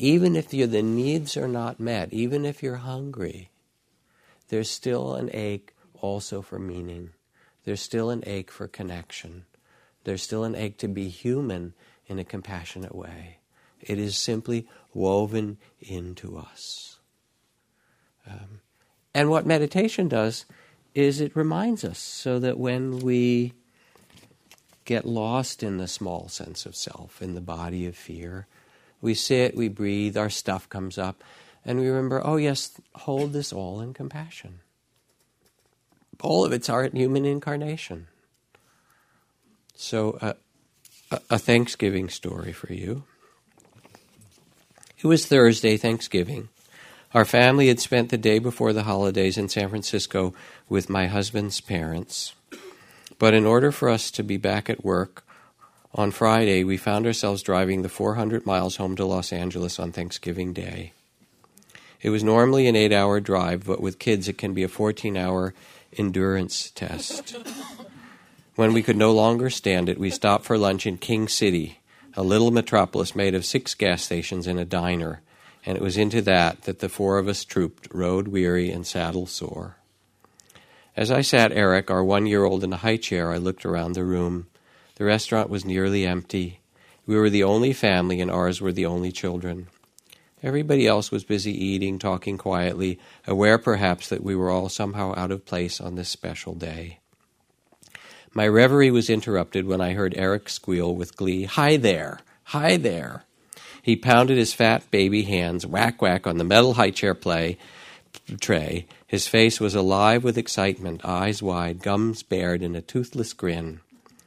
even 0.00 0.34
if 0.34 0.48
the 0.48 0.82
needs 0.82 1.36
are 1.36 1.46
not 1.46 1.78
met, 1.78 2.10
even 2.10 2.46
if 2.46 2.62
you're 2.62 2.76
hungry, 2.76 3.50
there's 4.48 4.70
still 4.70 5.14
an 5.14 5.28
ache 5.34 5.74
also 6.00 6.40
for 6.40 6.58
meaning. 6.58 7.10
There's 7.64 7.82
still 7.82 8.08
an 8.08 8.22
ache 8.26 8.50
for 8.50 8.66
connection. 8.66 9.44
There's 10.04 10.22
still 10.22 10.44
an 10.44 10.54
ache 10.54 10.78
to 10.78 10.88
be 10.88 11.10
human 11.10 11.74
in 12.06 12.18
a 12.18 12.24
compassionate 12.24 12.94
way. 12.94 13.40
It 13.82 13.98
is 13.98 14.16
simply 14.16 14.66
woven 14.94 15.58
into 15.80 16.38
us. 16.38 16.98
Um, 18.26 18.60
and 19.14 19.28
what 19.28 19.44
meditation 19.44 20.08
does 20.08 20.46
is 20.94 21.20
it 21.20 21.36
reminds 21.36 21.84
us 21.84 21.98
so 21.98 22.38
that 22.38 22.58
when 22.58 23.00
we 23.00 23.52
get 24.86 25.04
lost 25.04 25.62
in 25.62 25.76
the 25.76 25.86
small 25.86 26.28
sense 26.28 26.64
of 26.64 26.74
self, 26.74 27.20
in 27.20 27.34
the 27.34 27.40
body 27.42 27.84
of 27.86 27.94
fear, 27.94 28.46
we 29.00 29.14
sit, 29.14 29.56
we 29.56 29.68
breathe, 29.68 30.16
our 30.16 30.30
stuff 30.30 30.68
comes 30.68 30.98
up, 30.98 31.22
and 31.64 31.78
we 31.78 31.88
remember, 31.88 32.20
oh, 32.24 32.36
yes, 32.36 32.80
hold 32.94 33.32
this 33.32 33.52
all 33.52 33.80
in 33.80 33.94
compassion. 33.94 34.60
All 36.20 36.44
of 36.44 36.52
it's 36.52 36.68
our 36.68 36.88
human 36.88 37.24
incarnation. 37.24 38.06
So, 39.74 40.18
uh, 40.20 40.34
a, 41.10 41.20
a 41.30 41.38
Thanksgiving 41.38 42.08
story 42.08 42.52
for 42.52 42.72
you. 42.72 43.04
It 44.98 45.06
was 45.06 45.26
Thursday, 45.26 45.76
Thanksgiving. 45.76 46.50
Our 47.14 47.24
family 47.24 47.68
had 47.68 47.80
spent 47.80 48.10
the 48.10 48.18
day 48.18 48.38
before 48.38 48.72
the 48.72 48.84
holidays 48.84 49.36
in 49.36 49.48
San 49.48 49.70
Francisco 49.70 50.34
with 50.68 50.90
my 50.90 51.06
husband's 51.06 51.60
parents. 51.60 52.34
But 53.18 53.34
in 53.34 53.46
order 53.46 53.72
for 53.72 53.88
us 53.88 54.10
to 54.12 54.22
be 54.22 54.36
back 54.36 54.70
at 54.70 54.84
work 54.84 55.24
on 55.94 56.10
Friday, 56.10 56.64
we 56.64 56.76
found 56.76 57.06
ourselves 57.06 57.42
driving 57.42 57.82
the 57.82 57.88
400 57.88 58.46
miles 58.46 58.76
home 58.76 58.96
to 58.96 59.04
Los 59.04 59.32
Angeles 59.32 59.78
on 59.78 59.92
Thanksgiving 59.92 60.52
Day. 60.52 60.92
It 62.00 62.10
was 62.10 62.24
normally 62.24 62.66
an 62.66 62.76
eight 62.76 62.92
hour 62.92 63.20
drive, 63.20 63.66
but 63.66 63.80
with 63.80 63.98
kids, 63.98 64.28
it 64.28 64.38
can 64.38 64.54
be 64.54 64.62
a 64.62 64.68
14 64.68 65.16
hour 65.16 65.52
endurance 65.96 66.70
test. 66.70 67.36
When 68.54 68.72
we 68.72 68.82
could 68.82 68.96
no 68.96 69.12
longer 69.12 69.50
stand 69.50 69.88
it, 69.88 69.98
we 69.98 70.10
stopped 70.10 70.44
for 70.44 70.58
lunch 70.58 70.86
in 70.86 70.98
King 70.98 71.28
City, 71.28 71.80
a 72.14 72.22
little 72.22 72.50
metropolis 72.50 73.14
made 73.14 73.34
of 73.34 73.44
six 73.44 73.74
gas 73.74 74.02
stations 74.02 74.46
and 74.46 74.58
a 74.58 74.64
diner, 74.64 75.22
and 75.64 75.76
it 75.76 75.82
was 75.82 75.96
into 75.96 76.22
that 76.22 76.62
that 76.62 76.80
the 76.80 76.88
four 76.88 77.18
of 77.18 77.28
us 77.28 77.44
trooped, 77.44 77.88
road 77.92 78.28
weary 78.28 78.70
and 78.70 78.86
saddle 78.86 79.26
sore. 79.26 79.76
As 80.96 81.10
I 81.10 81.20
sat 81.20 81.52
Eric, 81.52 81.90
our 81.90 82.04
one 82.04 82.26
year 82.26 82.44
old, 82.44 82.64
in 82.64 82.72
a 82.72 82.78
high 82.78 82.96
chair, 82.96 83.32
I 83.32 83.38
looked 83.38 83.64
around 83.64 83.92
the 83.92 84.04
room. 84.04 84.46
The 85.00 85.06
restaurant 85.06 85.48
was 85.48 85.64
nearly 85.64 86.04
empty. 86.04 86.60
We 87.06 87.16
were 87.16 87.30
the 87.30 87.42
only 87.42 87.72
family, 87.72 88.20
and 88.20 88.30
ours 88.30 88.60
were 88.60 88.70
the 88.70 88.84
only 88.84 89.10
children. 89.10 89.68
Everybody 90.42 90.86
else 90.86 91.10
was 91.10 91.24
busy 91.24 91.52
eating, 91.52 91.98
talking 91.98 92.36
quietly, 92.36 92.98
aware 93.26 93.56
perhaps 93.56 94.10
that 94.10 94.22
we 94.22 94.36
were 94.36 94.50
all 94.50 94.68
somehow 94.68 95.14
out 95.16 95.30
of 95.30 95.46
place 95.46 95.80
on 95.80 95.94
this 95.94 96.10
special 96.10 96.54
day. 96.54 96.98
My 98.34 98.46
reverie 98.46 98.90
was 98.90 99.08
interrupted 99.08 99.66
when 99.66 99.80
I 99.80 99.94
heard 99.94 100.12
Eric 100.18 100.50
squeal 100.50 100.94
with 100.94 101.16
glee, 101.16 101.44
Hi 101.44 101.78
there! 101.78 102.20
Hi 102.48 102.76
there! 102.76 103.24
He 103.80 103.96
pounded 103.96 104.36
his 104.36 104.52
fat 104.52 104.90
baby 104.90 105.22
hands 105.22 105.64
whack 105.64 106.02
whack 106.02 106.26
on 106.26 106.36
the 106.36 106.44
metal 106.44 106.74
high 106.74 106.90
chair 106.90 107.14
play 107.14 107.56
tray. 108.38 108.86
His 109.06 109.26
face 109.26 109.60
was 109.60 109.74
alive 109.74 110.22
with 110.22 110.36
excitement, 110.36 111.06
eyes 111.06 111.42
wide, 111.42 111.78
gums 111.78 112.22
bared 112.22 112.62
in 112.62 112.76
a 112.76 112.82
toothless 112.82 113.32
grin. 113.32 113.80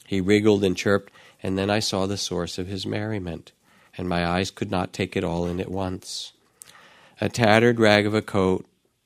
He 0.06 0.22
wriggled 0.22 0.64
and 0.64 0.76
chirped, 0.76 1.12
and 1.42 1.58
then 1.58 1.70
I 1.70 1.80
saw 1.80 2.06
the 2.06 2.18
source 2.18 2.58
of 2.58 2.68
his 2.68 2.86
merriment, 2.86 3.52
and 3.98 4.08
my 4.08 4.26
eyes 4.26 4.52
could 4.52 4.72
not 4.72 4.94
take 4.94 5.16
it 5.16 5.24
all 5.24 5.46
in 5.46 5.60
at 5.60 5.72
once. 5.72 6.34
A 7.22 7.30
tattered 7.30 7.80
rag 7.80 8.06
of 8.06 8.14
a 8.14 8.22
coat, 8.22 8.66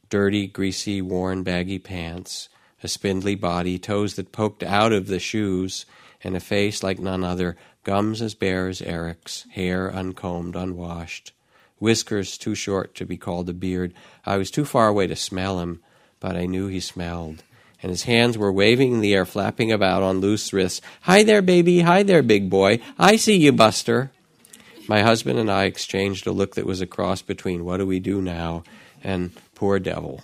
dirty, 0.10 0.48
greasy, 0.48 1.02
worn, 1.02 1.44
baggy 1.44 1.80
pants, 1.80 2.50
a 2.84 2.88
spindly 2.88 3.36
body, 3.36 3.78
toes 3.78 4.16
that 4.16 4.32
poked 4.32 4.64
out 4.64 4.94
of 4.94 5.08
the 5.08 5.20
shoes, 5.20 5.86
and 6.24 6.36
a 6.36 6.40
face 6.40 6.84
like 6.84 7.00
none 7.00 7.24
other, 7.24 7.58
gums 7.84 8.22
as 8.22 8.36
bare 8.36 8.68
as 8.68 8.82
Eric's, 8.82 9.46
hair 9.52 9.92
uncombed, 9.92 10.56
unwashed, 10.56 11.32
whiskers 11.80 12.38
too 12.38 12.56
short 12.56 12.96
to 12.96 13.06
be 13.06 13.18
called 13.18 13.50
a 13.50 13.54
beard. 13.54 13.94
I 14.26 14.38
was 14.38 14.52
too 14.52 14.66
far 14.66 14.88
away 14.88 15.08
to 15.08 15.16
smell 15.16 15.60
him, 15.60 15.82
but 16.20 16.36
I 16.36 16.46
knew 16.46 16.68
he 16.68 16.80
smelled 16.80 17.44
and 17.82 17.90
his 17.90 18.04
hands 18.04 18.38
were 18.38 18.52
waving 18.52 18.94
in 18.94 19.02
the 19.02 19.14
air, 19.14 19.26
flapping 19.26 19.72
about 19.72 20.04
on 20.04 20.20
loose 20.20 20.52
wrists. 20.52 20.82
Hi 21.02 21.24
there, 21.24 21.42
baby. 21.42 21.82
Hi 21.82 22.04
there, 22.04 22.24
big 22.24 22.50
boy. 22.50 22.80
I 22.98 23.16
see 23.16 23.38
you, 23.38 23.52
Buster. 23.52 24.12
My 24.88 25.02
husband 25.02 25.38
and 25.38 25.52
I 25.52 25.66
exchanged 25.66 26.28
a 26.28 26.32
look 26.32 26.56
that 26.56 26.66
was 26.66 26.82
a 26.82 26.88
cross 26.88 27.22
between 27.22 27.66
what 27.66 27.78
do 27.78 27.86
we 27.86 28.00
do 28.00 28.22
now 28.22 28.64
and 29.04 29.32
poor 29.54 29.80
devil. 29.80 30.22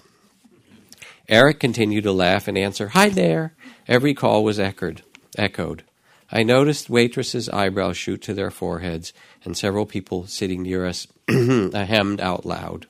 Eric 1.27 1.59
continued 1.59 2.03
to 2.03 2.11
laugh 2.11 2.47
and 2.47 2.57
answer, 2.57 2.89
Hi 2.89 3.09
there. 3.09 3.53
Every 3.87 4.13
call 4.13 4.43
was 4.43 4.59
echoed. 4.59 5.03
echoed. 5.37 5.83
I 6.31 6.43
noticed 6.43 6.89
waitresses' 6.89 7.49
eyebrows 7.49 7.97
shoot 7.97 8.21
to 8.23 8.33
their 8.33 8.49
foreheads, 8.49 9.13
and 9.43 9.55
several 9.55 9.85
people 9.85 10.25
sitting 10.25 10.63
near 10.63 10.85
us 10.85 11.07
hemmed 11.27 12.19
out 12.21 12.45
loud. 12.45 12.87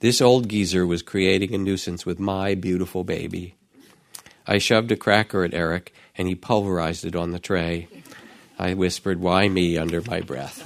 This 0.00 0.20
old 0.20 0.48
geezer 0.48 0.86
was 0.86 1.02
creating 1.02 1.54
a 1.54 1.58
nuisance 1.58 2.04
with 2.04 2.18
my 2.18 2.54
beautiful 2.54 3.04
baby. 3.04 3.54
I 4.48 4.56
shoved 4.56 4.90
a 4.90 4.96
cracker 4.96 5.44
at 5.44 5.52
Eric, 5.52 5.92
and 6.16 6.26
he 6.26 6.34
pulverized 6.34 7.04
it 7.04 7.14
on 7.14 7.32
the 7.32 7.38
tray. 7.38 7.86
I 8.58 8.72
whispered, 8.72 9.20
Why 9.20 9.46
me, 9.46 9.76
under 9.76 10.00
my 10.00 10.22
breath. 10.22 10.64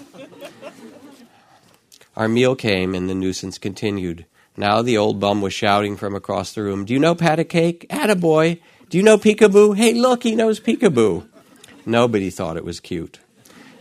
Our 2.17 2.29
meal 2.29 2.55
came, 2.55 2.95
and 2.95 3.11
the 3.11 3.15
nuisance 3.15 3.59
continued. 3.59 4.25
Now 4.57 4.83
the 4.83 4.97
old 4.97 5.19
bum 5.19 5.43
was 5.43 5.53
shouting 5.53 5.97
from 5.97 6.15
across 6.15 6.53
the 6.53 6.63
room, 6.63 6.85
Do 6.85 6.95
you 6.95 7.01
know 7.01 7.17
pat 7.17 7.41
a 7.41 7.45
cake? 7.45 7.87
Attaboy! 7.91 8.61
Do 8.89 8.99
you 8.99 9.03
know 9.03 9.19
peekaboo? 9.19 9.77
Hey, 9.77 9.95
look, 9.95 10.23
he 10.23 10.37
knows 10.37 10.61
peekaboo. 10.61 11.27
Nobody 11.85 12.31
thought 12.31 12.57
it 12.57 12.65
was 12.65 12.79
cute. 12.79 13.19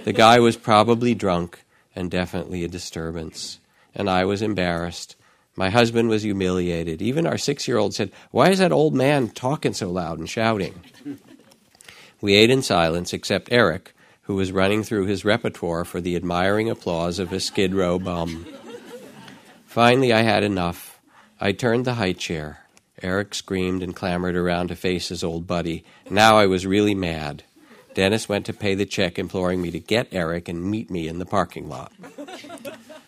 The 0.03 0.13
guy 0.13 0.39
was 0.39 0.57
probably 0.57 1.13
drunk 1.13 1.63
and 1.95 2.09
definitely 2.09 2.63
a 2.63 2.67
disturbance. 2.67 3.59
And 3.93 4.09
I 4.09 4.25
was 4.25 4.41
embarrassed 4.41 5.15
my 5.61 5.69
husband 5.69 6.09
was 6.09 6.23
humiliated. 6.23 7.03
Even 7.03 7.27
our 7.27 7.37
six 7.37 7.67
year 7.67 7.77
old 7.77 7.93
said, 7.93 8.11
Why 8.31 8.49
is 8.49 8.57
that 8.57 8.71
old 8.71 8.95
man 8.95 9.29
talking 9.29 9.73
so 9.73 9.91
loud 9.91 10.17
and 10.17 10.27
shouting? 10.27 10.73
We 12.19 12.33
ate 12.33 12.49
in 12.49 12.63
silence, 12.63 13.13
except 13.13 13.51
Eric, 13.51 13.93
who 14.23 14.33
was 14.33 14.51
running 14.51 14.81
through 14.81 15.05
his 15.05 15.23
repertoire 15.23 15.85
for 15.85 16.01
the 16.01 16.15
admiring 16.15 16.67
applause 16.67 17.19
of 17.19 17.31
a 17.31 17.39
skid 17.39 17.75
row 17.75 17.99
bum. 17.99 18.47
Finally, 19.67 20.11
I 20.11 20.23
had 20.23 20.43
enough. 20.43 20.99
I 21.39 21.51
turned 21.51 21.85
the 21.85 21.93
high 21.93 22.13
chair. 22.13 22.65
Eric 23.03 23.35
screamed 23.35 23.83
and 23.83 23.95
clamored 23.95 24.35
around 24.35 24.69
to 24.69 24.75
face 24.75 25.09
his 25.09 25.23
old 25.23 25.45
buddy. 25.45 25.85
Now 26.09 26.39
I 26.39 26.47
was 26.47 26.65
really 26.65 26.95
mad. 26.95 27.43
Dennis 27.93 28.27
went 28.27 28.47
to 28.47 28.53
pay 28.53 28.73
the 28.73 28.87
check, 28.87 29.19
imploring 29.19 29.61
me 29.61 29.69
to 29.69 29.79
get 29.79 30.07
Eric 30.11 30.49
and 30.49 30.63
meet 30.63 30.89
me 30.89 31.07
in 31.07 31.19
the 31.19 31.25
parking 31.27 31.69
lot. 31.69 31.91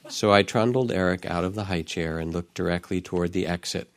So 0.09 0.31
I 0.31 0.43
trundled 0.43 0.91
Eric 0.91 1.25
out 1.25 1.43
of 1.43 1.55
the 1.55 1.65
high 1.65 1.81
chair 1.81 2.19
and 2.19 2.33
looked 2.33 2.53
directly 2.53 3.01
toward 3.01 3.33
the 3.33 3.47
exit. 3.47 3.89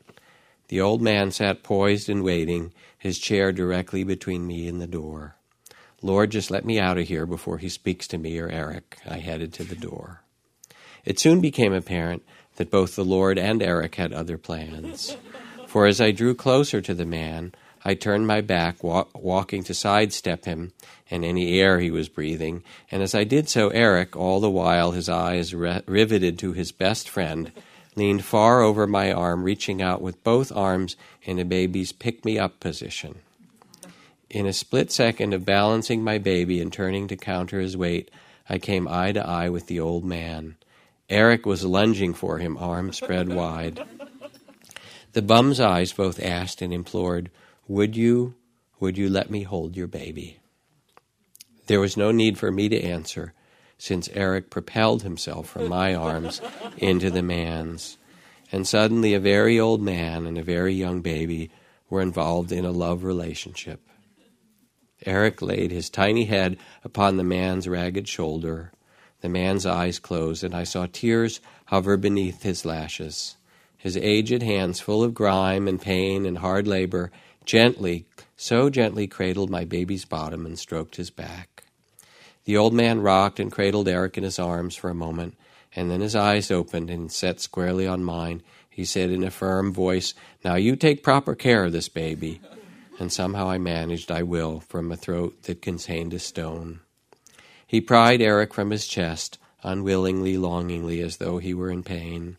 The 0.68 0.80
old 0.80 1.02
man 1.02 1.30
sat 1.30 1.62
poised 1.62 2.08
and 2.08 2.22
waiting, 2.22 2.72
his 2.98 3.18
chair 3.18 3.52
directly 3.52 4.04
between 4.04 4.46
me 4.46 4.66
and 4.68 4.80
the 4.80 4.86
door. 4.86 5.36
Lord, 6.02 6.30
just 6.30 6.50
let 6.50 6.64
me 6.64 6.78
out 6.78 6.98
of 6.98 7.08
here 7.08 7.26
before 7.26 7.58
he 7.58 7.68
speaks 7.68 8.06
to 8.08 8.18
me 8.18 8.38
or 8.38 8.48
Eric. 8.48 8.98
I 9.08 9.18
headed 9.18 9.52
to 9.54 9.64
the 9.64 9.76
door. 9.76 10.22
It 11.04 11.18
soon 11.18 11.40
became 11.40 11.72
apparent 11.72 12.24
that 12.56 12.70
both 12.70 12.96
the 12.96 13.04
Lord 13.04 13.38
and 13.38 13.62
Eric 13.62 13.94
had 13.94 14.12
other 14.12 14.38
plans. 14.38 15.16
For 15.66 15.86
as 15.86 16.00
I 16.00 16.10
drew 16.10 16.34
closer 16.34 16.80
to 16.80 16.94
the 16.94 17.06
man, 17.06 17.52
I 17.84 17.94
turned 17.94 18.26
my 18.26 18.40
back, 18.40 18.82
wa- 18.82 19.06
walking 19.14 19.62
to 19.64 19.74
sidestep 19.74 20.44
him 20.44 20.72
and 21.10 21.24
any 21.24 21.60
air 21.60 21.78
he 21.78 21.90
was 21.90 22.08
breathing, 22.08 22.62
and 22.90 23.02
as 23.02 23.14
I 23.14 23.24
did 23.24 23.48
so, 23.48 23.68
Eric, 23.68 24.16
all 24.16 24.40
the 24.40 24.50
while 24.50 24.92
his 24.92 25.08
eyes 25.08 25.54
re- 25.54 25.82
riveted 25.86 26.38
to 26.40 26.52
his 26.52 26.72
best 26.72 27.08
friend, 27.08 27.52
leaned 27.94 28.24
far 28.24 28.62
over 28.62 28.86
my 28.86 29.12
arm, 29.12 29.44
reaching 29.44 29.80
out 29.80 30.02
with 30.02 30.22
both 30.24 30.50
arms 30.52 30.96
in 31.22 31.38
a 31.38 31.44
baby's 31.44 31.92
pick 31.92 32.24
me 32.24 32.38
up 32.38 32.60
position. 32.60 33.16
In 34.28 34.46
a 34.46 34.52
split 34.52 34.90
second 34.90 35.32
of 35.32 35.44
balancing 35.44 36.02
my 36.02 36.18
baby 36.18 36.60
and 36.60 36.72
turning 36.72 37.08
to 37.08 37.16
counter 37.16 37.60
his 37.60 37.76
weight, 37.76 38.10
I 38.48 38.58
came 38.58 38.88
eye 38.88 39.12
to 39.12 39.26
eye 39.26 39.48
with 39.48 39.66
the 39.66 39.80
old 39.80 40.04
man. 40.04 40.56
Eric 41.08 41.46
was 41.46 41.64
lunging 41.64 42.14
for 42.14 42.38
him, 42.38 42.56
arms 42.56 42.96
spread 42.96 43.28
wide. 43.28 43.80
The 45.12 45.22
bum's 45.22 45.60
eyes 45.60 45.92
both 45.92 46.20
asked 46.20 46.60
and 46.60 46.74
implored, 46.74 47.30
would 47.68 47.96
you, 47.96 48.34
would 48.80 48.98
you 48.98 49.08
let 49.08 49.30
me 49.30 49.44
hold 49.44 49.76
your 49.76 49.86
baby? 49.86 50.38
There 51.66 51.80
was 51.80 51.96
no 51.96 52.12
need 52.12 52.38
for 52.38 52.50
me 52.50 52.68
to 52.68 52.80
answer, 52.80 53.32
since 53.78 54.08
Eric 54.12 54.50
propelled 54.50 55.02
himself 55.02 55.48
from 55.48 55.68
my 55.68 55.94
arms 55.96 56.40
into 56.78 57.10
the 57.10 57.22
man's. 57.22 57.98
And 58.52 58.66
suddenly, 58.66 59.14
a 59.14 59.20
very 59.20 59.58
old 59.58 59.82
man 59.82 60.26
and 60.26 60.38
a 60.38 60.42
very 60.42 60.74
young 60.74 61.02
baby 61.02 61.50
were 61.90 62.00
involved 62.00 62.52
in 62.52 62.64
a 62.64 62.70
love 62.70 63.04
relationship. 63.04 63.80
Eric 65.04 65.42
laid 65.42 65.70
his 65.70 65.90
tiny 65.90 66.24
head 66.24 66.56
upon 66.82 67.16
the 67.16 67.24
man's 67.24 67.68
ragged 67.68 68.08
shoulder. 68.08 68.72
The 69.20 69.28
man's 69.28 69.66
eyes 69.66 69.98
closed, 69.98 70.44
and 70.44 70.54
I 70.54 70.64
saw 70.64 70.86
tears 70.86 71.40
hover 71.66 71.96
beneath 71.96 72.42
his 72.42 72.64
lashes. 72.64 73.36
His 73.76 73.96
aged 73.96 74.42
hands, 74.42 74.80
full 74.80 75.02
of 75.02 75.14
grime 75.14 75.68
and 75.68 75.80
pain 75.80 76.24
and 76.24 76.38
hard 76.38 76.66
labor, 76.66 77.10
gently, 77.44 78.06
so 78.36 78.70
gently 78.70 79.06
cradled 79.06 79.50
my 79.50 79.64
baby's 79.64 80.04
bottom 80.04 80.46
and 80.46 80.58
stroked 80.58 80.96
his 80.96 81.10
back. 81.10 81.55
The 82.46 82.56
old 82.56 82.72
man 82.72 83.00
rocked 83.00 83.40
and 83.40 83.50
cradled 83.50 83.88
Eric 83.88 84.16
in 84.16 84.22
his 84.22 84.38
arms 84.38 84.76
for 84.76 84.88
a 84.88 84.94
moment, 84.94 85.36
and 85.74 85.90
then 85.90 86.00
his 86.00 86.14
eyes 86.14 86.50
opened 86.50 86.90
and 86.90 87.10
set 87.10 87.40
squarely 87.40 87.88
on 87.88 88.04
mine. 88.04 88.40
He 88.70 88.84
said 88.84 89.10
in 89.10 89.24
a 89.24 89.32
firm 89.32 89.72
voice, 89.72 90.14
Now 90.44 90.54
you 90.54 90.76
take 90.76 91.02
proper 91.02 91.34
care 91.34 91.64
of 91.64 91.72
this 91.72 91.88
baby. 91.88 92.40
And 93.00 93.12
somehow 93.12 93.50
I 93.50 93.58
managed, 93.58 94.12
I 94.12 94.22
will, 94.22 94.60
from 94.60 94.90
a 94.92 94.96
throat 94.96 95.42
that 95.42 95.60
contained 95.60 96.14
a 96.14 96.20
stone. 96.20 96.80
He 97.66 97.80
pried 97.80 98.22
Eric 98.22 98.54
from 98.54 98.70
his 98.70 98.86
chest, 98.86 99.38
unwillingly, 99.64 100.38
longingly, 100.38 101.00
as 101.00 101.16
though 101.16 101.38
he 101.38 101.52
were 101.52 101.70
in 101.70 101.82
pain. 101.82 102.36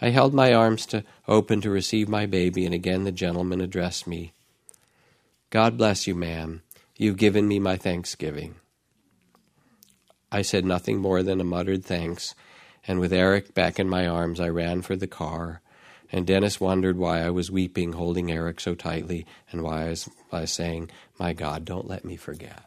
I 0.00 0.10
held 0.10 0.34
my 0.34 0.54
arms 0.54 0.86
to 0.86 1.02
open 1.26 1.60
to 1.62 1.70
receive 1.70 2.08
my 2.08 2.26
baby, 2.26 2.64
and 2.64 2.72
again 2.72 3.02
the 3.02 3.12
gentleman 3.12 3.60
addressed 3.60 4.06
me. 4.06 4.34
God 5.50 5.76
bless 5.76 6.06
you, 6.06 6.14
ma'am. 6.14 6.62
You've 6.96 7.16
given 7.16 7.48
me 7.48 7.58
my 7.58 7.76
thanksgiving. 7.76 8.54
I 10.30 10.42
said 10.42 10.64
nothing 10.64 10.98
more 10.98 11.22
than 11.22 11.40
a 11.40 11.44
muttered 11.44 11.84
thanks, 11.84 12.34
and 12.86 13.00
with 13.00 13.12
Eric 13.12 13.54
back 13.54 13.78
in 13.78 13.88
my 13.88 14.06
arms, 14.06 14.40
I 14.40 14.48
ran 14.48 14.82
for 14.82 14.96
the 14.96 15.06
car. 15.06 15.60
And 16.12 16.26
Dennis 16.26 16.60
wondered 16.60 16.96
why 16.96 17.20
I 17.20 17.30
was 17.30 17.50
weeping, 17.50 17.92
holding 17.92 18.30
Eric 18.30 18.60
so 18.60 18.74
tightly, 18.74 19.26
and 19.50 19.62
why 19.62 19.86
I 19.86 19.88
was, 19.90 20.08
was 20.30 20.52
saying, 20.52 20.90
My 21.18 21.32
God, 21.32 21.64
don't 21.64 21.88
let 21.88 22.04
me 22.04 22.16
forget. 22.16 22.64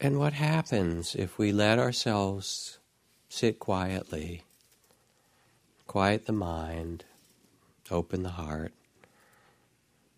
And 0.00 0.18
what 0.18 0.32
happens 0.32 1.14
if 1.14 1.38
we 1.38 1.52
let 1.52 1.78
ourselves 1.78 2.78
sit 3.28 3.60
quietly, 3.60 4.42
quiet 5.86 6.26
the 6.26 6.32
mind, 6.32 7.04
open 7.92 8.22
the 8.22 8.30
heart, 8.30 8.72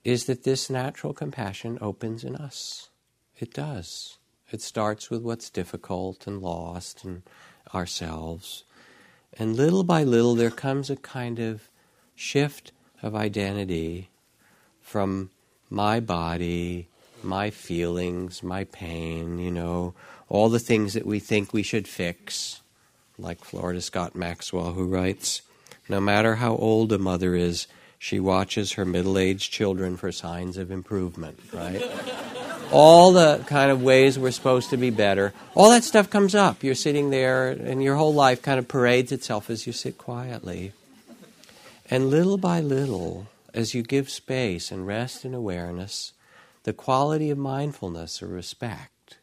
is 0.04 0.24
that 0.26 0.44
this 0.44 0.70
natural 0.70 1.12
compassion 1.12 1.78
opens 1.80 2.24
in 2.24 2.36
us. 2.36 2.88
It 3.38 3.52
does. 3.52 4.18
It 4.50 4.62
starts 4.62 5.10
with 5.10 5.22
what's 5.22 5.50
difficult 5.50 6.26
and 6.26 6.40
lost 6.40 7.04
and 7.04 7.22
ourselves. 7.74 8.64
And 9.36 9.56
little 9.56 9.84
by 9.84 10.04
little, 10.04 10.34
there 10.34 10.50
comes 10.50 10.90
a 10.90 10.96
kind 10.96 11.38
of 11.38 11.68
shift 12.14 12.72
of 13.02 13.14
identity 13.14 14.10
from 14.80 15.30
my 15.68 15.98
body 15.98 16.88
my 17.24 17.50
feelings, 17.50 18.42
my 18.42 18.64
pain, 18.64 19.38
you 19.38 19.50
know, 19.50 19.94
all 20.28 20.48
the 20.48 20.58
things 20.58 20.92
that 20.94 21.06
we 21.06 21.18
think 21.18 21.52
we 21.52 21.62
should 21.62 21.88
fix, 21.88 22.60
like 23.18 23.44
Florida 23.44 23.80
Scott 23.80 24.14
Maxwell, 24.14 24.72
who 24.72 24.86
writes 24.86 25.42
No 25.88 26.00
matter 26.00 26.36
how 26.36 26.56
old 26.56 26.92
a 26.92 26.98
mother 26.98 27.34
is, 27.34 27.66
she 27.98 28.20
watches 28.20 28.72
her 28.72 28.84
middle 28.84 29.18
aged 29.18 29.52
children 29.52 29.96
for 29.96 30.12
signs 30.12 30.56
of 30.56 30.70
improvement, 30.70 31.38
right? 31.52 31.82
all 32.70 33.12
the 33.12 33.44
kind 33.46 33.70
of 33.70 33.82
ways 33.82 34.18
we're 34.18 34.30
supposed 34.30 34.70
to 34.70 34.76
be 34.76 34.90
better, 34.90 35.32
all 35.54 35.70
that 35.70 35.84
stuff 35.84 36.10
comes 36.10 36.34
up. 36.34 36.62
You're 36.64 36.74
sitting 36.74 37.10
there, 37.10 37.50
and 37.50 37.82
your 37.82 37.96
whole 37.96 38.14
life 38.14 38.42
kind 38.42 38.58
of 38.58 38.66
parades 38.68 39.12
itself 39.12 39.48
as 39.48 39.66
you 39.66 39.72
sit 39.72 39.98
quietly. 39.98 40.72
And 41.90 42.10
little 42.10 42.38
by 42.38 42.60
little, 42.60 43.28
as 43.52 43.74
you 43.74 43.82
give 43.82 44.10
space 44.10 44.72
and 44.72 44.86
rest 44.86 45.24
and 45.24 45.34
awareness, 45.34 46.12
the 46.64 46.72
quality 46.72 47.30
of 47.30 47.38
mindfulness 47.38 48.22
or 48.22 48.26
respect 48.26 49.18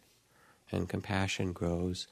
and 0.71 0.87
compassion 0.87 1.51
grows. 1.51 2.07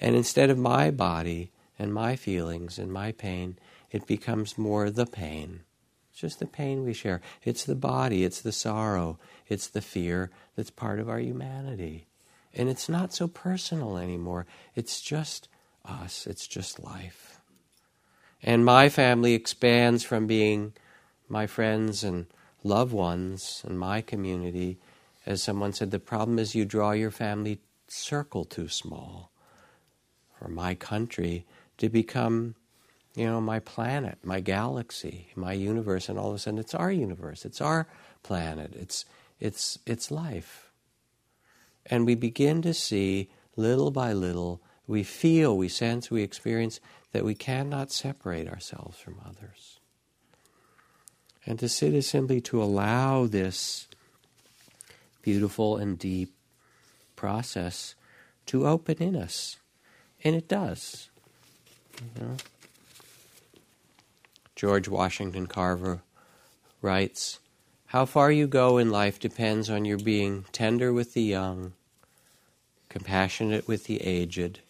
And 0.00 0.14
instead 0.14 0.50
of 0.50 0.58
my 0.58 0.90
body 0.90 1.50
and 1.78 1.94
my 1.94 2.16
feelings 2.16 2.78
and 2.78 2.92
my 2.92 3.12
pain, 3.12 3.56
it 3.94 4.08
becomes 4.08 4.58
more 4.58 4.90
the 4.90 5.06
pain. 5.06 5.60
It's 6.10 6.18
just 6.18 6.40
the 6.40 6.46
pain 6.46 6.82
we 6.82 6.92
share. 6.92 7.20
It's 7.44 7.62
the 7.62 7.76
body, 7.76 8.24
it's 8.24 8.40
the 8.40 8.50
sorrow, 8.50 9.20
it's 9.46 9.68
the 9.68 9.80
fear 9.80 10.32
that's 10.56 10.70
part 10.70 10.98
of 10.98 11.08
our 11.08 11.20
humanity. 11.20 12.08
And 12.52 12.68
it's 12.68 12.88
not 12.88 13.14
so 13.14 13.28
personal 13.28 13.96
anymore. 13.96 14.46
It's 14.74 15.00
just 15.00 15.48
us, 15.84 16.26
it's 16.26 16.48
just 16.48 16.82
life. 16.82 17.38
And 18.42 18.64
my 18.64 18.88
family 18.88 19.32
expands 19.32 20.02
from 20.02 20.26
being 20.26 20.72
my 21.28 21.46
friends 21.46 22.02
and 22.02 22.26
loved 22.64 22.92
ones 22.92 23.62
and 23.64 23.78
my 23.78 24.00
community. 24.00 24.80
As 25.24 25.40
someone 25.40 25.72
said, 25.72 25.92
the 25.92 26.00
problem 26.00 26.40
is 26.40 26.56
you 26.56 26.64
draw 26.64 26.90
your 26.90 27.12
family 27.12 27.60
circle 27.86 28.44
too 28.44 28.66
small. 28.66 29.30
For 30.36 30.48
my 30.48 30.74
country 30.74 31.46
to 31.78 31.88
become, 31.88 32.56
you 33.14 33.26
know, 33.26 33.40
my 33.40 33.60
planet, 33.60 34.18
my 34.22 34.40
galaxy, 34.40 35.28
my 35.36 35.52
universe, 35.52 36.08
and 36.08 36.18
all 36.18 36.30
of 36.30 36.34
a 36.34 36.38
sudden 36.38 36.58
it's 36.58 36.74
our 36.74 36.90
universe, 36.90 37.44
it's 37.44 37.60
our 37.60 37.86
planet, 38.22 38.74
it's 38.74 39.04
it's 39.40 39.78
it's 39.86 40.10
life. 40.10 40.70
And 41.86 42.06
we 42.06 42.14
begin 42.14 42.62
to 42.62 42.74
see 42.74 43.30
little 43.56 43.90
by 43.90 44.12
little, 44.12 44.60
we 44.86 45.02
feel, 45.02 45.56
we 45.56 45.68
sense, 45.68 46.10
we 46.10 46.22
experience 46.22 46.80
that 47.12 47.24
we 47.24 47.34
cannot 47.34 47.92
separate 47.92 48.48
ourselves 48.48 48.98
from 48.98 49.20
others. 49.24 49.78
And 51.46 51.58
to 51.58 51.68
sit 51.68 51.92
is 51.92 52.06
simply 52.06 52.40
to 52.42 52.62
allow 52.62 53.26
this 53.26 53.86
beautiful 55.22 55.76
and 55.76 55.98
deep 55.98 56.34
process 57.16 57.94
to 58.46 58.66
open 58.66 58.96
in 58.98 59.14
us. 59.14 59.58
And 60.22 60.34
it 60.34 60.48
does. 60.48 61.10
You 62.00 62.24
know? 62.24 62.36
George 64.56 64.88
Washington 64.88 65.46
Carver 65.46 66.02
writes 66.80 67.40
How 67.86 68.04
far 68.04 68.30
you 68.30 68.46
go 68.46 68.78
in 68.78 68.90
life 68.90 69.18
depends 69.18 69.68
on 69.68 69.84
your 69.84 69.98
being 69.98 70.44
tender 70.52 70.92
with 70.92 71.14
the 71.14 71.22
young, 71.22 71.72
compassionate 72.88 73.66
with 73.66 73.84
the 73.84 74.00
aged, 74.02 74.60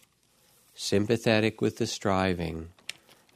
sympathetic 0.73 1.61
with 1.61 1.77
the 1.77 1.87
striving, 1.87 2.69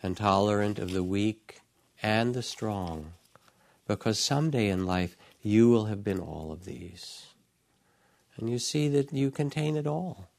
and 0.01 0.17
tolerant 0.17 0.79
of 0.79 0.91
the 0.91 1.03
weak 1.03 1.61
and 2.01 2.33
the 2.33 2.43
strong 2.43 3.13
because 3.89 4.19
someday 4.19 4.69
in 4.69 4.85
life 4.85 5.17
you 5.41 5.67
will 5.67 5.85
have 5.85 6.03
been 6.03 6.19
all 6.19 6.51
of 6.51 6.65
these. 6.65 7.25
And 8.37 8.47
you 8.47 8.59
see 8.59 8.87
that 8.89 9.11
you 9.11 9.31
contain 9.31 9.75
it 9.75 9.87
all, 9.87 10.29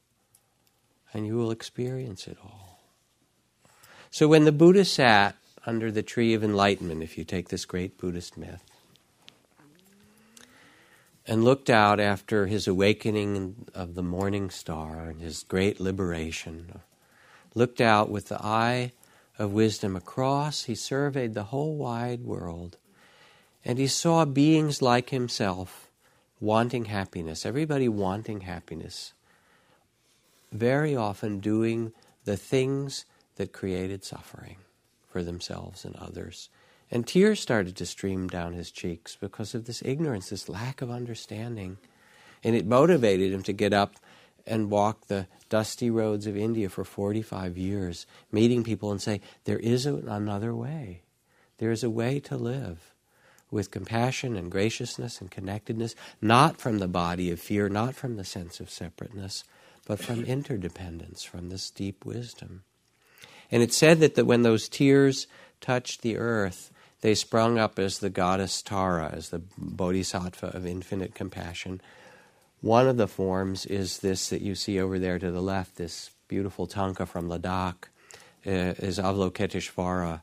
and 1.12 1.26
you 1.26 1.36
will 1.36 1.50
experience 1.50 2.28
it 2.28 2.38
all. 2.42 2.80
So 4.10 4.28
when 4.28 4.44
the 4.44 4.52
Buddha 4.52 4.84
sat 4.84 5.34
under 5.66 5.90
the 5.90 6.02
tree 6.02 6.34
of 6.34 6.42
enlightenment, 6.42 7.02
if 7.02 7.18
you 7.18 7.24
take 7.24 7.48
this 7.48 7.64
great 7.64 7.98
Buddhist 7.98 8.36
myth, 8.36 8.64
and 11.26 11.44
looked 11.44 11.70
out 11.70 12.00
after 12.00 12.46
his 12.46 12.66
awakening 12.66 13.66
of 13.74 13.94
the 13.94 14.02
morning 14.02 14.50
star 14.50 15.10
and 15.10 15.20
his 15.20 15.44
great 15.44 15.78
liberation, 15.78 16.80
looked 17.54 17.80
out 17.80 18.10
with 18.10 18.28
the 18.28 18.42
eye 18.42 18.92
of 19.38 19.52
wisdom 19.52 19.96
across, 19.96 20.64
he 20.64 20.74
surveyed 20.74 21.34
the 21.34 21.44
whole 21.44 21.76
wide 21.76 22.24
world 22.24 22.76
and 23.64 23.78
he 23.78 23.86
saw 23.86 24.24
beings 24.24 24.80
like 24.80 25.10
himself 25.10 25.88
wanting 26.40 26.86
happiness, 26.86 27.44
everybody 27.44 27.88
wanting 27.88 28.40
happiness, 28.40 29.12
very 30.50 30.96
often 30.96 31.38
doing 31.38 31.92
the 32.24 32.36
things 32.36 33.04
that 33.36 33.52
created 33.52 34.02
suffering 34.02 34.56
for 35.10 35.22
themselves 35.22 35.84
and 35.84 35.96
others. 35.96 36.48
And 36.90 37.06
tears 37.06 37.40
started 37.40 37.76
to 37.76 37.86
stream 37.86 38.28
down 38.28 38.54
his 38.54 38.70
cheeks 38.70 39.16
because 39.20 39.54
of 39.54 39.66
this 39.66 39.82
ignorance, 39.84 40.30
this 40.30 40.48
lack 40.48 40.82
of 40.82 40.90
understanding. 40.90 41.78
And 42.42 42.56
it 42.56 42.66
motivated 42.66 43.32
him 43.32 43.42
to 43.44 43.52
get 43.52 43.72
up 43.72 43.96
and 44.46 44.70
walk 44.70 45.06
the 45.06 45.26
dusty 45.48 45.90
roads 45.90 46.26
of 46.26 46.36
India 46.36 46.68
for 46.68 46.84
45 46.84 47.56
years, 47.56 48.06
meeting 48.32 48.64
people 48.64 48.90
and 48.90 49.00
say, 49.00 49.20
There 49.44 49.58
is 49.58 49.86
another 49.86 50.54
way. 50.54 51.02
There 51.58 51.70
is 51.70 51.84
a 51.84 51.90
way 51.90 52.18
to 52.20 52.36
live 52.36 52.94
with 53.50 53.70
compassion 53.70 54.36
and 54.36 54.50
graciousness 54.50 55.20
and 55.20 55.30
connectedness, 55.30 55.94
not 56.20 56.56
from 56.58 56.78
the 56.78 56.88
body 56.88 57.30
of 57.30 57.40
fear, 57.40 57.68
not 57.68 57.94
from 57.94 58.16
the 58.16 58.24
sense 58.24 58.60
of 58.60 58.70
separateness, 58.70 59.44
but 59.86 59.98
from 59.98 60.24
interdependence, 60.24 61.22
from 61.22 61.48
this 61.48 61.70
deep 61.70 62.04
wisdom. 62.04 62.62
And 63.50 63.62
it 63.62 63.72
said 63.72 64.00
that, 64.00 64.26
when 64.26 64.42
those 64.42 64.68
tears 64.68 65.26
touched 65.60 66.02
the 66.02 66.16
earth, 66.16 66.70
they 67.00 67.14
sprung 67.14 67.58
up 67.58 67.78
as 67.78 67.98
the 67.98 68.10
goddess 68.10 68.62
Tara, 68.62 69.10
as 69.12 69.30
the 69.30 69.42
bodhisattva 69.56 70.48
of 70.48 70.66
infinite 70.66 71.14
compassion. 71.14 71.80
One 72.60 72.86
of 72.86 72.96
the 72.96 73.08
forms 73.08 73.64
is 73.66 73.98
this 73.98 74.28
that 74.28 74.42
you 74.42 74.54
see 74.54 74.78
over 74.78 74.98
there 74.98 75.18
to 75.18 75.30
the 75.30 75.40
left, 75.42 75.76
this 75.76 76.10
beautiful 76.28 76.66
tanka 76.66 77.06
from 77.06 77.28
Ladakh, 77.28 77.88
uh, 78.46 78.76
is 78.78 78.98
Avalokiteshvara, 78.98 80.20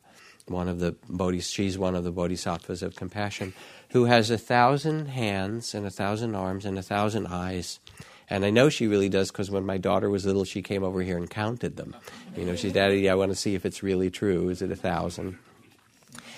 one 0.48 0.70
of 0.70 0.80
the 0.80 0.94
bodhis, 1.10 1.52
she's 1.52 1.78
one 1.78 1.96
of 1.96 2.04
the 2.04 2.12
bodhisattvas 2.12 2.82
of 2.82 2.96
compassion, 2.96 3.54
who 3.90 4.06
has 4.06 4.30
a 4.30 4.38
thousand 4.38 5.08
hands 5.08 5.74
and 5.74 5.86
a 5.86 5.90
thousand 5.90 6.36
arms 6.36 6.66
and 6.66 6.78
a 6.78 6.84
thousand 6.84 7.28
eyes. 7.28 7.80
And 8.30 8.44
I 8.44 8.50
know 8.50 8.70
she 8.70 8.88
really 8.88 9.10
does 9.10 9.32
because 9.32 9.50
when 9.50 9.66
my 9.66 9.78
daughter 9.78 10.10
was 10.10 10.26
little, 10.26 10.44
she 10.44 10.62
came 10.62 10.84
over 10.84 11.02
here 11.02 11.18
and 11.18 11.30
counted 11.30 11.78
them. 11.78 11.96
You 12.36 12.46
know, 12.46 12.56
she's 12.56 12.74
daddy, 12.74 13.10
I 13.10 13.16
want 13.16 13.32
to 13.32 13.36
see 13.36 13.56
if 13.56 13.66
it's 13.66 13.82
really 13.82 14.10
true. 14.10 14.50
Is 14.50 14.62
it 14.62 14.72
a 14.72 14.76
thousand? 14.76 15.38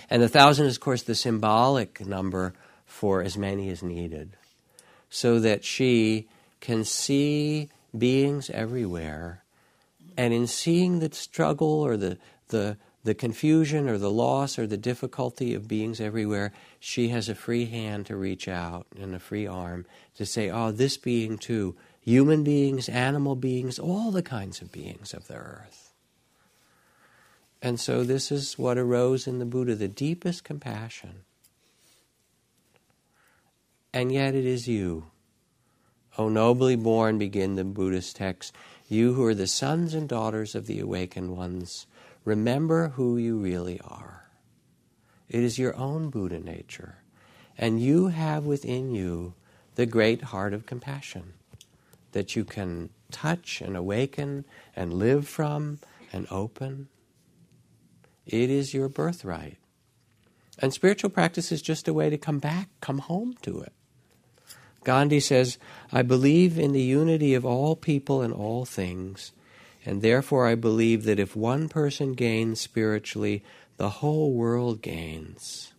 And 0.09 0.21
the 0.21 0.29
thousand 0.29 0.67
is, 0.67 0.75
of 0.75 0.81
course, 0.81 1.03
the 1.03 1.15
symbolic 1.15 2.05
number 2.05 2.53
for 2.85 3.21
as 3.23 3.37
many 3.37 3.69
as 3.69 3.81
needed. 3.81 4.31
So 5.09 5.39
that 5.39 5.63
she 5.63 6.27
can 6.59 6.83
see 6.83 7.69
beings 7.97 8.49
everywhere. 8.51 9.43
And 10.15 10.33
in 10.33 10.45
seeing 10.45 10.99
the 10.99 11.11
struggle 11.13 11.81
or 11.81 11.97
the, 11.97 12.17
the 12.49 12.77
the 13.03 13.13
confusion 13.13 13.87
or 13.87 13.97
the 13.97 14.11
loss 14.11 14.59
or 14.59 14.67
the 14.67 14.77
difficulty 14.77 15.53
of 15.53 15.67
beings 15.67 16.01
everywhere, 16.01 16.51
she 16.79 17.09
has 17.09 17.29
a 17.29 17.35
free 17.35 17.65
hand 17.65 18.05
to 18.07 18.15
reach 18.15 18.47
out 18.47 18.87
and 18.99 19.15
a 19.15 19.19
free 19.19 19.47
arm 19.47 19.85
to 20.15 20.25
say, 20.25 20.49
oh, 20.49 20.71
this 20.71 20.97
being 20.97 21.37
too, 21.37 21.75
human 22.01 22.43
beings, 22.43 22.89
animal 22.89 23.35
beings, 23.35 23.79
all 23.79 24.11
the 24.11 24.21
kinds 24.21 24.61
of 24.61 24.71
beings 24.71 25.13
of 25.13 25.27
the 25.27 25.35
earth. 25.35 25.93
And 27.61 27.79
so 27.79 28.03
this 28.03 28.31
is 28.31 28.57
what 28.57 28.77
arose 28.77 29.27
in 29.27 29.39
the 29.39 29.45
Buddha 29.45 29.75
the 29.75 29.87
deepest 29.87 30.43
compassion. 30.43 31.23
And 33.93 34.11
yet 34.11 34.35
it 34.35 34.45
is 34.45 34.67
you. 34.67 35.07
O 36.17 36.29
nobly 36.29 36.75
born, 36.75 37.17
begin 37.17 37.55
the 37.55 37.63
Buddhist 37.63 38.17
text, 38.17 38.53
you 38.87 39.13
who 39.13 39.23
are 39.25 39.35
the 39.35 39.47
sons 39.47 39.93
and 39.93 40.07
daughters 40.07 40.53
of 40.53 40.67
the 40.67 40.79
awakened 40.79 41.35
ones 41.35 41.85
Remember 42.29 42.89
who 42.89 43.17
you 43.17 43.39
really 43.39 43.81
are. 43.83 44.29
It 45.29 45.41
is 45.41 45.57
your 45.57 45.75
own 45.75 46.11
Buddha 46.11 46.39
nature. 46.39 46.99
And 47.57 47.81
you 47.81 48.09
have 48.09 48.45
within 48.45 48.93
you 48.93 49.33
the 49.73 49.87
great 49.87 50.21
heart 50.21 50.53
of 50.53 50.67
compassion 50.67 51.33
that 52.11 52.35
you 52.35 52.45
can 52.45 52.91
touch 53.09 53.61
and 53.61 53.75
awaken 53.75 54.45
and 54.75 54.93
live 54.93 55.27
from 55.27 55.79
and 56.13 56.27
open. 56.29 56.89
It 58.27 58.51
is 58.51 58.75
your 58.75 58.89
birthright. 58.89 59.57
And 60.59 60.71
spiritual 60.71 61.09
practice 61.09 61.51
is 61.51 61.63
just 61.63 61.87
a 61.87 61.95
way 61.95 62.11
to 62.11 62.17
come 62.19 62.37
back, 62.37 62.69
come 62.79 62.99
home 62.99 63.37
to 63.41 63.61
it. 63.61 63.73
Gandhi 64.83 65.19
says, 65.19 65.57
I 65.91 66.03
believe 66.03 66.59
in 66.59 66.73
the 66.73 66.83
unity 66.83 67.33
of 67.33 67.43
all 67.43 67.75
people 67.75 68.21
and 68.21 68.31
all 68.31 68.65
things, 68.65 69.31
and 69.85 70.01
therefore, 70.01 70.45
I 70.45 70.55
believe 70.55 71.03
that 71.03 71.19
if 71.19 71.35
one 71.35 71.69
person 71.69 72.13
gains 72.13 72.59
spiritually, 72.59 73.43
the 73.77 73.89
whole 73.89 74.33
world 74.33 74.81
gains. 74.81 75.73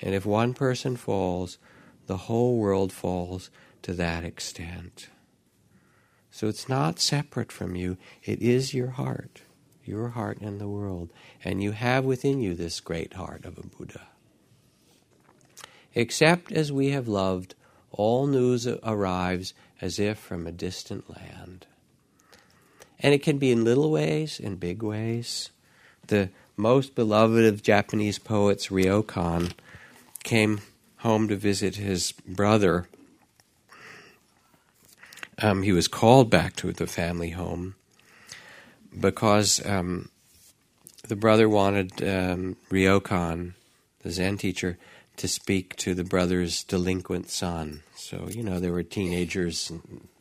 And 0.00 0.14
if 0.14 0.24
one 0.24 0.54
person 0.54 0.96
falls, 0.96 1.58
the 2.06 2.16
whole 2.16 2.58
world 2.58 2.92
falls 2.92 3.50
to 3.82 3.92
that 3.94 4.24
extent. 4.24 5.08
So 6.30 6.46
it's 6.46 6.68
not 6.68 7.00
separate 7.00 7.50
from 7.50 7.74
you, 7.74 7.96
it 8.22 8.40
is 8.40 8.72
your 8.72 8.90
heart, 8.90 9.42
your 9.84 10.10
heart 10.10 10.38
and 10.40 10.60
the 10.60 10.68
world. 10.68 11.10
And 11.44 11.60
you 11.60 11.72
have 11.72 12.04
within 12.04 12.40
you 12.40 12.54
this 12.54 12.78
great 12.78 13.14
heart 13.14 13.44
of 13.44 13.58
a 13.58 13.66
Buddha. 13.66 14.06
Except 15.94 16.52
as 16.52 16.70
we 16.70 16.90
have 16.90 17.08
loved, 17.08 17.56
all 17.90 18.28
news 18.28 18.68
arrives 18.84 19.54
as 19.80 19.98
if 19.98 20.18
from 20.18 20.46
a 20.46 20.52
distant 20.52 21.10
land. 21.10 21.66
And 23.00 23.14
it 23.14 23.22
can 23.22 23.38
be 23.38 23.52
in 23.52 23.64
little 23.64 23.90
ways, 23.90 24.40
in 24.40 24.56
big 24.56 24.82
ways. 24.82 25.50
The 26.08 26.30
most 26.56 26.94
beloved 26.94 27.44
of 27.44 27.62
Japanese 27.62 28.18
poets, 28.18 28.68
Ryokan, 28.68 29.52
came 30.24 30.60
home 30.98 31.28
to 31.28 31.36
visit 31.36 31.76
his 31.76 32.12
brother. 32.12 32.88
Um, 35.40 35.62
he 35.62 35.72
was 35.72 35.86
called 35.86 36.30
back 36.30 36.56
to 36.56 36.72
the 36.72 36.88
family 36.88 37.30
home 37.30 37.76
because 38.98 39.64
um, 39.64 40.10
the 41.06 41.16
brother 41.16 41.48
wanted 41.48 42.02
um, 42.02 42.56
Ryokan, 42.70 43.52
the 44.02 44.10
Zen 44.10 44.38
teacher, 44.38 44.76
to 45.16 45.28
speak 45.28 45.76
to 45.76 45.94
the 45.94 46.04
brother's 46.04 46.64
delinquent 46.64 47.30
son. 47.30 47.82
So, 47.96 48.28
you 48.30 48.42
know, 48.42 48.60
there 48.60 48.72
were 48.72 48.82
teenagers 48.82 49.70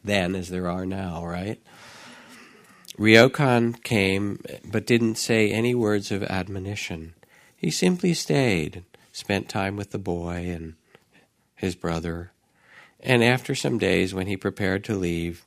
then 0.03 0.35
as 0.35 0.49
there 0.49 0.69
are 0.69 0.85
now, 0.85 1.25
right? 1.25 1.59
Ryokan 2.97 3.83
came 3.83 4.39
but 4.65 4.87
didn't 4.87 5.15
say 5.15 5.51
any 5.51 5.75
words 5.75 6.11
of 6.11 6.23
admonition. 6.23 7.13
He 7.55 7.69
simply 7.69 8.13
stayed, 8.15 8.83
spent 9.11 9.49
time 9.49 9.75
with 9.75 9.91
the 9.91 9.99
boy 9.99 10.49
and 10.49 10.73
his 11.55 11.75
brother. 11.75 12.31
And 12.99 13.23
after 13.23 13.53
some 13.53 13.77
days, 13.77 14.13
when 14.13 14.25
he 14.25 14.35
prepared 14.35 14.83
to 14.85 14.95
leave, 14.95 15.45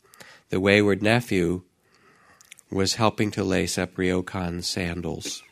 the 0.51 0.61
wayward 0.61 1.03
nephew 1.03 1.63
was 2.71 2.95
helping 2.95 3.33
to 3.33 3.43
lace 3.43 3.77
up 3.79 3.97
Ryokan's 3.97 4.69
sandals 4.69 5.43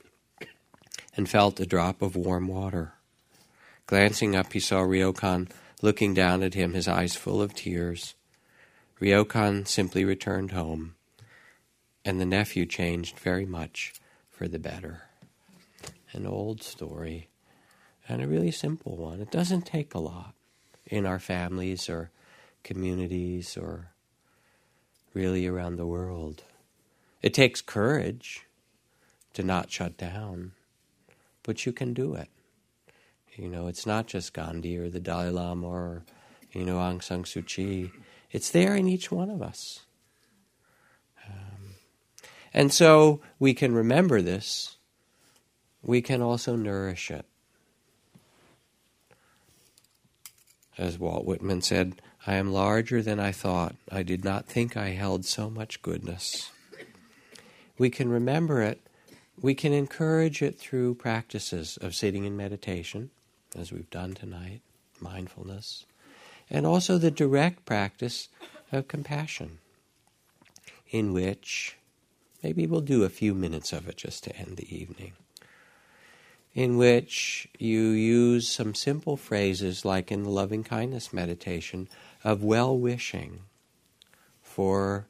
and 1.16 1.28
felt 1.28 1.58
a 1.58 1.66
drop 1.66 2.00
of 2.00 2.14
warm 2.14 2.46
water. 2.46 2.92
Glancing 3.86 4.36
up, 4.36 4.52
he 4.52 4.60
saw 4.60 4.82
Ryokan 4.82 5.50
looking 5.82 6.14
down 6.14 6.44
at 6.44 6.54
him, 6.54 6.74
his 6.74 6.86
eyes 6.86 7.16
full 7.16 7.42
of 7.42 7.54
tears. 7.54 8.14
Ryokan 9.00 9.66
simply 9.66 10.04
returned 10.04 10.52
home, 10.52 10.94
and 12.08 12.18
the 12.18 12.24
nephew 12.24 12.64
changed 12.64 13.18
very 13.18 13.44
much 13.44 13.92
for 14.30 14.48
the 14.48 14.58
better. 14.58 15.02
An 16.12 16.26
old 16.26 16.62
story, 16.62 17.28
and 18.08 18.22
a 18.22 18.26
really 18.26 18.50
simple 18.50 18.96
one. 18.96 19.20
It 19.20 19.30
doesn't 19.30 19.66
take 19.66 19.92
a 19.92 19.98
lot 19.98 20.32
in 20.86 21.04
our 21.04 21.18
families 21.18 21.86
or 21.90 22.10
communities 22.64 23.58
or 23.58 23.90
really 25.12 25.46
around 25.46 25.76
the 25.76 25.84
world. 25.84 26.44
It 27.20 27.34
takes 27.34 27.60
courage 27.60 28.46
to 29.34 29.42
not 29.42 29.70
shut 29.70 29.98
down, 29.98 30.52
but 31.42 31.66
you 31.66 31.72
can 31.72 31.92
do 31.92 32.14
it. 32.14 32.30
You 33.36 33.48
know, 33.48 33.66
it's 33.66 33.84
not 33.84 34.06
just 34.06 34.32
Gandhi 34.32 34.78
or 34.78 34.88
the 34.88 34.98
Dalai 34.98 35.28
Lama 35.28 35.66
or, 35.66 36.04
you 36.52 36.64
know, 36.64 36.78
Aung 36.78 37.02
San 37.02 37.24
Suu 37.24 37.46
Kyi. 37.46 37.92
It's 38.30 38.48
there 38.50 38.74
in 38.74 38.88
each 38.88 39.12
one 39.12 39.28
of 39.28 39.42
us. 39.42 39.80
And 42.52 42.72
so 42.72 43.20
we 43.38 43.54
can 43.54 43.74
remember 43.74 44.22
this. 44.22 44.76
We 45.82 46.02
can 46.02 46.22
also 46.22 46.56
nourish 46.56 47.10
it. 47.10 47.26
As 50.76 50.98
Walt 50.98 51.24
Whitman 51.24 51.62
said, 51.62 52.00
I 52.26 52.34
am 52.34 52.52
larger 52.52 53.02
than 53.02 53.18
I 53.18 53.32
thought. 53.32 53.74
I 53.90 54.02
did 54.02 54.24
not 54.24 54.46
think 54.46 54.76
I 54.76 54.90
held 54.90 55.24
so 55.24 55.50
much 55.50 55.82
goodness. 55.82 56.50
We 57.78 57.90
can 57.90 58.08
remember 58.08 58.62
it. 58.62 58.80
We 59.40 59.54
can 59.54 59.72
encourage 59.72 60.42
it 60.42 60.58
through 60.58 60.96
practices 60.96 61.78
of 61.80 61.94
sitting 61.94 62.24
in 62.24 62.36
meditation, 62.36 63.10
as 63.56 63.72
we've 63.72 63.90
done 63.90 64.14
tonight, 64.14 64.62
mindfulness, 65.00 65.86
and 66.50 66.66
also 66.66 66.98
the 66.98 67.10
direct 67.10 67.64
practice 67.64 68.28
of 68.72 68.88
compassion, 68.88 69.58
in 70.90 71.12
which 71.12 71.76
maybe 72.42 72.66
we'll 72.66 72.80
do 72.80 73.04
a 73.04 73.08
few 73.08 73.34
minutes 73.34 73.72
of 73.72 73.88
it 73.88 73.96
just 73.96 74.24
to 74.24 74.36
end 74.36 74.56
the 74.56 74.74
evening 74.74 75.12
in 76.58 76.76
which 76.76 77.48
you 77.58 77.90
use 77.90 78.48
some 78.48 78.74
simple 78.74 79.16
phrases 79.16 79.84
like 79.84 80.10
in 80.10 80.24
the 80.24 80.28
loving 80.28 80.64
kindness 80.64 81.12
meditation 81.12 81.88
of 82.24 82.42
well 82.42 82.76
wishing 82.76 83.40
for 84.42 85.06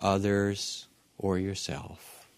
others 0.00 0.86
or 1.18 1.36
yourself. 1.36 2.28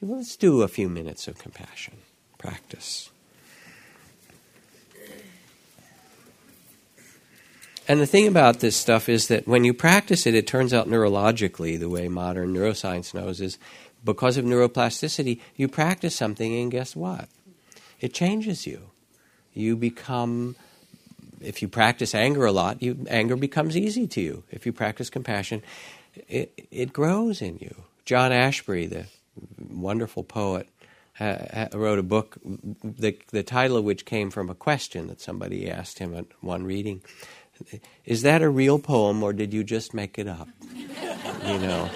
Let's 0.00 0.36
do 0.36 0.62
a 0.62 0.68
few 0.68 0.88
minutes 0.88 1.28
of 1.28 1.36
compassion 1.36 1.98
practice. 2.38 3.10
And 7.90 8.00
the 8.00 8.06
thing 8.06 8.28
about 8.28 8.60
this 8.60 8.76
stuff 8.76 9.08
is 9.08 9.26
that 9.26 9.48
when 9.48 9.64
you 9.64 9.74
practice 9.74 10.24
it, 10.24 10.36
it 10.36 10.46
turns 10.46 10.72
out 10.72 10.86
neurologically, 10.86 11.76
the 11.76 11.88
way 11.88 12.06
modern 12.06 12.54
neuroscience 12.54 13.12
knows, 13.12 13.40
is 13.40 13.58
because 14.04 14.36
of 14.36 14.44
neuroplasticity, 14.44 15.40
you 15.56 15.66
practice 15.66 16.14
something 16.14 16.54
and 16.54 16.70
guess 16.70 16.94
what? 16.94 17.28
It 17.98 18.14
changes 18.14 18.64
you. 18.64 18.92
You 19.54 19.74
become, 19.74 20.54
if 21.40 21.62
you 21.62 21.66
practice 21.66 22.14
anger 22.14 22.46
a 22.46 22.52
lot, 22.52 22.80
you, 22.80 23.04
anger 23.08 23.34
becomes 23.34 23.76
easy 23.76 24.06
to 24.06 24.20
you. 24.20 24.44
If 24.52 24.66
you 24.66 24.72
practice 24.72 25.10
compassion, 25.10 25.60
it, 26.28 26.68
it 26.70 26.92
grows 26.92 27.42
in 27.42 27.58
you. 27.58 27.74
John 28.04 28.30
Ashbery, 28.30 28.88
the 28.88 29.06
wonderful 29.68 30.22
poet, 30.22 30.68
wrote 31.20 31.98
a 31.98 32.04
book, 32.04 32.38
the, 32.44 33.18
the 33.32 33.42
title 33.42 33.76
of 33.76 33.84
which 33.84 34.04
came 34.04 34.30
from 34.30 34.48
a 34.48 34.54
question 34.54 35.08
that 35.08 35.20
somebody 35.20 35.68
asked 35.68 35.98
him 35.98 36.14
at 36.14 36.26
one 36.40 36.64
reading. 36.64 37.02
Is 38.04 38.22
that 38.22 38.42
a 38.42 38.48
real 38.48 38.78
poem 38.78 39.22
or 39.22 39.32
did 39.32 39.52
you 39.52 39.64
just 39.64 39.94
make 39.94 40.18
it 40.18 40.28
up? 40.28 40.48
you 41.46 41.58
know. 41.58 41.90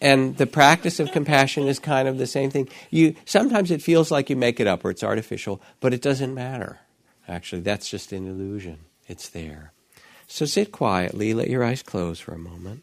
And 0.00 0.36
the 0.36 0.46
practice 0.46 0.98
of 0.98 1.12
compassion 1.12 1.68
is 1.68 1.78
kind 1.78 2.08
of 2.08 2.18
the 2.18 2.26
same 2.26 2.50
thing. 2.50 2.68
You 2.90 3.14
sometimes 3.24 3.70
it 3.70 3.82
feels 3.82 4.10
like 4.10 4.28
you 4.28 4.36
make 4.36 4.58
it 4.58 4.66
up 4.66 4.84
or 4.84 4.90
it's 4.90 5.04
artificial, 5.04 5.62
but 5.78 5.94
it 5.94 6.02
doesn't 6.02 6.34
matter. 6.34 6.80
Actually, 7.28 7.62
that's 7.62 7.88
just 7.88 8.12
an 8.12 8.26
illusion. 8.26 8.78
It's 9.06 9.28
there. 9.28 9.72
So 10.26 10.44
sit 10.44 10.72
quietly, 10.72 11.34
let 11.34 11.48
your 11.48 11.62
eyes 11.62 11.82
close 11.82 12.18
for 12.18 12.34
a 12.34 12.38
moment. 12.38 12.82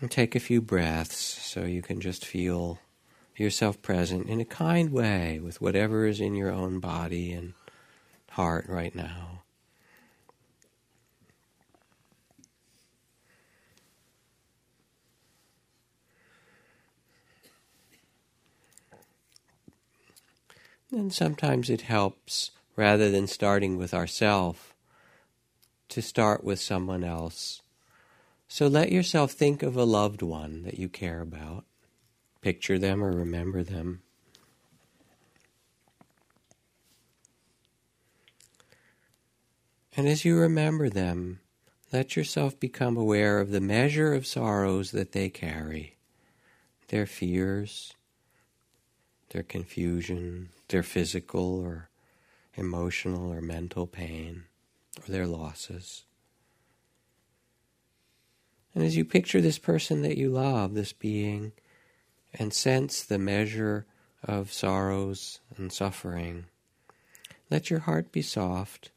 And 0.00 0.10
take 0.10 0.36
a 0.36 0.40
few 0.40 0.62
breaths 0.62 1.16
so 1.16 1.64
you 1.64 1.82
can 1.82 2.00
just 2.00 2.24
feel 2.24 2.78
yourself 3.36 3.82
present 3.82 4.28
in 4.28 4.40
a 4.40 4.44
kind 4.44 4.92
way 4.92 5.40
with 5.40 5.60
whatever 5.60 6.06
is 6.06 6.20
in 6.20 6.34
your 6.34 6.52
own 6.52 6.78
body 6.78 7.32
and 7.32 7.54
heart 8.30 8.66
right 8.68 8.94
now. 8.94 9.42
And 20.92 21.12
sometimes 21.12 21.68
it 21.68 21.82
helps, 21.82 22.50
rather 22.76 23.10
than 23.10 23.26
starting 23.26 23.76
with 23.76 23.92
ourself, 23.92 24.74
to 25.90 26.00
start 26.00 26.44
with 26.44 26.60
someone 26.60 27.04
else. 27.04 27.62
So 28.48 28.66
let 28.66 28.90
yourself 28.90 29.32
think 29.32 29.62
of 29.62 29.76
a 29.76 29.84
loved 29.84 30.22
one 30.22 30.62
that 30.62 30.78
you 30.78 30.88
care 30.88 31.20
about. 31.20 31.64
Picture 32.40 32.78
them 32.78 33.04
or 33.04 33.12
remember 33.12 33.62
them. 33.62 34.00
And 39.94 40.08
as 40.08 40.24
you 40.24 40.38
remember 40.38 40.88
them, 40.88 41.40
let 41.92 42.16
yourself 42.16 42.58
become 42.58 42.96
aware 42.96 43.40
of 43.40 43.50
the 43.50 43.60
measure 43.60 44.14
of 44.14 44.26
sorrows 44.26 44.92
that 44.92 45.12
they 45.12 45.28
carry, 45.28 45.96
their 46.88 47.04
fears, 47.04 47.92
their 49.30 49.42
confusion, 49.42 50.50
their 50.68 50.82
physical 50.82 51.60
or 51.60 51.90
emotional 52.54 53.32
or 53.32 53.40
mental 53.40 53.86
pain, 53.86 54.44
or 54.98 55.10
their 55.10 55.26
losses. 55.26 56.04
And 58.74 58.84
as 58.84 58.96
you 58.96 59.04
picture 59.04 59.40
this 59.40 59.58
person 59.58 60.02
that 60.02 60.18
you 60.18 60.30
love, 60.30 60.74
this 60.74 60.92
being, 60.92 61.52
and 62.34 62.52
sense 62.52 63.02
the 63.02 63.18
measure 63.18 63.86
of 64.22 64.52
sorrows 64.52 65.40
and 65.56 65.72
suffering, 65.72 66.44
let 67.50 67.70
your 67.70 67.80
heart 67.80 68.12
be 68.12 68.22
soft 68.22 68.90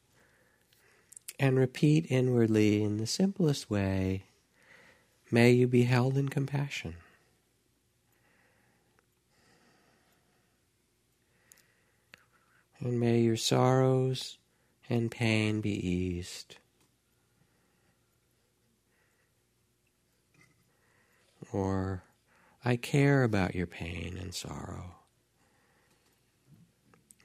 and 1.39 1.57
repeat 1.57 2.05
inwardly 2.09 2.83
in 2.83 2.97
the 2.97 3.07
simplest 3.07 3.69
way 3.69 4.23
May 5.33 5.51
you 5.51 5.65
be 5.65 5.83
held 5.83 6.17
in 6.17 6.27
compassion. 6.27 6.95
and 12.81 12.99
may 12.99 13.19
your 13.19 13.37
sorrows 13.37 14.37
and 14.89 15.11
pain 15.11 15.61
be 15.61 15.87
eased. 15.87 16.57
Or, 21.51 22.03
I 22.63 22.75
care 22.75 23.23
about 23.23 23.55
your 23.55 23.67
pain 23.67 24.17
and 24.19 24.33
sorrow. 24.33 24.95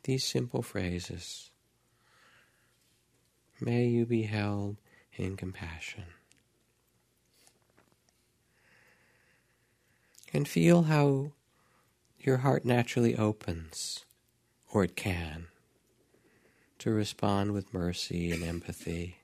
These 0.05 0.25
simple 0.25 0.63
phrases. 0.63 1.51
May 3.61 3.87
you 3.87 4.07
be 4.07 4.23
held 4.23 4.77
in 5.17 5.37
compassion. 5.37 6.05
And 10.33 10.47
feel 10.47 10.85
how 10.85 11.33
your 12.19 12.39
heart 12.39 12.65
naturally 12.65 13.17
opens 13.17 14.05
or 14.73 14.85
it 14.85 14.97
can, 14.97 15.47
to 16.79 16.91
respond 16.91 17.53
with 17.53 17.73
mercy 17.73 18.31
and 18.33 18.43
empathy. 18.43 19.19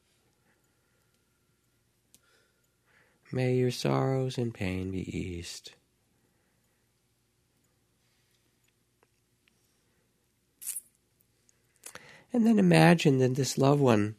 May 3.32 3.54
your 3.54 3.70
sorrows 3.70 4.36
and 4.36 4.52
pain 4.52 4.90
be 4.90 5.16
eased. 5.16 5.72
And 12.32 12.46
then 12.46 12.58
imagine 12.58 13.18
that 13.18 13.34
this 13.34 13.56
loved 13.56 13.80
one 13.80 14.16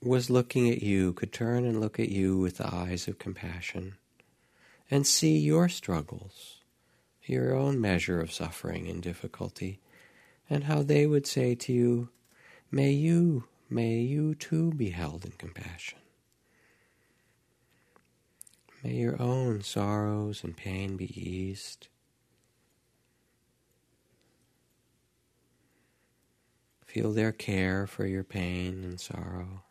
was 0.00 0.30
looking 0.30 0.70
at 0.70 0.82
you, 0.82 1.12
could 1.12 1.32
turn 1.32 1.64
and 1.64 1.80
look 1.80 1.98
at 1.98 2.08
you 2.08 2.38
with 2.38 2.58
the 2.58 2.72
eyes 2.72 3.08
of 3.08 3.18
compassion 3.18 3.96
and 4.90 5.06
see 5.06 5.36
your 5.36 5.68
struggles, 5.68 6.60
your 7.24 7.54
own 7.54 7.80
measure 7.80 8.20
of 8.20 8.32
suffering 8.32 8.88
and 8.88 9.02
difficulty, 9.02 9.80
and 10.48 10.64
how 10.64 10.82
they 10.82 11.06
would 11.06 11.26
say 11.26 11.54
to 11.54 11.72
you, 11.72 12.08
May 12.70 12.90
you, 12.90 13.44
may 13.68 13.96
you 13.98 14.34
too 14.34 14.72
be 14.72 14.90
held 14.90 15.24
in 15.24 15.32
compassion. 15.32 15.98
May 18.82 18.94
your 18.94 19.20
own 19.20 19.62
sorrows 19.62 20.44
and 20.44 20.56
pain 20.56 20.96
be 20.96 21.20
eased. 21.20 21.88
Feel 26.86 27.12
their 27.12 27.32
care 27.32 27.86
for 27.86 28.06
your 28.06 28.24
pain 28.24 28.84
and 28.84 29.00
sorrow. 29.00 29.64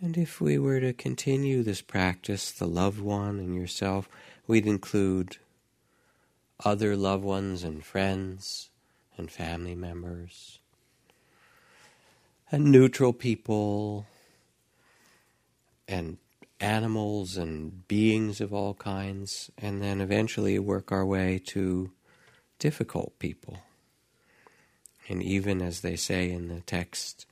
And 0.00 0.16
if 0.16 0.40
we 0.40 0.56
were 0.56 0.78
to 0.80 0.92
continue 0.92 1.62
this 1.62 1.82
practice, 1.82 2.52
the 2.52 2.66
loved 2.66 3.00
one 3.00 3.38
and 3.40 3.54
yourself, 3.54 4.08
we'd 4.46 4.66
include 4.66 5.38
other 6.64 6.96
loved 6.96 7.24
ones 7.24 7.64
and 7.64 7.84
friends 7.84 8.70
and 9.16 9.30
family 9.30 9.74
members 9.74 10.60
and 12.50 12.64
neutral 12.66 13.12
people 13.12 14.06
and 15.88 16.18
animals 16.60 17.36
and 17.36 17.86
beings 17.86 18.40
of 18.40 18.52
all 18.52 18.74
kinds, 18.74 19.50
and 19.58 19.82
then 19.82 20.00
eventually 20.00 20.58
work 20.58 20.90
our 20.90 21.04
way 21.04 21.38
to 21.38 21.90
difficult 22.58 23.18
people. 23.18 23.58
And 25.08 25.22
even 25.22 25.60
as 25.62 25.80
they 25.80 25.96
say 25.96 26.30
in 26.30 26.48
the 26.48 26.60
text, 26.60 27.26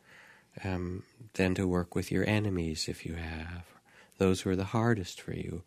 um, 0.63 1.03
then 1.35 1.55
to 1.55 1.67
work 1.67 1.95
with 1.95 2.13
your 2.13 2.29
enemies 2.29 2.89
if 2.89 3.05
you 3.05 3.15
have, 3.15 3.65
those 4.19 4.43
who 4.43 4.51
are 4.51 4.57
the 4.57 4.65
hardest 4.65 5.21
for 5.21 5.33
you, 5.33 5.63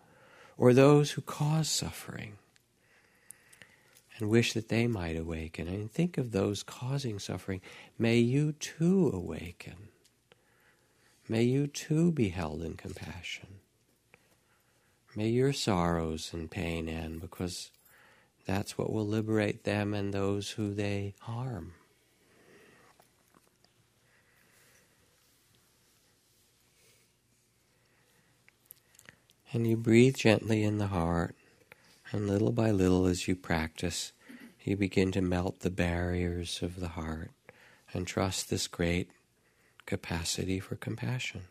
or 0.57 0.73
those 0.73 1.11
who 1.11 1.21
cause 1.21 1.67
suffering, 1.67 2.37
and 4.17 4.29
wish 4.29 4.53
that 4.53 4.69
they 4.69 4.87
might 4.87 5.17
awaken. 5.17 5.67
And 5.67 5.91
think 5.91 6.17
of 6.17 6.31
those 6.31 6.63
causing 6.63 7.19
suffering. 7.19 7.61
May 7.97 8.17
you 8.17 8.53
too 8.53 9.11
awaken. 9.13 9.89
May 11.29 11.43
you 11.43 11.67
too 11.67 12.11
be 12.11 12.29
held 12.29 12.61
in 12.61 12.75
compassion. 12.75 13.59
May 15.15 15.29
your 15.29 15.53
sorrows 15.53 16.31
and 16.33 16.49
pain 16.49 16.87
end 16.87 17.21
because 17.21 17.71
that's 18.45 18.77
what 18.77 18.93
will 18.93 19.05
liberate 19.05 19.63
them 19.63 19.93
and 19.93 20.13
those 20.13 20.51
who 20.51 20.73
they 20.73 21.15
harm. 21.21 21.73
And 29.51 29.65
you 29.65 29.77
breathe 29.77 30.15
gently 30.15 30.63
in 30.63 30.77
the 30.77 30.87
heart, 30.87 31.35
and 32.11 32.27
little 32.27 32.51
by 32.51 32.71
little 32.71 33.05
as 33.05 33.27
you 33.27 33.35
practice, 33.35 34.13
you 34.63 34.75
begin 34.75 35.11
to 35.13 35.21
melt 35.21 35.59
the 35.59 35.69
barriers 35.69 36.61
of 36.61 36.79
the 36.79 36.89
heart 36.89 37.31
and 37.93 38.05
trust 38.05 38.49
this 38.49 38.67
great 38.67 39.09
capacity 39.85 40.59
for 40.59 40.75
compassion. 40.75 41.41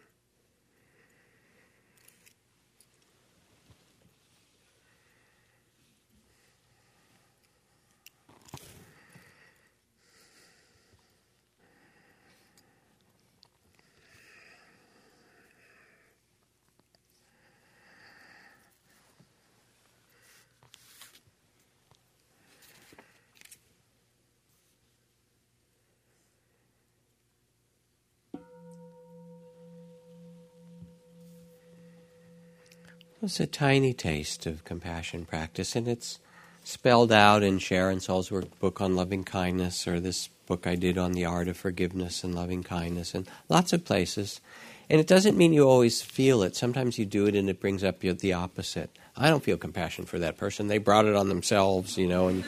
It's 33.27 33.41
a 33.41 33.47
tiny 33.49 33.93
taste 33.93 34.47
of 34.47 34.65
compassion 34.65 35.25
practice, 35.25 35.75
and 35.75 35.89
it's 35.89 36.21
spelled 36.63 37.11
out 37.11 37.43
in 37.43 37.59
Sharon 37.59 37.99
Salzberg's 37.99 38.55
book 38.61 38.81
on 38.81 38.95
loving 38.95 39.25
kindness, 39.25 39.89
or 39.89 39.99
this 39.99 40.29
book 40.47 40.65
I 40.65 40.77
did 40.77 40.97
on 40.97 41.11
the 41.11 41.25
art 41.25 41.49
of 41.49 41.57
forgiveness 41.57 42.23
and 42.23 42.37
loving 42.37 42.63
kindness, 42.63 43.17
and 43.17 43.29
lots 43.49 43.73
of 43.73 43.85
places. 43.85 44.41
And 44.89 45.01
it 45.01 45.09
doesn't 45.09 45.37
mean 45.37 45.53
you 45.53 45.69
always 45.69 46.03
feel 46.03 46.45
it. 46.45 46.55
Sometimes 46.55 47.01
you 47.01 47.05
do 47.05 47.27
it 47.27 47.35
and 47.35 47.51
it 47.51 47.59
brings 47.59 47.83
up 47.83 47.99
the 47.99 48.33
opposite. 48.33 48.97
I 49.17 49.29
don't 49.29 49.43
feel 49.43 49.57
compassion 49.57 50.05
for 50.05 50.21
that 50.21 50.37
person. 50.37 50.69
They 50.69 50.79
brought 50.79 51.07
it 51.07 51.17
on 51.17 51.29
themselves, 51.29 51.99
you 51.99 52.07
know, 52.07 52.29
and 52.29 52.45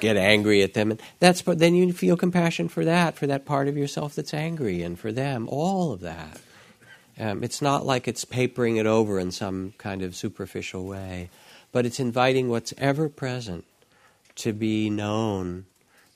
get 0.00 0.16
angry 0.16 0.62
at 0.62 0.72
them. 0.72 0.92
And 0.92 1.02
that's 1.20 1.42
but 1.42 1.58
then 1.58 1.74
you 1.74 1.92
feel 1.92 2.16
compassion 2.16 2.68
for 2.68 2.86
that, 2.86 3.16
for 3.16 3.26
that 3.26 3.44
part 3.44 3.68
of 3.68 3.76
yourself 3.76 4.14
that's 4.14 4.32
angry, 4.32 4.80
and 4.82 4.98
for 4.98 5.12
them, 5.12 5.46
all 5.50 5.92
of 5.92 6.00
that. 6.00 6.40
Um, 7.18 7.44
it's 7.44 7.60
not 7.60 7.84
like 7.84 8.08
it's 8.08 8.24
papering 8.24 8.76
it 8.76 8.86
over 8.86 9.18
in 9.18 9.30
some 9.30 9.74
kind 9.78 10.02
of 10.02 10.16
superficial 10.16 10.84
way, 10.86 11.30
but 11.70 11.84
it's 11.84 12.00
inviting 12.00 12.48
what's 12.48 12.72
ever 12.78 13.08
present 13.08 13.64
to 14.36 14.52
be 14.52 14.88
known 14.88 15.66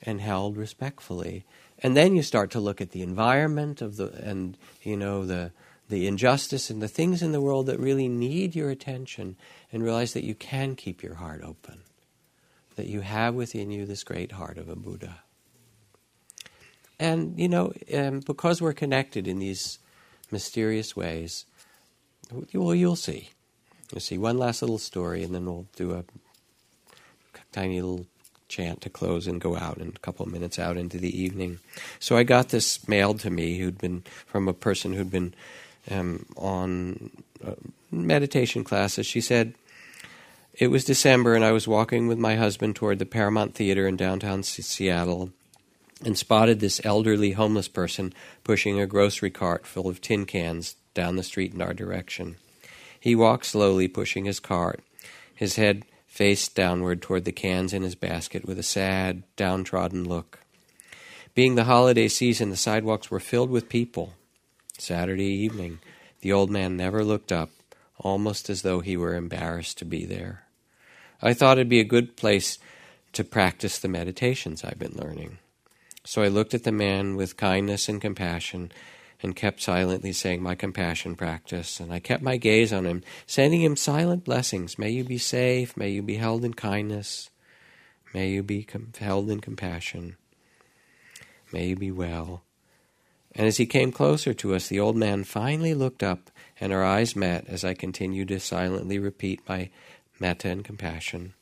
and 0.02 0.20
held 0.20 0.56
respectfully. 0.56 1.44
And 1.82 1.96
then 1.96 2.16
you 2.16 2.22
start 2.22 2.50
to 2.52 2.60
look 2.60 2.80
at 2.80 2.92
the 2.92 3.02
environment 3.02 3.82
of 3.82 3.96
the 3.96 4.12
and 4.22 4.56
you 4.82 4.96
know 4.96 5.26
the 5.26 5.52
the 5.88 6.06
injustice 6.06 6.70
and 6.70 6.82
the 6.82 6.88
things 6.88 7.22
in 7.22 7.32
the 7.32 7.40
world 7.40 7.66
that 7.66 7.78
really 7.78 8.08
need 8.08 8.56
your 8.56 8.70
attention 8.70 9.36
and 9.72 9.84
realize 9.84 10.14
that 10.14 10.24
you 10.24 10.34
can 10.34 10.74
keep 10.74 11.02
your 11.02 11.14
heart 11.14 11.42
open. 11.44 11.80
That 12.76 12.86
you 12.86 13.02
have 13.02 13.34
within 13.34 13.70
you 13.70 13.86
this 13.86 14.02
great 14.02 14.32
heart 14.32 14.58
of 14.58 14.68
a 14.68 14.76
Buddha. 14.76 15.20
And 16.98 17.38
you 17.38 17.48
know, 17.48 17.72
um, 17.94 18.20
because 18.20 18.62
we're 18.62 18.72
connected 18.72 19.28
in 19.28 19.38
these 19.38 19.78
mysterious 20.30 20.96
ways. 20.96 21.44
Well, 22.30 22.74
you'll 22.74 22.96
see. 22.96 23.30
You'll 23.92 24.00
see 24.00 24.18
one 24.18 24.38
last 24.38 24.62
little 24.62 24.78
story, 24.78 25.22
and 25.22 25.34
then 25.34 25.44
we'll 25.44 25.66
do 25.76 25.92
a 25.92 26.04
tiny 27.52 27.80
little 27.80 28.06
chant 28.48 28.80
to 28.80 28.90
close 28.90 29.26
and 29.26 29.40
go 29.40 29.56
out 29.56 29.78
in 29.78 29.88
a 29.88 29.98
couple 30.00 30.24
of 30.24 30.32
minutes 30.32 30.58
out 30.58 30.76
into 30.76 30.98
the 30.98 31.20
evening. 31.20 31.58
So 31.98 32.16
I 32.16 32.22
got 32.22 32.50
this 32.50 32.86
mailed 32.88 33.20
to 33.20 33.30
me 33.30 33.58
who'd 33.58 33.78
been 33.78 34.02
from 34.26 34.48
a 34.48 34.52
person 34.52 34.92
who'd 34.92 35.10
been 35.10 35.34
um, 35.90 36.26
on 36.36 37.10
uh, 37.44 37.54
meditation 37.90 38.64
classes. 38.64 39.06
She 39.06 39.20
said, 39.20 39.54
It 40.54 40.68
was 40.68 40.84
December, 40.84 41.34
and 41.34 41.44
I 41.44 41.52
was 41.52 41.68
walking 41.68 42.08
with 42.08 42.18
my 42.18 42.36
husband 42.36 42.76
toward 42.76 42.98
the 42.98 43.06
Paramount 43.06 43.54
Theater 43.54 43.86
in 43.86 43.96
downtown 43.96 44.42
Seattle 44.42 45.30
and 46.04 46.16
spotted 46.16 46.60
this 46.60 46.80
elderly 46.84 47.32
homeless 47.32 47.68
person 47.68 48.12
pushing 48.44 48.80
a 48.80 48.86
grocery 48.86 49.30
cart 49.30 49.66
full 49.66 49.88
of 49.88 50.00
tin 50.00 50.26
cans 50.26 50.76
down 50.94 51.16
the 51.16 51.22
street 51.22 51.54
in 51.54 51.62
our 51.62 51.74
direction. 51.74 52.36
He 52.98 53.14
walked 53.14 53.46
slowly, 53.46 53.88
pushing 53.88 54.24
his 54.24 54.40
cart, 54.40 54.80
his 55.34 55.56
head 55.56 55.84
faced 56.06 56.54
downward 56.54 57.02
toward 57.02 57.24
the 57.24 57.32
cans 57.32 57.72
in 57.72 57.82
his 57.82 57.94
basket 57.94 58.46
with 58.46 58.58
a 58.58 58.62
sad, 58.62 59.22
downtrodden 59.36 60.04
look. 60.04 60.40
Being 61.34 61.54
the 61.54 61.64
holiday 61.64 62.08
season, 62.08 62.48
the 62.48 62.56
sidewalks 62.56 63.10
were 63.10 63.20
filled 63.20 63.50
with 63.50 63.68
people. 63.68 64.14
Saturday 64.78 65.24
evening, 65.24 65.78
the 66.22 66.32
old 66.32 66.50
man 66.50 66.76
never 66.76 67.04
looked 67.04 67.30
up, 67.30 67.50
almost 67.98 68.48
as 68.48 68.62
though 68.62 68.80
he 68.80 68.96
were 68.96 69.14
embarrassed 69.14 69.76
to 69.78 69.84
be 69.84 70.06
there. 70.06 70.44
I 71.20 71.34
thought 71.34 71.58
it'd 71.58 71.68
be 71.68 71.80
a 71.80 71.84
good 71.84 72.16
place 72.16 72.58
to 73.12 73.24
practice 73.24 73.78
the 73.78 73.88
meditations 73.88 74.64
I've 74.64 74.78
been 74.78 74.96
learning. 74.96 75.38
So 76.06 76.22
I 76.22 76.28
looked 76.28 76.54
at 76.54 76.62
the 76.62 76.70
man 76.70 77.16
with 77.16 77.36
kindness 77.36 77.88
and 77.88 78.00
compassion 78.00 78.70
and 79.22 79.34
kept 79.34 79.60
silently 79.60 80.12
saying 80.12 80.40
my 80.40 80.54
compassion 80.54 81.16
practice. 81.16 81.80
And 81.80 81.92
I 81.92 81.98
kept 81.98 82.22
my 82.22 82.36
gaze 82.36 82.72
on 82.72 82.86
him, 82.86 83.02
sending 83.26 83.60
him 83.60 83.74
silent 83.74 84.22
blessings. 84.22 84.78
May 84.78 84.90
you 84.90 85.02
be 85.02 85.18
safe. 85.18 85.76
May 85.76 85.90
you 85.90 86.02
be 86.02 86.16
held 86.16 86.44
in 86.44 86.54
kindness. 86.54 87.30
May 88.14 88.30
you 88.30 88.44
be 88.44 88.62
com- 88.62 88.92
held 88.96 89.28
in 89.30 89.40
compassion. 89.40 90.16
May 91.52 91.66
you 91.68 91.76
be 91.76 91.90
well. 91.90 92.44
And 93.34 93.48
as 93.48 93.56
he 93.56 93.66
came 93.66 93.90
closer 93.90 94.32
to 94.32 94.54
us, 94.54 94.68
the 94.68 94.78
old 94.78 94.96
man 94.96 95.24
finally 95.24 95.74
looked 95.74 96.04
up, 96.04 96.30
and 96.60 96.72
our 96.72 96.84
eyes 96.84 97.16
met 97.16 97.48
as 97.48 97.64
I 97.64 97.74
continued 97.74 98.28
to 98.28 98.38
silently 98.38 99.00
repeat 99.00 99.40
my 99.48 99.70
metta 100.20 100.48
and 100.48 100.64
compassion. 100.64 101.34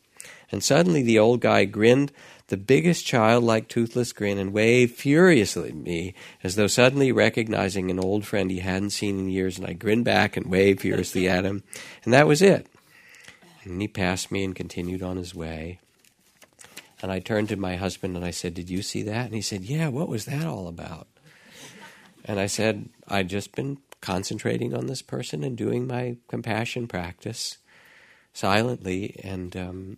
And 0.55 0.63
suddenly 0.63 1.03
the 1.03 1.19
old 1.19 1.41
guy 1.41 1.65
grinned 1.65 2.13
the 2.47 2.57
biggest 2.57 3.05
childlike 3.05 3.67
toothless 3.67 4.13
grin 4.13 4.39
and 4.39 4.53
waved 4.53 4.95
furiously 4.95 5.71
at 5.71 5.75
me 5.75 6.15
as 6.45 6.55
though 6.55 6.69
suddenly 6.69 7.11
recognizing 7.11 7.91
an 7.91 7.99
old 7.99 8.25
friend 8.25 8.53
he 8.53 8.61
hadn't 8.61 8.91
seen 8.91 9.19
in 9.19 9.29
years. 9.29 9.59
And 9.59 9.67
I 9.67 9.73
grinned 9.73 10.05
back 10.05 10.37
and 10.37 10.47
waved 10.47 10.83
furiously 10.83 11.29
at 11.29 11.45
him. 11.45 11.65
And 12.05 12.15
that 12.15 12.29
was 12.29 12.41
it. 12.41 12.69
And 13.65 13.83
he 13.83 13.89
passed 13.89 14.31
me 14.31 14.45
and 14.45 14.55
continued 14.55 15.03
on 15.03 15.17
his 15.17 15.35
way. 15.35 15.81
And 17.03 17.11
I 17.11 17.19
turned 17.19 17.49
to 17.49 17.57
my 17.57 17.75
husband 17.75 18.15
and 18.15 18.25
I 18.25 18.31
said, 18.31 18.55
Did 18.55 18.71
you 18.71 18.81
see 18.81 19.03
that? 19.03 19.27
And 19.27 19.35
he 19.35 19.43
said, 19.43 19.63
Yeah, 19.63 19.89
what 19.89 20.09
was 20.09 20.25
that 20.27 20.47
all 20.47 20.69
about? 20.69 21.09
And 22.25 22.39
I 22.39 22.47
said, 22.47 22.91
I'd 23.09 23.29
just 23.29 23.57
been 23.57 23.79
concentrating 24.01 24.73
on 24.73 24.87
this 24.87 25.03
person 25.03 25.43
and 25.43 25.57
doing 25.57 25.89
my 25.89 26.19
compassion 26.29 26.87
practice 26.87 27.59
silently. 28.33 29.19
And 29.25 29.57
um, 29.57 29.97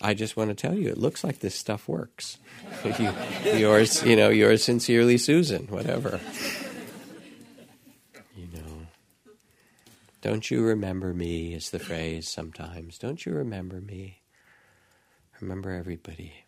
I 0.00 0.14
just 0.14 0.36
want 0.36 0.50
to 0.50 0.54
tell 0.54 0.74
you, 0.74 0.88
it 0.88 0.98
looks 0.98 1.24
like 1.24 1.40
this 1.40 1.54
stuff 1.54 1.88
works. 1.88 2.38
you, 2.98 3.12
yours, 3.54 4.02
you 4.02 4.16
know, 4.16 4.28
yours 4.28 4.62
sincerely, 4.62 5.16
Susan, 5.16 5.66
whatever. 5.68 6.20
You 8.36 8.48
know, 8.52 9.32
don't 10.20 10.50
you 10.50 10.62
remember 10.62 11.14
me 11.14 11.54
is 11.54 11.70
the 11.70 11.78
phrase 11.78 12.28
sometimes. 12.28 12.98
Don't 12.98 13.24
you 13.24 13.32
remember 13.32 13.80
me? 13.80 14.20
Remember 15.40 15.72
everybody. 15.72 16.44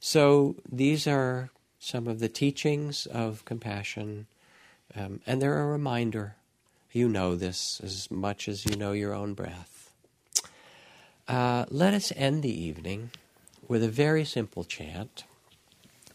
So 0.00 0.56
these 0.70 1.06
are 1.06 1.50
some 1.78 2.06
of 2.08 2.18
the 2.18 2.28
teachings 2.28 3.06
of 3.06 3.44
compassion, 3.44 4.26
um, 4.94 5.20
and 5.26 5.40
they're 5.40 5.60
a 5.60 5.66
reminder. 5.66 6.36
You 6.92 7.08
know 7.08 7.36
this 7.36 7.80
as 7.84 8.10
much 8.10 8.48
as 8.48 8.64
you 8.64 8.76
know 8.76 8.92
your 8.92 9.12
own 9.12 9.34
breath. 9.34 9.75
Uh, 11.28 11.64
let 11.70 11.92
us 11.92 12.12
end 12.14 12.44
the 12.44 12.62
evening 12.62 13.10
with 13.66 13.82
a 13.82 13.88
very 13.88 14.24
simple 14.24 14.62
chant. 14.62 15.24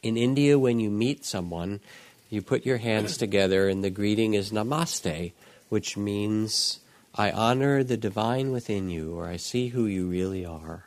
In 0.01 0.16
India, 0.16 0.57
when 0.57 0.80
you 0.80 0.89
meet 0.89 1.26
someone, 1.26 1.82
you 2.30 2.41
put 2.41 2.66
your 2.66 2.78
hands 2.78 3.18
together, 3.18 3.68
and 3.68 3.84
the 3.84 3.89
greeting 3.89 4.36
is 4.36 4.51
Namaste, 4.51 5.34
which 5.68 5.97
means 5.97 6.80
I 7.14 7.30
honor 7.30 7.84
the 7.84 7.97
divine 7.97 8.53
within 8.53 8.89
you, 8.89 9.14
or 9.14 9.28
I 9.28 9.36
see 9.36 9.68
who 9.68 9.86
you 9.86 10.07
really 10.07 10.45
are. 10.45 10.86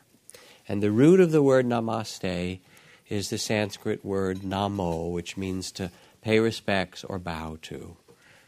And 0.66 0.82
the 0.82 0.90
root 0.90 1.20
of 1.20 1.30
the 1.30 1.42
word 1.42 1.66
Namaste 1.66 2.60
is 3.10 3.28
the 3.28 3.36
Sanskrit 3.36 4.02
word 4.02 4.38
Namo, 4.38 5.12
which 5.12 5.36
means 5.36 5.70
to 5.72 5.90
pay 6.22 6.38
respects 6.38 7.04
or 7.04 7.18
bow 7.18 7.58
to. 7.62 7.98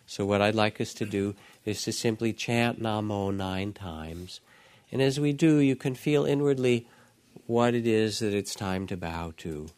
So, 0.06 0.24
what 0.24 0.40
I'd 0.40 0.54
like 0.54 0.80
us 0.80 0.94
to 0.94 1.04
do 1.04 1.34
is 1.66 1.82
to 1.82 1.92
simply 1.92 2.32
chant 2.32 2.80
Namo 2.80 3.34
nine 3.34 3.74
times 3.74 4.40
and 4.90 5.02
as 5.02 5.18
we 5.18 5.32
do, 5.32 5.58
you 5.58 5.76
can 5.76 5.94
feel 5.94 6.24
inwardly 6.24 6.86
what 7.46 7.74
it 7.74 7.86
is 7.86 8.18
that 8.20 8.34
it's 8.34 8.54
time 8.54 8.86
to 8.86 8.96
bow 8.96 9.32
to. 9.38 9.68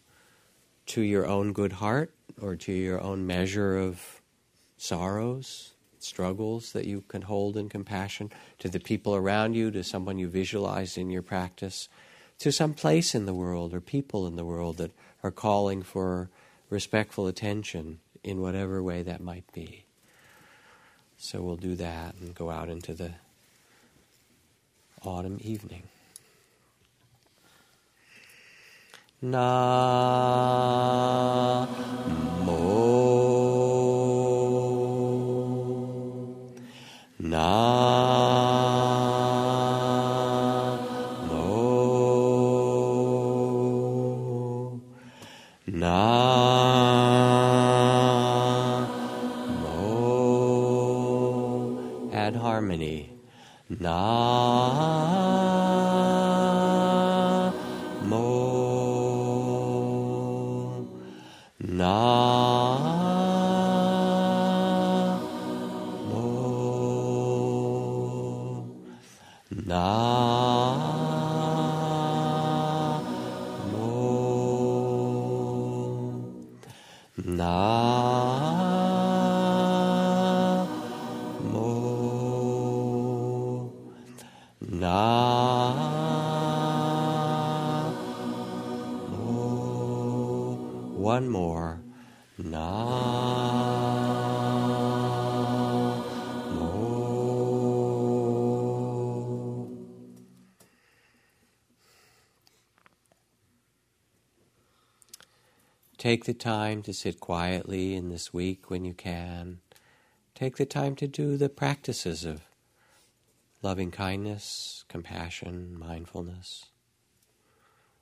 To 0.87 1.03
your 1.03 1.27
own 1.27 1.53
good 1.53 1.75
heart 1.75 2.13
or 2.41 2.57
to 2.57 2.73
your 2.73 3.01
own 3.01 3.27
measure 3.27 3.77
of 3.77 4.21
sorrows, 4.77 5.75
struggles 5.99 6.73
that 6.73 6.87
you 6.87 7.03
can 7.09 7.23
hold 7.23 7.57
in 7.57 7.69
compassion, 7.69 8.31
to 8.59 8.69
the 8.69 8.81
people 8.81 9.15
around 9.15 9.55
you, 9.55 9.71
to 9.71 9.83
someone 9.83 10.19
you 10.19 10.29
visualize 10.29 10.97
in 10.97 11.11
your 11.11 11.23
practice, 11.23 11.89
to 12.39 12.53
some 12.53 12.73
place 12.73 13.15
in 13.15 13.27
the 13.27 13.35
world 13.35 13.75
or 13.75 13.81
people 13.81 14.27
in 14.27 14.37
the 14.37 14.45
world 14.45 14.77
that 14.79 14.93
are 15.23 15.31
calling 15.31 15.83
for 15.83 16.31
respectful 16.71 17.27
attention 17.27 17.99
in 18.23 18.41
whatever 18.41 18.83
way 18.83 19.03
that 19.03 19.21
might 19.21 19.51
be. 19.53 19.85
So 21.17 21.43
we'll 21.43 21.57
do 21.57 21.75
that 21.77 22.15
and 22.21 22.35
go 22.35 22.51
out 22.51 22.69
into 22.69 22.95
the 22.95 23.15
autumn 25.05 25.39
evening. 25.43 25.83
Na 29.21 29.39
mo. 32.47 32.59
Na 37.19 37.51
mo. 41.27 41.45
Na 45.67 45.99
mo. 49.63 49.77
Add 52.15 52.37
harmony. 52.37 53.11
Na 53.69 54.08
Take 106.09 106.25
the 106.25 106.33
time 106.33 106.81
to 106.85 106.95
sit 106.95 107.21
quietly 107.21 107.95
in 107.95 108.09
this 108.09 108.33
week 108.33 108.71
when 108.71 108.83
you 108.87 108.95
can. 108.95 109.59
Take 110.35 110.57
the 110.57 110.65
time 110.65 110.97
to 110.97 111.07
do 111.07 111.37
the 111.37 111.51
practices 111.51 112.25
of 112.25 112.41
loving 113.61 113.91
kindness, 113.91 114.87
compassion, 114.89 115.79
mindfulness. 115.79 116.65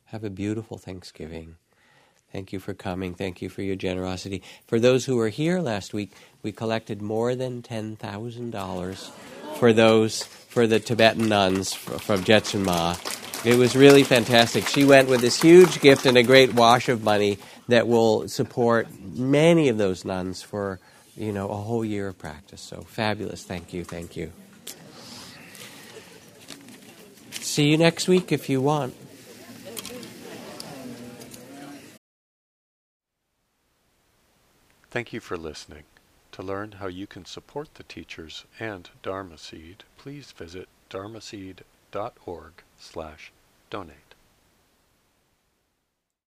Have 0.04 0.22
a 0.22 0.30
beautiful 0.30 0.78
Thanksgiving. 0.78 1.56
Thank 2.30 2.52
you 2.52 2.60
for 2.60 2.74
coming. 2.74 3.12
Thank 3.12 3.42
you 3.42 3.48
for 3.48 3.62
your 3.62 3.74
generosity. 3.74 4.40
For 4.68 4.78
those 4.78 5.06
who 5.06 5.16
were 5.16 5.30
here 5.30 5.58
last 5.58 5.92
week, 5.92 6.12
we 6.44 6.52
collected 6.52 7.02
more 7.02 7.34
than 7.34 7.60
$10,000 7.60 9.10
for 9.58 9.72
those, 9.72 10.22
for 10.22 10.68
the 10.68 10.78
Tibetan 10.78 11.28
nuns 11.28 11.74
from 11.74 12.22
Jetsun 12.22 12.62
Ma. 12.62 12.94
It 13.44 13.56
was 13.56 13.76
really 13.76 14.02
fantastic. 14.02 14.66
She 14.66 14.84
went 14.84 15.08
with 15.08 15.20
this 15.20 15.40
huge 15.40 15.80
gift 15.80 16.06
and 16.06 16.16
a 16.16 16.22
great 16.22 16.54
wash 16.54 16.88
of 16.88 17.02
money 17.02 17.38
that 17.68 17.88
will 17.88 18.28
support 18.28 18.88
many 19.00 19.68
of 19.68 19.78
those 19.78 20.04
nuns 20.04 20.42
for, 20.42 20.78
you 21.16 21.32
know, 21.32 21.48
a 21.48 21.56
whole 21.56 21.84
year 21.84 22.08
of 22.08 22.18
practice. 22.18 22.60
So 22.60 22.82
fabulous. 22.82 23.44
Thank 23.44 23.72
you. 23.72 23.84
Thank 23.84 24.16
you. 24.16 24.32
See 27.30 27.68
you 27.68 27.78
next 27.78 28.08
week 28.08 28.32
if 28.32 28.48
you 28.48 28.60
want. 28.60 28.94
Thank 34.90 35.12
you 35.12 35.20
for 35.20 35.36
listening. 35.36 35.84
To 36.32 36.42
learn 36.42 36.72
how 36.72 36.86
you 36.86 37.06
can 37.06 37.24
support 37.24 37.74
the 37.74 37.82
teachers 37.82 38.44
and 38.60 38.88
Dharma 39.02 39.38
Seed, 39.38 39.84
please 39.96 40.32
visit 40.32 40.68
dharmaseed.org 40.90 42.52
slash 42.78 43.32
donate. 43.70 44.05